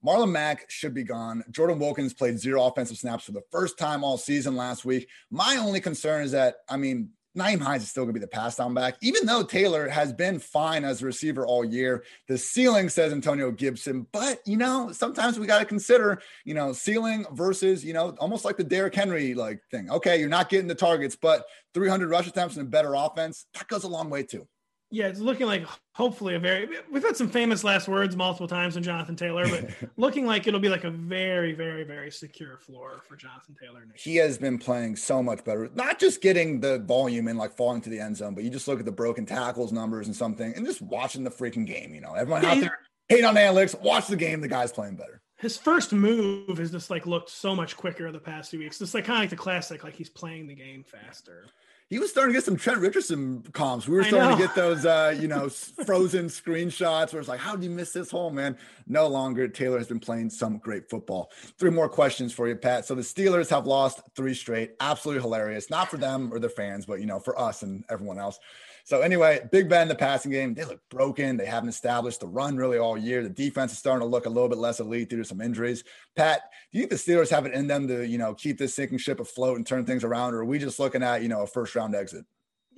Marlon 0.05 0.31
Mack 0.31 0.71
should 0.71 0.95
be 0.95 1.05
gone. 1.05 1.43
Jordan 1.51 1.79
Wilkins 1.79 2.15
played 2.15 2.39
zero 2.39 2.65
offensive 2.65 2.99
snaps 2.99 3.25
for 3.25 3.33
the 3.33 3.43
first 3.51 3.79
time 3.79 4.05
all 4.05 4.19
season 4.19 4.57
last 4.57 4.85
week. 4.85 5.09
My 5.31 5.57
only 5.57 5.81
concern 5.81 6.25
is 6.25 6.33
that, 6.33 6.57
I 6.69 6.77
mean, 6.77 7.11
Nyheim 7.37 7.61
Hines 7.61 7.83
is 7.83 7.91
still 7.91 8.05
going 8.05 8.15
to 8.15 8.21
be 8.21 8.25
the 8.25 8.29
pass 8.29 8.57
down 8.57 8.75
back, 8.75 8.97
even 9.01 9.25
though 9.27 9.43
Taylor 9.43 9.89
has 9.89 10.13
been 10.13 10.39
fine 10.39 10.85
as 10.85 11.03
a 11.03 11.07
receiver 11.07 11.47
all 11.47 11.65
year. 11.65 12.05
The 12.29 12.37
ceiling 12.37 12.89
says 12.89 13.13
Antonio 13.13 13.51
Gibson, 13.51 14.07
but 14.13 14.41
you 14.47 14.57
know, 14.57 14.93
sometimes 14.93 15.39
we 15.39 15.47
got 15.47 15.61
to 15.61 15.65
consider, 15.65 16.21
you 16.45 16.55
know, 16.55 16.73
ceiling 16.73 17.25
versus, 17.33 17.85
you 17.85 17.95
know, 17.95 18.11
almost 18.19 18.45
like 18.45 18.57
the 18.57 18.65
Derrick 18.65 18.95
Henry 18.95 19.35
like 19.35 19.61
thing. 19.71 19.91
Okay, 19.91 20.21
you're 20.21 20.29
not 20.29 20.51
getting 20.51 20.69
the 20.69 20.75
targets, 20.75 21.17
but 21.17 21.47
300 21.75 22.11
rush 22.11 22.27
attempts 22.27 22.57
and 22.57 22.67
a 22.67 22.71
better 22.71 22.95
offense, 22.95 23.47
that 23.55 23.69
goes 23.69 23.85
a 23.85 23.89
long 23.89 24.11
way 24.11 24.23
too. 24.23 24.47
Yeah, 24.93 25.07
it's 25.07 25.21
looking 25.21 25.47
like 25.47 25.67
hopefully 25.95 26.35
a 26.35 26.39
very. 26.39 26.69
We've 26.91 27.03
had 27.03 27.17
some 27.17 27.31
famous 27.31 27.65
last 27.65 27.89
words 27.89 28.15
multiple 28.15 28.47
times 28.47 28.75
from 28.75 28.83
Jonathan 28.83 29.17
Taylor, 29.17 29.49
but 29.49 29.71
looking 29.97 30.27
like 30.27 30.47
it'll 30.47 30.61
be 30.61 30.69
like 30.69 30.85
a 30.85 30.91
very, 30.91 31.55
very, 31.55 31.83
very 31.83 32.11
secure 32.11 32.59
floor 32.59 33.01
for 33.09 33.17
Jonathan 33.17 33.57
Taylor. 33.59 33.87
He 33.97 34.17
has 34.17 34.37
been 34.37 34.59
playing 34.59 34.97
so 34.97 35.23
much 35.23 35.45
better. 35.45 35.71
Not 35.75 35.99
just 35.99 36.21
getting 36.21 36.61
the 36.61 36.79
volume 36.81 37.29
and 37.29 37.39
like 37.39 37.57
falling 37.57 37.81
to 37.81 37.91
the 37.91 37.99
end 37.99 38.19
zone, 38.19 38.35
but 38.35 38.45
you 38.45 38.51
just 38.51 38.69
look 38.69 38.81
at 38.81 38.85
the 38.85 38.93
broken 38.93 39.25
tackles 39.25 39.73
numbers 39.73 40.09
and 40.09 40.15
something, 40.15 40.53
and 40.55 40.67
just 40.67 40.83
watching 40.83 41.25
the 41.25 41.31
freaking 41.31 41.67
game. 41.67 41.95
You 41.95 42.03
know, 42.03 42.13
everyone 42.13 42.45
out 42.45 42.61
there 42.61 42.79
hate 43.09 43.25
on 43.25 43.37
analytics. 43.37 43.81
Watch 43.81 44.09
the 44.09 44.17
game. 44.17 44.43
The 44.43 44.49
guy's 44.49 44.73
playing 44.73 44.97
better. 44.97 45.23
His 45.39 45.57
first 45.57 45.95
move 45.95 46.59
has 46.59 46.71
just 46.71 46.91
like 46.91 47.07
looked 47.07 47.31
so 47.31 47.57
much 47.57 47.79
quicker 47.79 48.13
the 48.13 48.19
past 48.19 48.51
few 48.51 48.59
weeks. 48.59 48.79
Just 48.79 48.93
like 48.93 49.07
kind 49.07 49.17
of 49.17 49.23
like 49.23 49.31
the 49.31 49.37
classic, 49.37 49.85
like 49.85 49.95
he's 49.95 50.11
playing 50.11 50.49
the 50.49 50.55
game 50.55 50.85
faster 50.85 51.47
he 51.93 51.99
was 51.99 52.09
starting 52.09 52.33
to 52.33 52.39
get 52.39 52.45
some 52.45 52.57
Trent 52.57 52.81
Richardson 52.81 53.43
comps. 53.53 53.87
We 53.87 53.95
were 53.95 54.05
starting 54.05 54.39
to 54.39 54.43
get 54.43 54.55
those, 54.55 54.87
uh, 54.87 55.15
you 55.21 55.29
know, 55.29 55.51
frozen 55.85 56.25
screenshots 56.25 57.13
where 57.13 57.21
it's 57.21 57.29
like, 57.29 57.39
how 57.39 57.55
did 57.55 57.65
you 57.65 57.69
miss 57.69 57.93
this 57.93 58.11
hole, 58.11 58.31
man? 58.31 58.57
No 58.87 59.09
longer. 59.09 59.47
Taylor 59.47 59.77
has 59.77 59.89
been 59.89 60.01
playing 60.01 60.31
some 60.31 60.57
great 60.57 60.89
football. 60.89 61.31
Three 61.59 61.69
more 61.69 61.91
questions 61.91 62.33
for 62.33 62.49
you, 62.49 62.57
Pat. 62.57 62.87
So 62.87 62.95
the 62.95 63.03
Steelers 63.03 63.51
have 63.51 63.67
lost 63.67 64.01
three 64.17 64.33
straight. 64.33 64.71
Absolutely 64.81 65.21
hilarious. 65.21 65.69
Not 65.69 65.91
for 65.91 65.99
them 65.99 66.33
or 66.33 66.39
their 66.39 66.49
fans, 66.49 66.87
but, 66.87 66.99
you 66.99 67.05
know, 67.05 67.21
for 67.21 67.39
us 67.39 67.63
and 67.63 67.85
everyone 67.91 68.19
else. 68.19 68.41
So 68.85 69.01
anyway, 69.01 69.41
Big 69.51 69.69
Ben, 69.69 69.89
the 69.89 69.95
passing 69.95 70.31
game, 70.31 70.55
they 70.55 70.65
look 70.65 70.81
broken. 70.91 71.37
They 71.37 71.47
haven't 71.47 71.69
established 71.69 72.21
the 72.21 72.27
run 72.27 72.57
really 72.57 72.79
all 72.79 72.99
year. 72.99 73.23
The 73.23 73.29
defense 73.29 73.73
is 73.73 73.79
starting 73.79 74.01
to 74.01 74.11
look 74.11 74.27
a 74.27 74.31
little 74.31 74.49
bit 74.49 74.59
less 74.59 74.81
elite 74.81 75.09
due 75.09 75.19
to 75.19 75.25
some 75.25 75.41
injuries. 75.41 75.85
Pat, 76.17 76.43
do 76.73 76.79
you 76.79 76.87
think 76.87 76.91
the 76.91 77.13
Steelers 77.13 77.31
have 77.31 77.47
it 77.47 77.55
in 77.55 77.67
them 77.67 77.87
to, 77.89 78.07
you 78.07 78.19
know, 78.19 78.35
keep 78.35 78.59
this 78.59 78.75
sinking 78.75 78.99
ship 78.99 79.21
afloat 79.21 79.57
and 79.57 79.67
turn 79.67 79.85
things 79.85 80.05
around? 80.05 80.35
Or 80.35 80.41
are 80.41 80.45
we 80.45 80.59
just 80.59 80.79
looking 80.79 81.03
at, 81.03 81.23
you 81.23 81.29
know, 81.29 81.43
a 81.43 81.47
first 81.47 81.75
round 81.75 81.95
exit? 81.95 82.25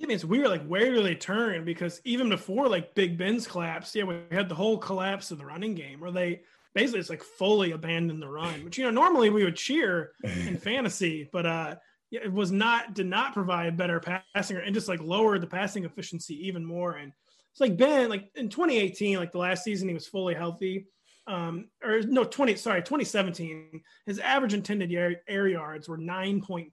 I 0.01 0.05
mean, 0.05 0.15
it's 0.15 0.25
weird. 0.25 0.47
Like, 0.47 0.65
where 0.65 0.93
do 0.93 1.01
they 1.01 1.15
turn? 1.15 1.63
Because 1.63 2.01
even 2.03 2.29
before 2.29 2.67
like 2.67 2.95
Big 2.95 3.17
Ben's 3.17 3.47
collapse, 3.47 3.95
yeah, 3.95 4.03
we 4.03 4.17
had 4.31 4.49
the 4.49 4.55
whole 4.55 4.77
collapse 4.77 5.31
of 5.31 5.37
the 5.37 5.45
running 5.45 5.73
game 5.73 6.01
where 6.01 6.11
they 6.11 6.41
basically 6.73 6.99
it's 6.99 7.09
like 7.09 7.23
fully 7.23 7.71
abandoned 7.71 8.21
the 8.21 8.27
run, 8.27 8.63
which 8.63 8.77
you 8.77 8.83
know 8.83 8.91
normally 8.91 9.29
we 9.29 9.43
would 9.43 9.55
cheer 9.55 10.11
in 10.23 10.57
fantasy, 10.61 11.29
but 11.31 11.45
uh 11.45 11.75
it 12.15 12.31
was 12.31 12.51
not 12.51 12.93
did 12.93 13.05
not 13.05 13.33
provide 13.33 13.77
better 13.77 13.99
passing 14.33 14.57
or 14.57 14.61
and 14.61 14.73
just 14.73 14.87
like 14.87 15.01
lowered 15.01 15.41
the 15.41 15.47
passing 15.47 15.85
efficiency 15.85 16.47
even 16.47 16.65
more. 16.65 16.93
And 16.93 17.11
it's 17.51 17.61
like 17.61 17.77
Ben, 17.77 18.09
like 18.09 18.29
in 18.35 18.49
2018, 18.49 19.17
like 19.17 19.31
the 19.31 19.37
last 19.37 19.63
season, 19.63 19.87
he 19.87 19.93
was 19.93 20.07
fully 20.07 20.33
healthy. 20.33 20.87
Um, 21.27 21.69
or 21.83 22.01
no, 22.01 22.23
20, 22.23 22.55
sorry, 22.55 22.81
2017, 22.81 23.81
his 24.05 24.19
average 24.19 24.53
intended 24.53 24.91
air, 24.91 25.21
air 25.27 25.47
yards 25.47 25.89
were 25.89 25.97
9.2. 25.97 26.69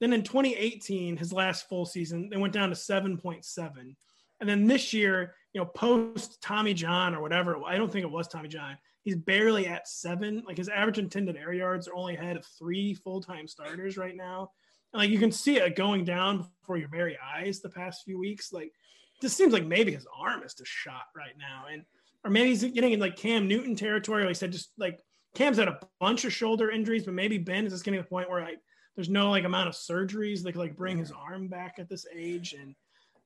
Then 0.00 0.12
in 0.12 0.22
2018, 0.22 1.16
his 1.16 1.32
last 1.32 1.68
full 1.68 1.86
season, 1.86 2.28
they 2.28 2.36
went 2.36 2.52
down 2.52 2.68
to 2.70 2.74
7.7. 2.74 3.96
And 4.40 4.48
then 4.48 4.66
this 4.66 4.92
year, 4.92 5.34
you 5.52 5.60
know, 5.60 5.66
post 5.66 6.42
Tommy 6.42 6.74
John 6.74 7.14
or 7.14 7.22
whatever, 7.22 7.56
I 7.64 7.76
don't 7.76 7.90
think 7.90 8.04
it 8.04 8.10
was 8.10 8.28
Tommy 8.28 8.48
John. 8.48 8.76
He's 9.04 9.16
barely 9.16 9.66
at 9.66 9.86
seven. 9.86 10.42
Like 10.46 10.56
his 10.56 10.70
average 10.70 10.98
intended 10.98 11.36
air 11.36 11.52
yards 11.52 11.86
are 11.86 11.94
only 11.94 12.16
ahead 12.16 12.36
of 12.36 12.46
three 12.58 12.94
full 12.94 13.20
time 13.20 13.46
starters 13.46 13.98
right 13.98 14.16
now. 14.16 14.50
And 14.92 15.00
like 15.00 15.10
you 15.10 15.18
can 15.18 15.30
see 15.30 15.58
it 15.58 15.76
going 15.76 16.04
down 16.04 16.46
before 16.60 16.78
your 16.78 16.88
very 16.88 17.18
eyes 17.36 17.60
the 17.60 17.68
past 17.68 18.02
few 18.04 18.18
weeks. 18.18 18.50
Like 18.50 18.72
this 19.20 19.36
seems 19.36 19.52
like 19.52 19.66
maybe 19.66 19.92
his 19.92 20.06
arm 20.18 20.42
is 20.42 20.54
just 20.54 20.70
shot 20.70 21.04
right 21.14 21.34
now. 21.38 21.66
And 21.70 21.84
or 22.24 22.30
maybe 22.30 22.48
he's 22.48 22.64
getting 22.64 22.92
in 22.92 23.00
like 23.00 23.16
Cam 23.16 23.46
Newton 23.46 23.76
territory. 23.76 24.22
Like 24.22 24.30
I 24.30 24.34
said, 24.34 24.52
just 24.52 24.72
like 24.78 24.98
Cam's 25.34 25.58
had 25.58 25.68
a 25.68 25.80
bunch 26.00 26.24
of 26.24 26.32
shoulder 26.32 26.70
injuries, 26.70 27.04
but 27.04 27.12
maybe 27.12 27.36
Ben 27.36 27.66
is 27.66 27.72
just 27.72 27.84
getting 27.84 27.98
to 27.98 28.04
the 28.04 28.08
point 28.08 28.30
where 28.30 28.40
like 28.40 28.58
there's 28.96 29.10
no 29.10 29.30
like 29.30 29.44
amount 29.44 29.68
of 29.68 29.74
surgeries 29.74 30.42
that 30.42 30.52
could 30.52 30.60
like 30.60 30.76
bring 30.76 30.96
his 30.96 31.12
arm 31.12 31.48
back 31.48 31.74
at 31.78 31.90
this 31.90 32.06
age. 32.16 32.54
And 32.58 32.74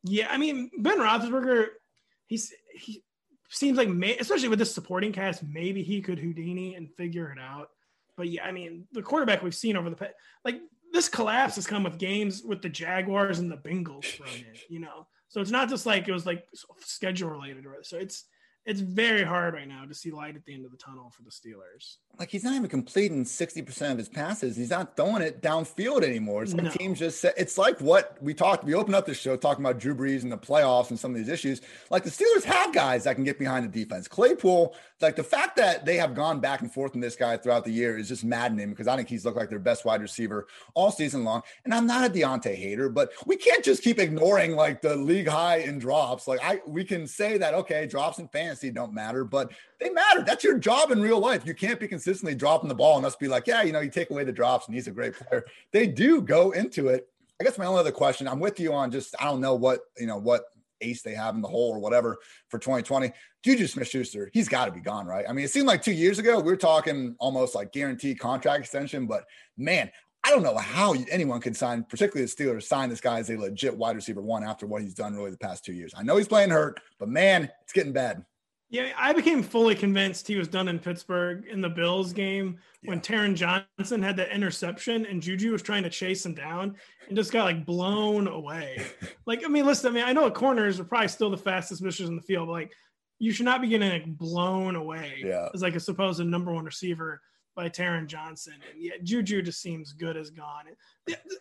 yeah, 0.02 0.26
I 0.28 0.38
mean 0.38 0.70
Ben 0.78 0.98
Roethlisberger, 0.98 1.66
he's 2.26 2.52
he 2.74 3.04
seems 3.48 3.78
like 3.78 3.88
may, 3.88 4.16
especially 4.18 4.48
with 4.48 4.58
this 4.58 4.74
supporting 4.74 5.12
cast, 5.12 5.42
maybe 5.42 5.82
he 5.82 6.00
could 6.00 6.18
Houdini 6.18 6.74
and 6.74 6.90
figure 6.96 7.32
it 7.32 7.38
out. 7.40 7.70
But 8.16 8.28
yeah, 8.28 8.44
I 8.44 8.52
mean, 8.52 8.84
the 8.92 9.02
quarterback 9.02 9.42
we've 9.42 9.54
seen 9.54 9.76
over 9.76 9.90
the 9.90 10.10
like 10.44 10.60
this 10.92 11.08
collapse 11.08 11.54
has 11.56 11.66
come 11.66 11.84
with 11.84 11.98
games 11.98 12.42
with 12.42 12.62
the 12.62 12.68
Jaguars 12.68 13.38
and 13.38 13.50
the 13.50 13.56
Bengals 13.56 14.04
thrown 14.04 14.28
in, 14.30 14.54
you 14.68 14.80
know. 14.80 15.06
So 15.28 15.40
it's 15.40 15.50
not 15.50 15.68
just 15.68 15.86
like 15.86 16.08
it 16.08 16.12
was 16.12 16.26
like 16.26 16.46
schedule 16.80 17.30
related, 17.30 17.66
or 17.66 17.78
so 17.82 17.96
it's 17.98 18.24
it's 18.68 18.80
very 18.80 19.24
hard 19.24 19.54
right 19.54 19.66
now 19.66 19.86
to 19.86 19.94
see 19.94 20.10
light 20.10 20.36
at 20.36 20.44
the 20.44 20.52
end 20.52 20.66
of 20.66 20.70
the 20.70 20.76
tunnel 20.76 21.10
for 21.16 21.22
the 21.22 21.30
Steelers. 21.30 21.96
Like 22.18 22.28
he's 22.28 22.44
not 22.44 22.54
even 22.54 22.68
completing 22.68 23.24
60% 23.24 23.92
of 23.92 23.96
his 23.96 24.10
passes. 24.10 24.56
He's 24.56 24.68
not 24.68 24.94
throwing 24.94 25.22
it 25.22 25.40
downfield 25.40 26.02
anymore. 26.02 26.42
It's 26.42 26.52
like 26.52 26.64
no. 26.64 26.70
teams 26.72 26.98
just 26.98 27.18
say, 27.18 27.32
it's 27.38 27.56
like 27.56 27.80
what 27.80 28.18
we 28.20 28.34
talked, 28.34 28.64
we 28.64 28.74
opened 28.74 28.94
up 28.94 29.06
this 29.06 29.18
show 29.18 29.36
talking 29.38 29.64
about 29.64 29.78
Drew 29.78 29.94
Brees 29.94 30.22
and 30.22 30.30
the 30.30 30.36
playoffs 30.36 30.90
and 30.90 31.00
some 31.00 31.12
of 31.12 31.16
these 31.16 31.30
issues. 31.30 31.62
Like 31.88 32.04
the 32.04 32.10
Steelers 32.10 32.44
have 32.44 32.74
guys 32.74 33.04
that 33.04 33.14
can 33.14 33.24
get 33.24 33.38
behind 33.38 33.64
the 33.64 33.84
defense. 33.84 34.06
Claypool, 34.06 34.74
like 35.00 35.16
the 35.16 35.24
fact 35.24 35.56
that 35.56 35.86
they 35.86 35.96
have 35.96 36.14
gone 36.14 36.38
back 36.38 36.60
and 36.60 36.70
forth 36.70 36.94
in 36.94 37.00
this 37.00 37.16
guy 37.16 37.38
throughout 37.38 37.64
the 37.64 37.70
year 37.70 37.96
is 37.96 38.06
just 38.06 38.22
maddening 38.22 38.68
because 38.68 38.86
I 38.86 38.96
think 38.96 39.08
he's 39.08 39.24
looked 39.24 39.38
like 39.38 39.48
their 39.48 39.58
best 39.58 39.86
wide 39.86 40.02
receiver 40.02 40.46
all 40.74 40.90
season 40.90 41.24
long. 41.24 41.40
And 41.64 41.72
I'm 41.72 41.86
not 41.86 42.04
a 42.04 42.12
Diontae 42.12 42.54
hater, 42.54 42.90
but 42.90 43.12
we 43.24 43.36
can't 43.36 43.64
just 43.64 43.82
keep 43.82 43.98
ignoring 43.98 44.56
like 44.56 44.82
the 44.82 44.94
league 44.94 45.28
high 45.28 45.58
in 45.58 45.78
drops. 45.78 46.28
Like 46.28 46.40
I, 46.42 46.60
we 46.66 46.84
can 46.84 47.06
say 47.06 47.38
that, 47.38 47.54
okay, 47.54 47.86
drops 47.86 48.18
in 48.18 48.28
fantasy 48.28 48.57
fantasy 48.58 48.74
don't 48.74 48.92
matter, 48.92 49.24
but 49.24 49.52
they 49.80 49.90
matter. 49.90 50.22
That's 50.22 50.44
your 50.44 50.58
job 50.58 50.90
in 50.90 51.00
real 51.00 51.18
life. 51.18 51.46
You 51.46 51.54
can't 51.54 51.80
be 51.80 51.88
consistently 51.88 52.34
dropping 52.34 52.68
the 52.68 52.74
ball 52.74 52.96
and 52.96 53.06
us 53.06 53.16
be 53.16 53.28
like, 53.28 53.46
yeah, 53.46 53.62
you 53.62 53.72
know, 53.72 53.80
you 53.80 53.90
take 53.90 54.10
away 54.10 54.24
the 54.24 54.32
drops 54.32 54.66
and 54.66 54.74
he's 54.74 54.88
a 54.88 54.92
great 54.92 55.14
player. 55.14 55.44
They 55.72 55.86
do 55.86 56.20
go 56.20 56.50
into 56.52 56.88
it. 56.88 57.08
I 57.40 57.44
guess 57.44 57.58
my 57.58 57.66
only 57.66 57.80
other 57.80 57.92
question, 57.92 58.26
I'm 58.26 58.40
with 58.40 58.58
you 58.58 58.72
on 58.72 58.90
just 58.90 59.14
I 59.20 59.24
don't 59.24 59.40
know 59.40 59.54
what 59.54 59.80
you 59.96 60.06
know 60.06 60.18
what 60.18 60.44
ace 60.80 61.02
they 61.02 61.14
have 61.14 61.34
in 61.34 61.40
the 61.40 61.48
hole 61.48 61.72
or 61.72 61.78
whatever 61.78 62.18
for 62.48 62.58
2020. 62.58 63.12
Juju 63.44 63.66
Smith 63.66 63.88
Schuster, 63.88 64.30
he's 64.32 64.48
got 64.48 64.66
to 64.66 64.72
be 64.72 64.80
gone, 64.80 65.06
right? 65.06 65.24
I 65.28 65.32
mean, 65.32 65.44
it 65.44 65.50
seemed 65.50 65.66
like 65.66 65.82
two 65.82 65.92
years 65.92 66.18
ago 66.18 66.40
we 66.40 66.50
were 66.50 66.56
talking 66.56 67.14
almost 67.18 67.54
like 67.54 67.72
guaranteed 67.72 68.18
contract 68.18 68.60
extension, 68.60 69.06
but 69.06 69.24
man, 69.56 69.90
I 70.24 70.30
don't 70.30 70.42
know 70.42 70.56
how 70.56 70.94
anyone 71.10 71.40
can 71.40 71.54
sign, 71.54 71.84
particularly 71.84 72.26
the 72.26 72.30
Steelers, 72.30 72.64
sign 72.64 72.90
this 72.90 73.00
guy 73.00 73.18
as 73.18 73.30
a 73.30 73.36
legit 73.36 73.76
wide 73.76 73.96
receiver 73.96 74.20
one 74.20 74.44
after 74.44 74.66
what 74.66 74.82
he's 74.82 74.94
done 74.94 75.14
really 75.14 75.30
the 75.30 75.38
past 75.38 75.64
two 75.64 75.72
years. 75.72 75.94
I 75.96 76.02
know 76.02 76.16
he's 76.16 76.28
playing 76.28 76.50
hurt, 76.50 76.80
but 76.98 77.08
man, 77.08 77.48
it's 77.62 77.72
getting 77.72 77.92
bad. 77.92 78.24
Yeah, 78.70 78.92
I 78.98 79.14
became 79.14 79.42
fully 79.42 79.74
convinced 79.74 80.28
he 80.28 80.36
was 80.36 80.46
done 80.46 80.68
in 80.68 80.78
Pittsburgh 80.78 81.46
in 81.50 81.62
the 81.62 81.70
Bills 81.70 82.12
game 82.12 82.58
yeah. 82.82 82.90
when 82.90 83.00
Taron 83.00 83.34
Johnson 83.34 84.02
had 84.02 84.16
that 84.18 84.34
interception 84.34 85.06
and 85.06 85.22
Juju 85.22 85.52
was 85.52 85.62
trying 85.62 85.84
to 85.84 85.90
chase 85.90 86.26
him 86.26 86.34
down 86.34 86.76
and 87.08 87.16
just 87.16 87.32
got 87.32 87.44
like 87.44 87.64
blown 87.64 88.28
away. 88.28 88.84
like, 89.26 89.42
I 89.42 89.48
mean, 89.48 89.64
listen, 89.64 89.90
I 89.90 89.94
mean, 89.94 90.04
I 90.04 90.12
know 90.12 90.30
corners 90.30 90.78
are 90.78 90.84
probably 90.84 91.08
still 91.08 91.30
the 91.30 91.38
fastest 91.38 91.82
rushers 91.82 92.10
in 92.10 92.16
the 92.16 92.22
field, 92.22 92.48
but 92.48 92.52
like 92.52 92.72
you 93.18 93.32
should 93.32 93.46
not 93.46 93.62
be 93.62 93.68
getting 93.68 93.88
like 93.88 94.18
blown 94.18 94.76
away 94.76 95.22
yeah. 95.24 95.48
as 95.54 95.62
like 95.62 95.74
a 95.74 95.80
supposed 95.80 96.24
number 96.24 96.52
one 96.52 96.66
receiver 96.66 97.22
by 97.56 97.70
Taron 97.70 98.06
Johnson. 98.06 98.54
And 98.54 98.82
yeah, 98.82 98.92
Juju 99.02 99.42
just 99.42 99.62
seems 99.62 99.92
good 99.92 100.16
as 100.16 100.30
gone. 100.30 100.64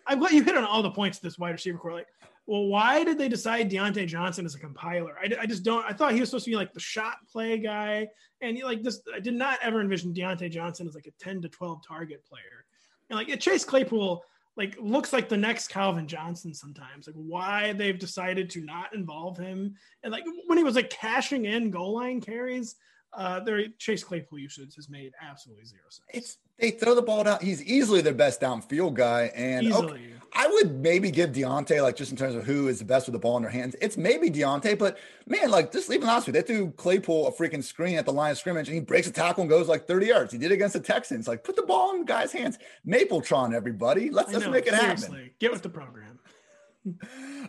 I've 0.07 0.19
got 0.19 0.31
you 0.31 0.43
hit 0.43 0.57
on 0.57 0.63
all 0.63 0.81
the 0.81 0.91
points 0.91 1.17
of 1.17 1.23
this 1.23 1.37
wide 1.37 1.51
receiver 1.51 1.77
corps. 1.77 1.93
Like 1.93 2.07
well, 2.47 2.67
why 2.67 3.03
did 3.03 3.17
they 3.17 3.27
decide 3.27 3.69
Diontae 3.69 4.07
Johnson 4.07 4.45
as 4.45 4.55
a 4.55 4.59
compiler? 4.59 5.15
I, 5.21 5.29
I 5.41 5.45
just 5.45 5.63
don't. 5.63 5.85
I 5.85 5.91
thought 5.91 6.13
he 6.13 6.21
was 6.21 6.29
supposed 6.29 6.45
to 6.45 6.51
be 6.51 6.55
like 6.55 6.73
the 6.73 6.79
shot 6.79 7.17
play 7.29 7.57
guy, 7.57 8.07
and 8.41 8.57
like 8.63 8.83
this, 8.83 9.01
I 9.13 9.19
did 9.19 9.33
not 9.33 9.59
ever 9.61 9.81
envision 9.81 10.13
Diontae 10.13 10.49
Johnson 10.49 10.87
as 10.87 10.95
like 10.95 11.07
a 11.07 11.23
ten 11.23 11.41
to 11.41 11.49
twelve 11.49 11.85
target 11.85 12.25
player. 12.25 12.65
And 13.09 13.17
like 13.17 13.37
Chase 13.41 13.65
Claypool, 13.65 14.23
like 14.55 14.77
looks 14.79 15.11
like 15.11 15.27
the 15.27 15.35
next 15.35 15.67
Calvin 15.67 16.07
Johnson 16.07 16.53
sometimes. 16.53 17.07
Like 17.07 17.17
why 17.17 17.73
they've 17.73 17.99
decided 17.99 18.49
to 18.51 18.61
not 18.61 18.95
involve 18.95 19.37
him, 19.37 19.75
and 20.03 20.13
like 20.13 20.23
when 20.45 20.57
he 20.57 20.63
was 20.63 20.75
like 20.75 20.89
cashing 20.89 21.45
in 21.45 21.69
goal 21.69 21.95
line 21.95 22.21
carries, 22.21 22.75
uh, 23.17 23.39
their 23.39 23.67
Chase 23.79 24.03
Claypool 24.03 24.37
usage 24.37 24.75
has 24.75 24.89
made 24.89 25.11
absolutely 25.19 25.65
zero 25.65 25.81
sense. 25.89 26.05
It's 26.13 26.37
they 26.59 26.71
throw 26.71 26.95
the 26.95 27.01
ball 27.01 27.23
down. 27.23 27.39
He's 27.41 27.63
easily 27.63 28.01
their 28.01 28.13
best 28.13 28.39
downfield 28.41 28.93
guy, 28.93 29.31
and 29.35 29.71
okay, 29.73 30.13
I 30.33 30.47
would 30.47 30.79
maybe 30.79 31.09
give 31.09 31.31
Diontae 31.31 31.81
like 31.81 31.95
just 31.95 32.11
in 32.11 32.17
terms 32.17 32.35
of 32.35 32.45
who 32.45 32.67
is 32.67 32.79
the 32.79 32.85
best 32.85 33.07
with 33.07 33.13
the 33.13 33.19
ball 33.19 33.37
in 33.37 33.43
their 33.43 33.51
hands. 33.51 33.75
It's 33.81 33.97
maybe 33.97 34.29
Diontae, 34.29 34.77
but 34.77 34.99
man, 35.25 35.49
like 35.49 35.71
just 35.71 35.89
leaving 35.89 36.07
last 36.07 36.27
week, 36.27 36.35
they 36.35 36.41
threw 36.43 36.71
Claypool 36.71 37.27
a 37.27 37.31
freaking 37.31 37.63
screen 37.63 37.97
at 37.97 38.05
the 38.05 38.13
line 38.13 38.31
of 38.31 38.37
scrimmage, 38.37 38.67
and 38.67 38.75
he 38.75 38.81
breaks 38.81 39.07
a 39.07 39.11
tackle 39.11 39.41
and 39.41 39.49
goes 39.49 39.67
like 39.67 39.87
30 39.87 40.05
yards. 40.05 40.31
He 40.31 40.37
did 40.37 40.51
it 40.51 40.55
against 40.55 40.73
the 40.73 40.79
Texans. 40.79 41.27
Like 41.27 41.43
put 41.43 41.55
the 41.55 41.63
ball 41.63 41.93
in 41.93 41.99
the 41.99 42.05
guy's 42.05 42.31
hands. 42.31 42.59
Mapletron, 42.87 43.53
everybody, 43.53 44.11
let's 44.11 44.31
let's 44.31 44.47
make 44.47 44.67
it 44.67 44.75
seriously. 44.75 45.17
happen. 45.17 45.31
Get 45.39 45.51
with 45.51 45.63
the 45.63 45.69
program. 45.69 46.19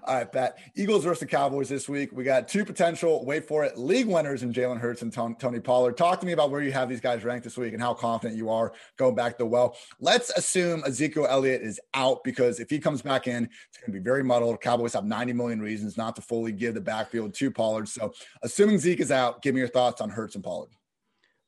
All 0.04 0.14
right, 0.14 0.30
Pat. 0.30 0.58
Eagles 0.76 1.04
versus 1.04 1.20
the 1.20 1.26
Cowboys 1.26 1.68
this 1.68 1.88
week. 1.88 2.10
We 2.12 2.24
got 2.24 2.48
two 2.48 2.64
potential, 2.64 3.24
wait 3.24 3.46
for 3.46 3.64
it, 3.64 3.78
league 3.78 4.06
winners 4.06 4.42
in 4.42 4.52
Jalen 4.52 4.78
Hurts 4.78 5.02
and 5.02 5.12
Tony 5.12 5.60
Pollard. 5.60 5.96
Talk 5.96 6.20
to 6.20 6.26
me 6.26 6.32
about 6.32 6.50
where 6.50 6.62
you 6.62 6.72
have 6.72 6.88
these 6.88 7.00
guys 7.00 7.24
ranked 7.24 7.44
this 7.44 7.56
week 7.56 7.72
and 7.72 7.82
how 7.82 7.94
confident 7.94 8.36
you 8.36 8.50
are 8.50 8.72
going 8.96 9.14
back 9.14 9.38
to 9.38 9.46
well. 9.46 9.76
Let's 10.00 10.30
assume 10.30 10.82
Ezekiel 10.84 11.26
Elliott 11.28 11.62
is 11.62 11.80
out 11.94 12.24
because 12.24 12.60
if 12.60 12.70
he 12.70 12.78
comes 12.78 13.02
back 13.02 13.26
in, 13.26 13.44
it's 13.44 13.78
going 13.78 13.92
to 13.92 13.98
be 13.98 14.02
very 14.02 14.24
muddled. 14.24 14.60
Cowboys 14.60 14.94
have 14.94 15.04
90 15.04 15.32
million 15.34 15.60
reasons 15.60 15.96
not 15.96 16.16
to 16.16 16.22
fully 16.22 16.52
give 16.52 16.74
the 16.74 16.80
backfield 16.80 17.34
to 17.34 17.50
Pollard. 17.50 17.88
So, 17.88 18.12
assuming 18.42 18.78
Zeke 18.78 19.00
is 19.00 19.12
out, 19.12 19.42
give 19.42 19.54
me 19.54 19.60
your 19.60 19.68
thoughts 19.68 20.00
on 20.00 20.10
Hurts 20.10 20.34
and 20.34 20.44
Pollard. 20.44 20.70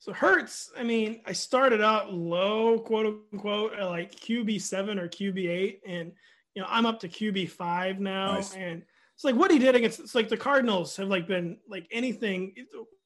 So 0.01 0.15
Hurts, 0.15 0.73
I 0.79 0.83
mean, 0.83 1.21
I 1.27 1.33
started 1.33 1.83
out 1.83 2.11
low, 2.11 2.79
quote 2.79 3.23
unquote, 3.33 3.73
like 3.79 4.15
QB 4.15 4.63
seven 4.63 4.99
or 4.99 5.09
QB 5.09 5.47
eight, 5.47 5.81
and 5.87 6.13
you 6.55 6.63
know, 6.63 6.69
I'm 6.69 6.87
up 6.87 7.01
to 7.01 7.09
QB 7.09 7.51
five 7.51 8.01
now, 8.01 8.35
nice. 8.35 8.55
and 8.55 8.83
it's 9.15 9.25
like 9.25 9.35
what 9.35 9.51
he 9.51 9.59
did 9.59 9.75
against. 9.75 10.01
It's 10.01 10.15
like 10.15 10.29
the 10.29 10.37
Cardinals 10.37 10.97
have 10.97 11.09
like 11.09 11.27
been 11.27 11.59
like 11.69 11.87
anything, 11.91 12.55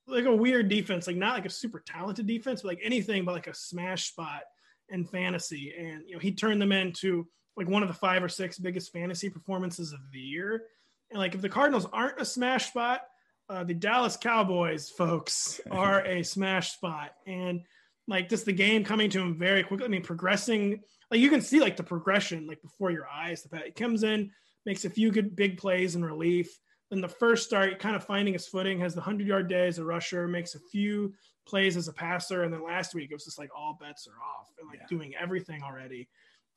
like 0.07 0.25
a 0.25 0.35
weird 0.35 0.69
defense, 0.69 1.07
like 1.07 1.17
not 1.17 1.35
like 1.35 1.47
a 1.47 1.51
super 1.51 1.83
talented 1.87 2.27
defense, 2.27 2.63
but 2.63 2.69
like 2.69 2.81
anything 2.83 3.25
but 3.25 3.33
like 3.33 3.47
a 3.47 3.55
smash 3.55 4.09
spot 4.11 4.43
in 4.89 5.05
fantasy, 5.05 5.75
and 5.79 6.03
you 6.07 6.15
know, 6.15 6.21
he 6.21 6.33
turned 6.33 6.61
them 6.61 6.73
into 6.73 7.27
like 7.57 7.69
one 7.69 7.83
of 7.83 7.89
the 7.89 7.95
five 7.95 8.23
or 8.23 8.29
six 8.29 8.59
biggest 8.59 8.93
fantasy 8.93 9.29
performances 9.29 9.93
of 9.93 10.01
the 10.13 10.19
year. 10.19 10.65
And 11.11 11.19
like 11.19 11.35
if 11.35 11.43
the 11.43 11.49
Cardinals 11.49 11.87
aren't 11.93 12.21
a 12.21 12.25
smash 12.25 12.69
spot, 12.69 13.03
uh, 13.49 13.65
the 13.65 13.75
Dallas 13.75 14.17
Cowboys 14.17 14.91
folks 14.91 15.61
are 15.71 16.05
a 16.05 16.23
smash 16.23 16.73
spot, 16.73 17.13
and 17.27 17.63
like 18.09 18.29
just 18.29 18.47
the 18.47 18.53
game 18.53 18.85
coming 18.85 19.11
to 19.11 19.21
him 19.21 19.39
very 19.39 19.63
quickly. 19.63 19.87
I 19.87 19.89
mean, 19.89 20.03
progressing 20.03 20.81
like 21.15 21.23
you 21.23 21.31
can 21.31 21.41
see 21.41 21.61
like 21.61 21.77
the 21.77 21.85
progression 21.85 22.45
like 22.49 22.61
before 22.61 22.91
your 22.91 23.07
eyes. 23.09 23.45
The 23.45 23.59
he 23.59 23.71
comes 23.71 24.03
in, 24.03 24.33
makes 24.67 24.85
a 24.85 24.91
few 24.91 25.13
good 25.13 25.37
big 25.37 25.59
plays 25.59 25.95
in 25.95 26.05
relief. 26.05 26.59
Then 26.91 27.01
the 27.01 27.09
first 27.09 27.47
start, 27.47 27.79
kind 27.79 27.95
of 27.95 28.05
finding 28.05 28.35
his 28.35 28.49
footing, 28.49 28.81
has 28.81 28.97
the 28.97 29.01
hundred 29.01 29.29
yard 29.29 29.49
day 29.49 29.69
as 29.69 29.79
a 29.79 29.85
rusher, 29.85 30.27
makes 30.27 30.57
a 30.57 30.61
few 30.73 31.15
plays 31.47 31.77
as 31.77 31.87
a 31.87 31.93
passer, 31.93 32.43
and 32.43 32.53
then 32.53 32.65
last 32.65 32.97
week 32.97 33.11
it 33.13 33.15
was 33.15 33.25
just 33.25 33.39
like 33.39 33.51
all 33.57 33.79
bets 33.81 34.09
are 34.09 34.21
off 34.21 34.49
and 34.59 34.69
like 34.69 34.81
yeah. 34.81 34.87
doing 34.89 35.15
everything 35.15 35.63
already. 35.63 36.09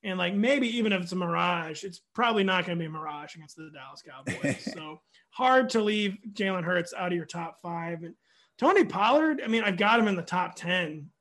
And 0.03 0.17
like 0.17 0.33
maybe 0.33 0.75
even 0.75 0.91
if 0.91 1.03
it's 1.03 1.11
a 1.11 1.15
mirage, 1.15 1.83
it's 1.83 2.01
probably 2.15 2.43
not 2.43 2.65
going 2.65 2.79
to 2.79 2.81
be 2.81 2.87
a 2.87 2.89
mirage 2.89 3.35
against 3.35 3.57
the 3.57 3.69
Dallas 3.71 4.01
Cowboys. 4.01 4.73
so 4.73 5.01
hard 5.29 5.69
to 5.69 5.83
leave 5.83 6.17
Jalen 6.33 6.63
Hurts 6.63 6.95
out 6.97 7.11
of 7.11 7.15
your 7.15 7.25
top 7.25 7.61
five. 7.61 8.01
And 8.01 8.15
Tony 8.57 8.85
Pollard, 8.85 9.41
I 9.43 9.47
mean, 9.47 9.63
I've 9.63 9.77
got 9.77 9.99
him 9.99 10.07
in 10.07 10.15
the 10.15 10.23
top 10.23 10.55
ten. 10.55 11.11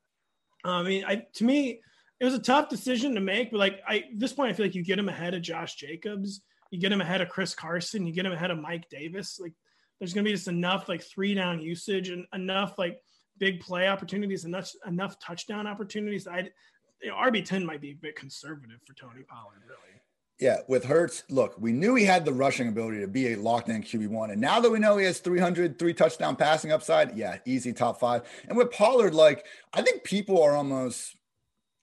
Um, 0.63 0.85
I 0.85 0.89
mean, 0.89 1.05
I 1.05 1.25
to 1.35 1.43
me, 1.43 1.81
it 2.19 2.25
was 2.25 2.33
a 2.33 2.39
tough 2.39 2.69
decision 2.69 3.13
to 3.15 3.21
make, 3.21 3.51
but 3.51 3.59
like 3.59 3.81
I 3.87 4.05
this 4.15 4.33
point, 4.33 4.49
I 4.49 4.53
feel 4.53 4.65
like 4.65 4.75
you 4.75 4.83
get 4.83 4.99
him 4.99 5.09
ahead 5.09 5.33
of 5.33 5.41
Josh 5.41 5.75
Jacobs, 5.75 6.41
you 6.71 6.79
get 6.79 6.91
him 6.91 7.01
ahead 7.01 7.21
of 7.21 7.29
Chris 7.29 7.53
Carson, 7.53 8.05
you 8.05 8.13
get 8.13 8.25
him 8.25 8.31
ahead 8.31 8.51
of 8.51 8.59
Mike 8.59 8.89
Davis. 8.89 9.39
Like 9.39 9.53
there's 9.99 10.13
gonna 10.13 10.25
be 10.25 10.31
just 10.31 10.47
enough 10.47 10.89
like 10.89 11.03
three 11.03 11.35
down 11.35 11.61
usage 11.61 12.09
and 12.09 12.25
enough 12.33 12.77
like 12.77 12.99
big 13.37 13.59
play 13.59 13.87
opportunities, 13.87 14.45
enough 14.45 14.71
enough 14.87 15.19
touchdown 15.19 15.67
opportunities. 15.67 16.27
I 16.27 16.49
you 17.01 17.09
know, 17.09 17.15
RB 17.15 17.45
ten 17.45 17.65
might 17.65 17.81
be 17.81 17.91
a 17.91 17.95
bit 17.95 18.15
conservative 18.15 18.79
for 18.85 18.93
Tony 18.93 19.23
Pollard, 19.23 19.61
really. 19.67 20.01
Yeah, 20.39 20.57
with 20.67 20.85
Hurts, 20.85 21.23
look, 21.29 21.59
we 21.59 21.71
knew 21.71 21.95
he 21.95 22.05
had 22.05 22.23
the 22.23 22.33
rushing 22.33 22.67
ability 22.67 22.99
to 22.99 23.07
be 23.07 23.33
a 23.33 23.35
locked 23.35 23.69
in 23.69 23.81
QB1. 23.81 24.31
And 24.31 24.39
now 24.39 24.59
that 24.59 24.69
we 24.69 24.77
know 24.77 24.97
he 24.97 25.05
has 25.05 25.17
300, 25.17 25.79
three 25.79 25.95
touchdown 25.95 26.35
passing 26.35 26.71
upside, 26.71 27.17
yeah, 27.17 27.39
easy 27.45 27.73
top 27.73 27.99
five. 27.99 28.21
And 28.47 28.55
with 28.55 28.69
Pollard, 28.69 29.15
like, 29.15 29.47
I 29.73 29.81
think 29.81 30.03
people 30.03 30.43
are 30.43 30.55
almost 30.55 31.16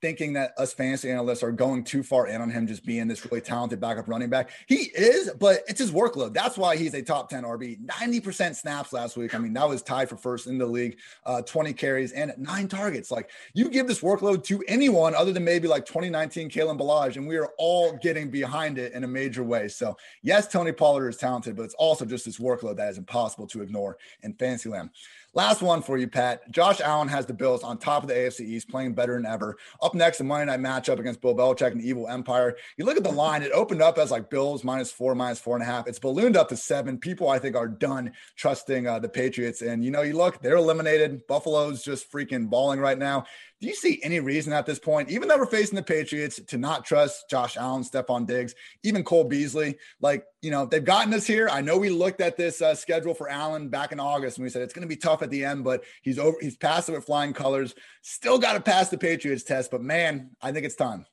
thinking 0.05 0.35
that 0.35 0.53
us 0.59 0.75
fantasy 0.75 1.11
analysts 1.11 1.43
are 1.43 1.51
going 1.51 1.83
too 1.83 2.03
far 2.03 2.27
in 2.27 2.43
on 2.43 2.51
him 2.51 2.67
just 2.67 2.85
being 2.85 3.09
this 3.09 3.25
really 3.25 3.41
talented 3.41 3.81
backup 3.81 4.07
running 4.07 4.29
back. 4.29 4.51
He 4.67 4.93
is, 4.95 5.31
but 5.41 5.63
it's 5.67 5.81
his 5.81 5.93
workload. 5.93 6.35
That's 6.35 6.59
why 6.59 6.77
he's 6.77 6.93
a 6.93 7.01
top 7.01 7.31
10 7.31 7.43
RB. 7.43 7.81
90% 7.87 8.55
snaps 8.55 8.93
last 8.93 9.17
week. 9.17 9.35
I 9.35 9.39
mean, 9.39 9.55
that 9.55 9.67
was 9.67 9.81
tied 9.81 10.11
for 10.11 10.19
first 10.19 10.47
in 10.47 10.59
the 10.59 10.67
league, 10.67 10.99
uh, 11.25 11.41
20 11.41 11.73
carries 11.73 12.13
and 12.13 12.35
nine 12.37 12.69
targets. 12.69 13.11
Like 13.11 13.31
you 13.55 13.71
give 13.71 13.87
this 13.87 14.03
workload 14.03 14.45
to 14.45 14.63
anyone 14.69 15.15
other 15.15 15.33
than 15.33 15.43
maybe 15.43 15.69
like 15.69 15.87
2019 15.87 16.51
Kalen 16.51 16.79
Ballage, 16.79 17.17
and 17.17 17.27
we 17.27 17.39
are 17.39 17.49
all 17.57 17.97
getting 18.03 18.31
behind 18.31 18.77
it 18.77 18.93
in 18.93 19.05
a 19.05 19.09
major 19.09 19.43
way. 19.43 19.69
So, 19.69 19.97
yes, 20.21 20.47
Tony 20.49 20.73
Pollard 20.73 21.09
is 21.09 21.17
talented, 21.17 21.57
but 21.57 21.63
it's 21.63 21.75
also 21.79 22.05
just 22.05 22.27
this 22.27 22.39
workload 22.39 22.77
that 22.77 22.91
is 22.91 22.99
impossible 22.99 23.47
to 23.47 23.63
ignore 23.63 23.97
in 24.23 24.35
fantasy 24.35 24.69
land. 24.69 24.91
Last 25.37 25.63
one 25.63 25.83
for 25.83 25.99
you, 25.99 26.07
Pat. 26.07 26.49
Josh 26.53 26.81
Allen 26.81 27.09
has 27.09 27.27
the 27.27 27.35
Bills 27.35 27.65
on 27.65 27.77
top 27.77 28.05
of 28.05 28.09
the 28.09 28.15
AFC 28.15 28.43
East, 28.43 28.69
playing 28.69 28.95
better 28.95 29.15
than 29.15 29.27
ever. 29.27 29.57
Up 29.83 29.93
next, 29.93 30.19
the 30.19 30.25
Monday 30.25 30.47
night 30.47 30.61
matchup 30.61 31.01
against 31.01 31.21
Bill 31.21 31.35
Belichick 31.35 31.73
and 31.73 31.81
the 31.81 31.89
Evil 31.89 32.07
Empire. 32.07 32.57
You 32.77 32.85
look 32.85 32.97
at 32.97 33.03
the 33.03 33.11
line, 33.11 33.43
it 33.43 33.51
opened 33.51 33.83
up 33.83 33.99
as 33.99 34.13
like 34.13 34.31
Bills 34.31 34.63
minus 34.63 34.93
four, 34.93 35.13
minus 35.17 35.41
four 35.41 35.57
and 35.57 35.63
a 35.65 35.67
half. 35.67 35.89
It's 35.89 35.99
ballooned 35.99 36.37
up 36.37 36.51
to 36.51 36.57
seven. 36.57 36.99
People, 36.99 37.29
I 37.29 37.41
think, 37.41 37.57
are 37.57 37.67
done 37.67 38.13
trusting 38.37 38.87
uh, 38.87 39.01
the 39.01 39.09
Patriots. 39.09 39.61
And, 39.61 39.85
you 39.85 39.91
know, 39.91 40.03
you 40.03 40.17
look, 40.17 40.41
they're 40.41 40.55
eliminated. 40.55 41.27
Buffalo's 41.27 41.83
just 41.83 42.13
freaking 42.13 42.49
balling 42.49 42.79
right 42.79 42.99
now. 42.99 43.25
Do 43.61 43.69
you 43.69 43.75
see 43.75 43.99
any 44.03 44.21
reason 44.21 44.53
at 44.53 44.67
this 44.67 44.79
point, 44.79 45.11
even 45.11 45.27
though 45.27 45.39
we're 45.39 45.47
facing 45.47 45.77
the 45.77 45.83
Patriots, 45.83 46.39
to 46.49 46.59
not 46.59 46.85
trust 46.85 47.31
Josh 47.31 47.57
Allen, 47.57 47.83
Stefon 47.83 48.27
Diggs, 48.27 48.55
even 48.83 49.03
Cole 49.03 49.25
Beasley? 49.25 49.79
Like, 50.01 50.27
you 50.43 50.51
know, 50.51 50.67
they've 50.67 50.85
gotten 50.85 51.15
us 51.15 51.27
here. 51.27 51.49
I 51.49 51.63
know 51.63 51.79
we 51.79 51.89
looked 51.89 52.21
at 52.21 52.37
this 52.37 52.61
uh, 52.61 52.75
schedule 52.75 53.15
for 53.15 53.31
Allen 53.31 53.71
back 53.71 53.91
in 53.91 54.01
August 54.01 54.37
and 54.37 54.45
we 54.45 54.51
said 54.51 54.61
it's 54.61 54.75
going 54.75 54.87
to 54.87 54.89
be 54.89 54.97
tough 54.97 55.23
at 55.25 55.31
the 55.31 55.45
end, 55.45 55.65
but 55.65 55.85
he's 56.03 56.19
over. 56.19 56.37
He's 56.41 56.57
passed 56.57 56.89
it 56.89 56.93
with 56.93 57.05
flying 57.05 57.33
colors. 57.33 57.75
Still 58.03 58.39
got 58.39 58.53
to 58.53 58.61
pass 58.61 58.89
the 58.89 58.99
Patriots 58.99 59.43
test, 59.43 59.71
but 59.71 59.83
man, 59.83 60.31
I 60.41 60.53
think 60.53 60.65
it's 60.65 60.77
time. 60.77 61.07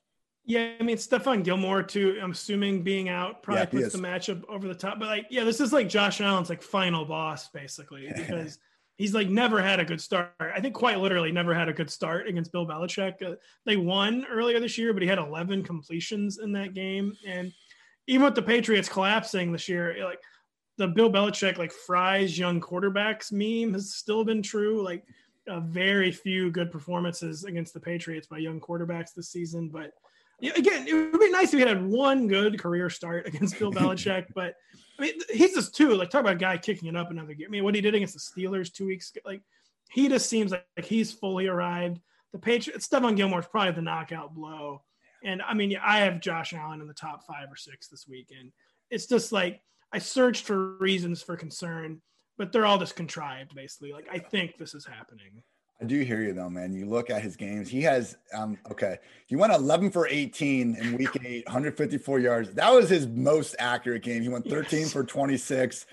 Yeah, 0.44 0.72
I 0.78 0.82
mean 0.82 0.96
Stephon 0.96 1.44
Gilmore 1.44 1.82
too. 1.82 2.18
I'm 2.20 2.32
assuming 2.32 2.82
being 2.82 3.08
out 3.08 3.42
probably 3.42 3.80
yeah, 3.80 3.84
puts 3.84 3.94
the 3.94 4.02
matchup 4.02 4.42
over 4.48 4.66
the 4.66 4.74
top. 4.74 4.98
But 4.98 5.08
like, 5.08 5.26
yeah, 5.30 5.44
this 5.44 5.60
is 5.60 5.72
like 5.72 5.88
Josh 5.88 6.20
Allen's 6.20 6.48
like 6.48 6.62
final 6.62 7.04
boss 7.04 7.48
basically 7.50 8.10
because 8.16 8.58
he's 8.96 9.14
like 9.14 9.28
never 9.28 9.62
had 9.62 9.78
a 9.78 9.84
good 9.84 10.00
start. 10.00 10.32
I 10.40 10.60
think 10.60 10.74
quite 10.74 10.98
literally 10.98 11.30
never 11.30 11.54
had 11.54 11.68
a 11.68 11.72
good 11.72 11.90
start 11.90 12.26
against 12.26 12.50
Bill 12.50 12.66
Belichick. 12.66 13.22
Uh, 13.22 13.36
they 13.66 13.76
won 13.76 14.26
earlier 14.28 14.58
this 14.58 14.76
year, 14.78 14.92
but 14.92 15.02
he 15.02 15.08
had 15.08 15.18
11 15.18 15.62
completions 15.62 16.38
in 16.38 16.52
that 16.52 16.74
game, 16.74 17.16
and 17.24 17.52
even 18.08 18.24
with 18.24 18.34
the 18.34 18.42
Patriots 18.42 18.88
collapsing 18.88 19.52
this 19.52 19.68
year, 19.68 19.96
like 20.04 20.18
the 20.78 20.88
Bill 20.88 21.10
Belichick 21.10 21.58
like 21.58 21.72
fries 21.72 22.38
young 22.38 22.60
quarterbacks 22.60 23.30
meme 23.32 23.74
has 23.74 23.94
still 23.94 24.24
been 24.24 24.42
true. 24.42 24.82
Like 24.82 25.04
uh, 25.48 25.60
very 25.60 26.10
few 26.10 26.50
good 26.50 26.70
performances 26.70 27.44
against 27.44 27.74
the 27.74 27.80
Patriots 27.80 28.26
by 28.26 28.38
young 28.38 28.60
quarterbacks 28.60 29.14
this 29.14 29.30
season, 29.30 29.68
but 29.68 29.92
again, 30.40 30.86
it 30.88 30.94
would 30.94 31.20
be 31.20 31.30
nice 31.30 31.52
if 31.52 31.60
he 31.60 31.66
had 31.66 31.84
one 31.84 32.26
good 32.26 32.58
career 32.58 32.90
start 32.90 33.26
against 33.26 33.58
Bill 33.58 33.72
Belichick, 33.72 34.26
but 34.34 34.54
I 34.98 35.02
mean, 35.02 35.14
he's 35.30 35.54
just 35.54 35.74
too 35.74 35.94
like 35.94 36.10
talk 36.10 36.20
about 36.20 36.34
a 36.34 36.38
guy 36.38 36.56
kicking 36.58 36.88
it 36.88 36.96
up 36.96 37.10
another 37.10 37.34
game. 37.34 37.46
I 37.48 37.50
mean, 37.50 37.64
what 37.64 37.74
he 37.74 37.80
did 37.80 37.94
against 37.94 38.14
the 38.14 38.20
Steelers 38.20 38.72
two 38.72 38.86
weeks 38.86 39.10
ago, 39.10 39.20
like 39.24 39.42
he 39.90 40.08
just 40.08 40.28
seems 40.28 40.52
like, 40.52 40.64
like 40.76 40.86
he's 40.86 41.12
fully 41.12 41.46
arrived. 41.46 42.00
The 42.32 42.38
Patriots, 42.38 42.88
Stephon 42.88 43.16
Gilmore 43.16 43.40
is 43.40 43.46
probably 43.46 43.72
the 43.72 43.82
knockout 43.82 44.34
blow. 44.34 44.82
And 45.24 45.42
I 45.42 45.54
mean, 45.54 45.76
I 45.82 45.98
have 45.98 46.20
Josh 46.20 46.52
Allen 46.52 46.80
in 46.80 46.88
the 46.88 46.94
top 46.94 47.24
five 47.26 47.50
or 47.50 47.56
six 47.56 47.88
this 47.88 48.08
weekend. 48.08 48.52
It's 48.90 49.06
just 49.06 49.32
like 49.32 49.60
I 49.92 49.98
searched 49.98 50.44
for 50.44 50.76
reasons 50.76 51.22
for 51.22 51.36
concern, 51.36 52.00
but 52.38 52.52
they're 52.52 52.66
all 52.66 52.78
just 52.78 52.96
contrived, 52.96 53.54
basically. 53.54 53.92
Like 53.92 54.08
I 54.10 54.18
think 54.18 54.56
this 54.58 54.74
is 54.74 54.86
happening. 54.86 55.42
I 55.80 55.84
do 55.84 56.00
hear 56.00 56.22
you 56.22 56.32
though, 56.32 56.48
man. 56.48 56.72
You 56.72 56.86
look 56.86 57.10
at 57.10 57.22
his 57.22 57.34
games. 57.34 57.68
He 57.68 57.82
has 57.82 58.16
um 58.32 58.56
okay. 58.70 58.98
He 59.26 59.34
went 59.34 59.52
11 59.52 59.90
for 59.90 60.06
18 60.06 60.76
in 60.76 60.96
week 60.96 61.16
8, 61.22 61.44
154 61.46 62.20
yards. 62.20 62.50
That 62.52 62.72
was 62.72 62.88
his 62.88 63.08
most 63.08 63.56
accurate 63.58 64.02
game. 64.02 64.22
He 64.22 64.28
went 64.28 64.48
13 64.48 64.80
yes. 64.80 64.92
for 64.92 65.02
26, 65.02 65.86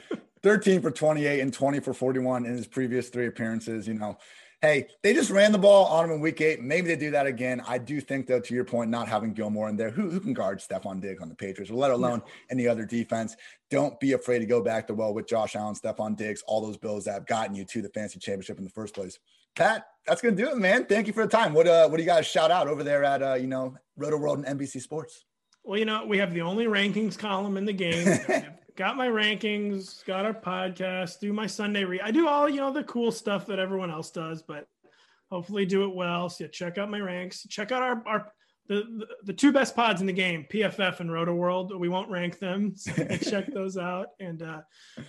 13 0.44 0.82
for 0.82 0.92
28 0.92 1.40
and 1.40 1.52
20 1.52 1.80
for 1.80 1.94
41 1.94 2.46
in 2.46 2.52
his 2.54 2.68
previous 2.68 3.10
3 3.10 3.28
appearances, 3.28 3.88
you 3.88 3.96
know. 3.96 4.18
Hey, 4.62 4.88
they 5.04 5.14
just 5.14 5.32
ran 5.32 5.54
the 5.54 5.58
ball 5.58 5.86
on 5.86 6.06
him 6.06 6.12
in 6.12 6.20
week 6.20 6.42
8. 6.42 6.62
Maybe 6.62 6.88
they 6.88 6.98
do 6.98 7.12
that 7.12 7.26
again. 7.26 7.62
I 7.66 7.78
do 7.78 8.02
think 8.02 8.28
though 8.28 8.42
to 8.42 8.54
your 8.54 8.66
point 8.66 8.90
not 8.90 9.08
having 9.08 9.32
Gilmore 9.32 9.70
in 9.70 9.78
there, 9.78 9.90
who, 9.90 10.10
who 10.10 10.20
can 10.20 10.34
guard 10.34 10.60
Stefon 10.60 11.00
Diggs 11.00 11.22
on 11.22 11.30
the 11.30 11.36
Patriots, 11.36 11.72
or 11.72 11.76
let 11.76 11.92
alone 11.92 12.20
no. 12.20 12.26
any 12.50 12.68
other 12.68 12.86
defense. 12.86 13.38
Don't 13.70 13.98
be 14.02 14.12
afraid 14.14 14.40
to 14.40 14.46
go 14.46 14.62
back 14.62 14.88
to 14.88 14.94
well 14.94 15.14
with 15.14 15.28
Josh 15.28 15.56
Allen, 15.56 15.76
Stefon 15.76 16.18
Diggs, 16.18 16.44
all 16.46 16.60
those 16.60 16.76
bills 16.76 17.06
that 17.06 17.14
have 17.14 17.26
gotten 17.26 17.56
you 17.56 17.64
to 17.66 17.82
the 17.82 17.90
fantasy 17.90 18.20
championship 18.20 18.58
in 18.58 18.66
the 18.66 18.70
first 18.70 18.94
place. 18.94 19.18
Pat, 19.56 19.86
that's 20.06 20.22
gonna 20.22 20.36
do 20.36 20.50
it, 20.50 20.58
man. 20.58 20.86
Thank 20.86 21.08
you 21.08 21.14
for 21.14 21.26
the 21.26 21.32
time. 21.32 21.54
What 21.54 21.68
uh, 21.68 21.88
what 21.88 21.98
do 21.98 22.04
you 22.04 22.10
guys 22.10 22.28
shout 22.28 22.52
out 22.52 22.68
over 22.68 22.84
there 22.84 23.06
at 23.06 23.24
uh, 23.24 23.36
you 23.36 23.48
know, 23.48 23.76
Rotoworld 23.98 24.46
and 24.46 24.60
NBC 24.60 24.82
Sports? 24.82 25.24
Well, 25.64 25.80
you 25.80 25.86
know, 25.86 26.06
we 26.06 26.18
have 26.18 26.34
the 26.34 26.42
only 26.42 26.66
rankings 26.66 27.18
column 27.18 27.56
in 27.56 27.66
the 27.66 27.74
game. 27.74 28.20
got 28.80 28.96
my 28.96 29.10
rankings, 29.10 30.06
got 30.06 30.24
our 30.24 30.34
podcast, 30.34 31.20
do 31.20 31.34
my 31.34 31.46
Sunday 31.46 31.84
read. 31.84 32.00
I 32.02 32.12
do 32.12 32.30
all 32.30 32.48
you 32.48 32.62
know 32.62 32.72
the 32.72 32.86
cool 32.86 33.12
stuff 33.12 33.46
that 33.48 33.60
everyone 33.60 33.92
else 33.92 34.10
does, 34.10 34.42
but 34.42 34.68
hopefully 35.30 35.66
do 35.66 35.84
it 35.84 35.94
well. 35.94 36.30
So 36.30 36.46
yeah, 36.46 36.50
check 36.50 36.78
out 36.78 36.90
my 36.90 37.02
ranks. 37.02 37.46
Check 37.50 37.74
out 37.74 37.84
our 37.84 38.02
our 38.08 38.32
the, 38.70 39.08
the, 39.24 39.34
two 39.34 39.52
best 39.52 39.76
pods 39.76 40.00
in 40.00 40.06
the 40.06 40.14
game, 40.14 40.46
PFF 40.48 41.00
and 41.00 41.10
Rotoworld. 41.10 41.78
We 41.78 41.90
won't 41.90 42.10
rank 42.10 42.38
them. 42.38 42.76
So 42.78 42.92
check 43.18 43.48
those 43.54 43.78
out. 43.78 44.10
And 44.20 44.44
uh, 44.44 44.62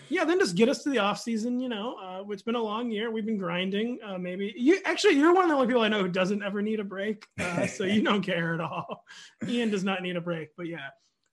yeah, 0.09 0.25
then 0.25 0.39
just 0.39 0.57
get 0.57 0.71
us 0.71 0.83
to 0.85 0.89
the 0.89 0.99
off 0.99 1.21
season. 1.21 1.61
You 1.61 1.69
know, 1.69 1.95
uh, 2.03 2.25
it's 2.31 2.43
been 2.43 2.55
a 2.55 2.63
long 2.63 2.91
year. 2.91 3.11
We've 3.11 3.27
been 3.27 3.37
grinding. 3.37 3.99
Uh, 4.03 4.17
maybe 4.17 4.53
you 4.57 4.81
actually 4.87 5.17
you're 5.17 5.35
one 5.35 5.45
of 5.45 5.51
the 5.51 5.55
only 5.55 5.67
people 5.67 5.83
I 5.83 5.89
know 5.89 6.01
who 6.01 6.09
doesn't 6.09 6.43
ever 6.43 6.63
need 6.63 6.81
a 6.81 6.85
break. 6.85 7.27
Uh, 7.39 7.67
so 7.67 7.85
you 7.85 8.03
don't 8.11 8.23
care 8.23 8.55
at 8.55 8.61
all. 8.61 9.05
Ian 9.47 9.71
does 9.71 9.85
not 9.85 10.03
need 10.03 10.17
a 10.17 10.23
break. 10.23 10.49
But 10.57 10.67
yeah, 10.67 10.89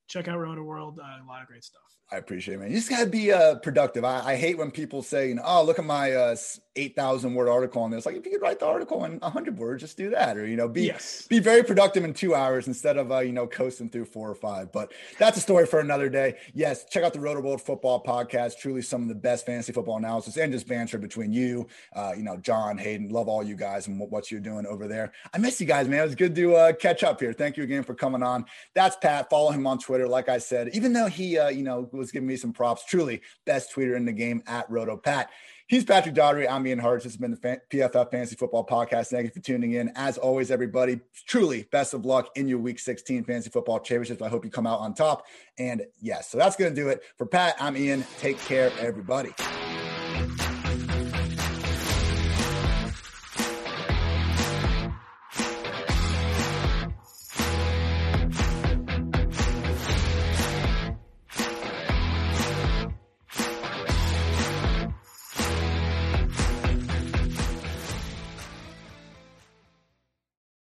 check 0.08 0.28
out 0.28 0.38
Rotoworld. 0.38 0.99
Uh, 0.99 1.24
a 1.24 1.28
lot 1.28 1.41
of 1.41 1.47
great 1.47 1.64
stuff. 1.64 1.82
I 2.10 2.16
appreciate 2.16 2.55
it, 2.55 2.60
man. 2.60 2.70
You 2.70 2.78
just 2.78 2.89
gotta 2.89 3.05
be 3.05 3.34
uh, 3.34 3.55
productive. 3.55 4.05
I, 4.05 4.22
I, 4.22 4.36
hate 4.38 4.58
when 4.58 4.72
people 4.72 5.03
say, 5.03 5.28
you 5.28 5.36
know, 5.36 5.41
"Oh, 5.45 5.62
look 5.62 5.78
at 5.78 5.84
my 5.84 6.14
uh, 6.14 6.38
eight 6.78 6.95
thousand 6.95 7.36
word 7.36 7.49
article 7.49 7.82
on 7.82 7.91
this." 7.91 8.05
Like, 8.05 8.16
if 8.16 8.26
you 8.26 8.32
could 8.32 8.41
write 8.41 8.60
the 8.60 8.66
article 8.66 9.03
in 9.03 9.20
hundred 9.20 9.58
words, 9.58 9.82
just 9.82 9.97
do 9.97 10.12
that, 10.12 10.38
or 10.38 10.47
you 10.47 10.55
know, 10.55 10.70
be 10.70 10.84
yes. 10.84 11.28
be 11.28 11.39
very 11.39 11.64
productive 11.64 12.05
in 12.05 12.14
two 12.14 12.34
hours 12.34 12.68
instead 12.68 12.95
of 12.95 13.12
uh, 13.12 13.20
you 13.20 13.34
know 13.34 13.45
coasting 13.45 13.89
through 13.89 14.05
four 14.05 14.30
or 14.30 14.36
five. 14.36 14.72
But 14.72 14.93
that's 15.20 15.38
a 15.38 15.41
story 15.41 15.66
for 15.66 15.82
another 15.82 16.08
day. 16.08 16.36
Yes, 16.53 16.86
check 16.86 17.03
out 17.03 17.12
the 17.12 17.20
Rotoworld 17.20 17.60
Football 17.60 18.01
Podcast. 18.01 18.58
Truly, 18.58 18.84
some 18.84 19.01
of 19.01 19.10
the 19.10 19.16
best 19.16 19.45
fantasy 19.45 19.74
football 19.74 19.97
analysis 19.97 20.38
and 20.38 20.53
just 20.53 20.66
banter 20.66 20.97
between 20.97 21.34
you, 21.34 21.68
uh, 21.93 22.14
you 22.16 22.24
know, 22.24 22.38
John 22.38 22.78
Hayden. 22.78 23.10
Love 23.10 23.28
all 23.28 23.43
you 23.43 23.58
guys 23.58 23.88
and 23.88 23.99
what, 23.99 24.12
what 24.12 24.32
you're 24.32 24.39
doing 24.39 24.66
over 24.66 24.88
there. 24.88 25.12
I 25.34 25.39
miss 25.39 25.60
you 25.60 25.68
guys, 25.68 25.89
man. 25.89 25.99
It 25.99 26.03
was 26.03 26.16
good 26.16 26.36
to 26.36 26.55
uh, 26.55 26.72
catch 26.72 27.03
up 27.03 27.20
here. 27.20 27.34
Thank 27.34 27.58
you 27.58 27.64
again 27.64 27.84
for 27.84 27.95
coming 27.95 28.24
on. 28.24 28.45
That's 28.74 28.95
Pat. 28.95 29.30
Follow 29.30 29.51
him 29.51 29.68
on 29.68 29.78
Twitter. 29.78 29.97
Like 30.06 30.28
I 30.28 30.38
said, 30.38 30.70
even 30.74 30.91
though 30.91 31.08
he, 31.08 31.38
uh, 31.38 31.48
you 31.48 31.64
know, 31.64 31.88
was 31.93 32.12
giving 32.12 32.28
me 32.28 32.36
some 32.36 32.52
props. 32.52 32.84
Truly, 32.84 33.22
best 33.45 33.74
tweeter 33.74 33.95
in 33.95 34.04
the 34.04 34.12
game 34.12 34.43
at 34.45 34.70
Roto 34.70 34.98
Pat. 34.98 35.30
He's 35.68 35.84
Patrick 35.84 36.16
Daugherty. 36.16 36.48
I'm 36.48 36.66
Ian 36.66 36.80
Hartitz. 36.80 37.04
This 37.04 37.14
has 37.14 37.18
been 37.18 37.32
the 37.32 37.62
PFF 37.70 38.12
Fantasy 38.12 38.36
Football 38.36 38.66
Podcast. 38.66 39.08
Thank 39.08 39.26
you 39.26 39.32
for 39.32 39.39
tuning 39.39 39.74
in. 39.74 39.91
As 39.95 40.18
always, 40.18 40.50
everybody, 40.50 41.00
truly 41.28 41.68
best 41.72 41.93
of 41.93 42.06
luck 42.06 42.30
in 42.36 42.48
your 42.48 42.60
Week 42.60 42.80
16 42.80 43.26
Fantasy 43.26 43.50
Football 43.50 43.80
Championships. 43.80 44.22
I 44.22 44.30
hope 44.30 44.45
you 44.45 44.52
come 44.52 44.68
out 44.68 44.80
on 44.80 44.93
top. 44.93 45.26
And 45.58 45.84
yes, 46.02 46.30
so 46.30 46.38
that's 46.38 46.56
going 46.56 46.74
to 46.74 46.82
do 46.82 46.89
it. 46.89 47.02
For 47.18 47.26
Pat, 47.26 47.56
I'm 47.60 47.76
Ian. 47.76 48.06
Take 48.20 48.39
care, 48.39 48.72
everybody. 48.80 49.32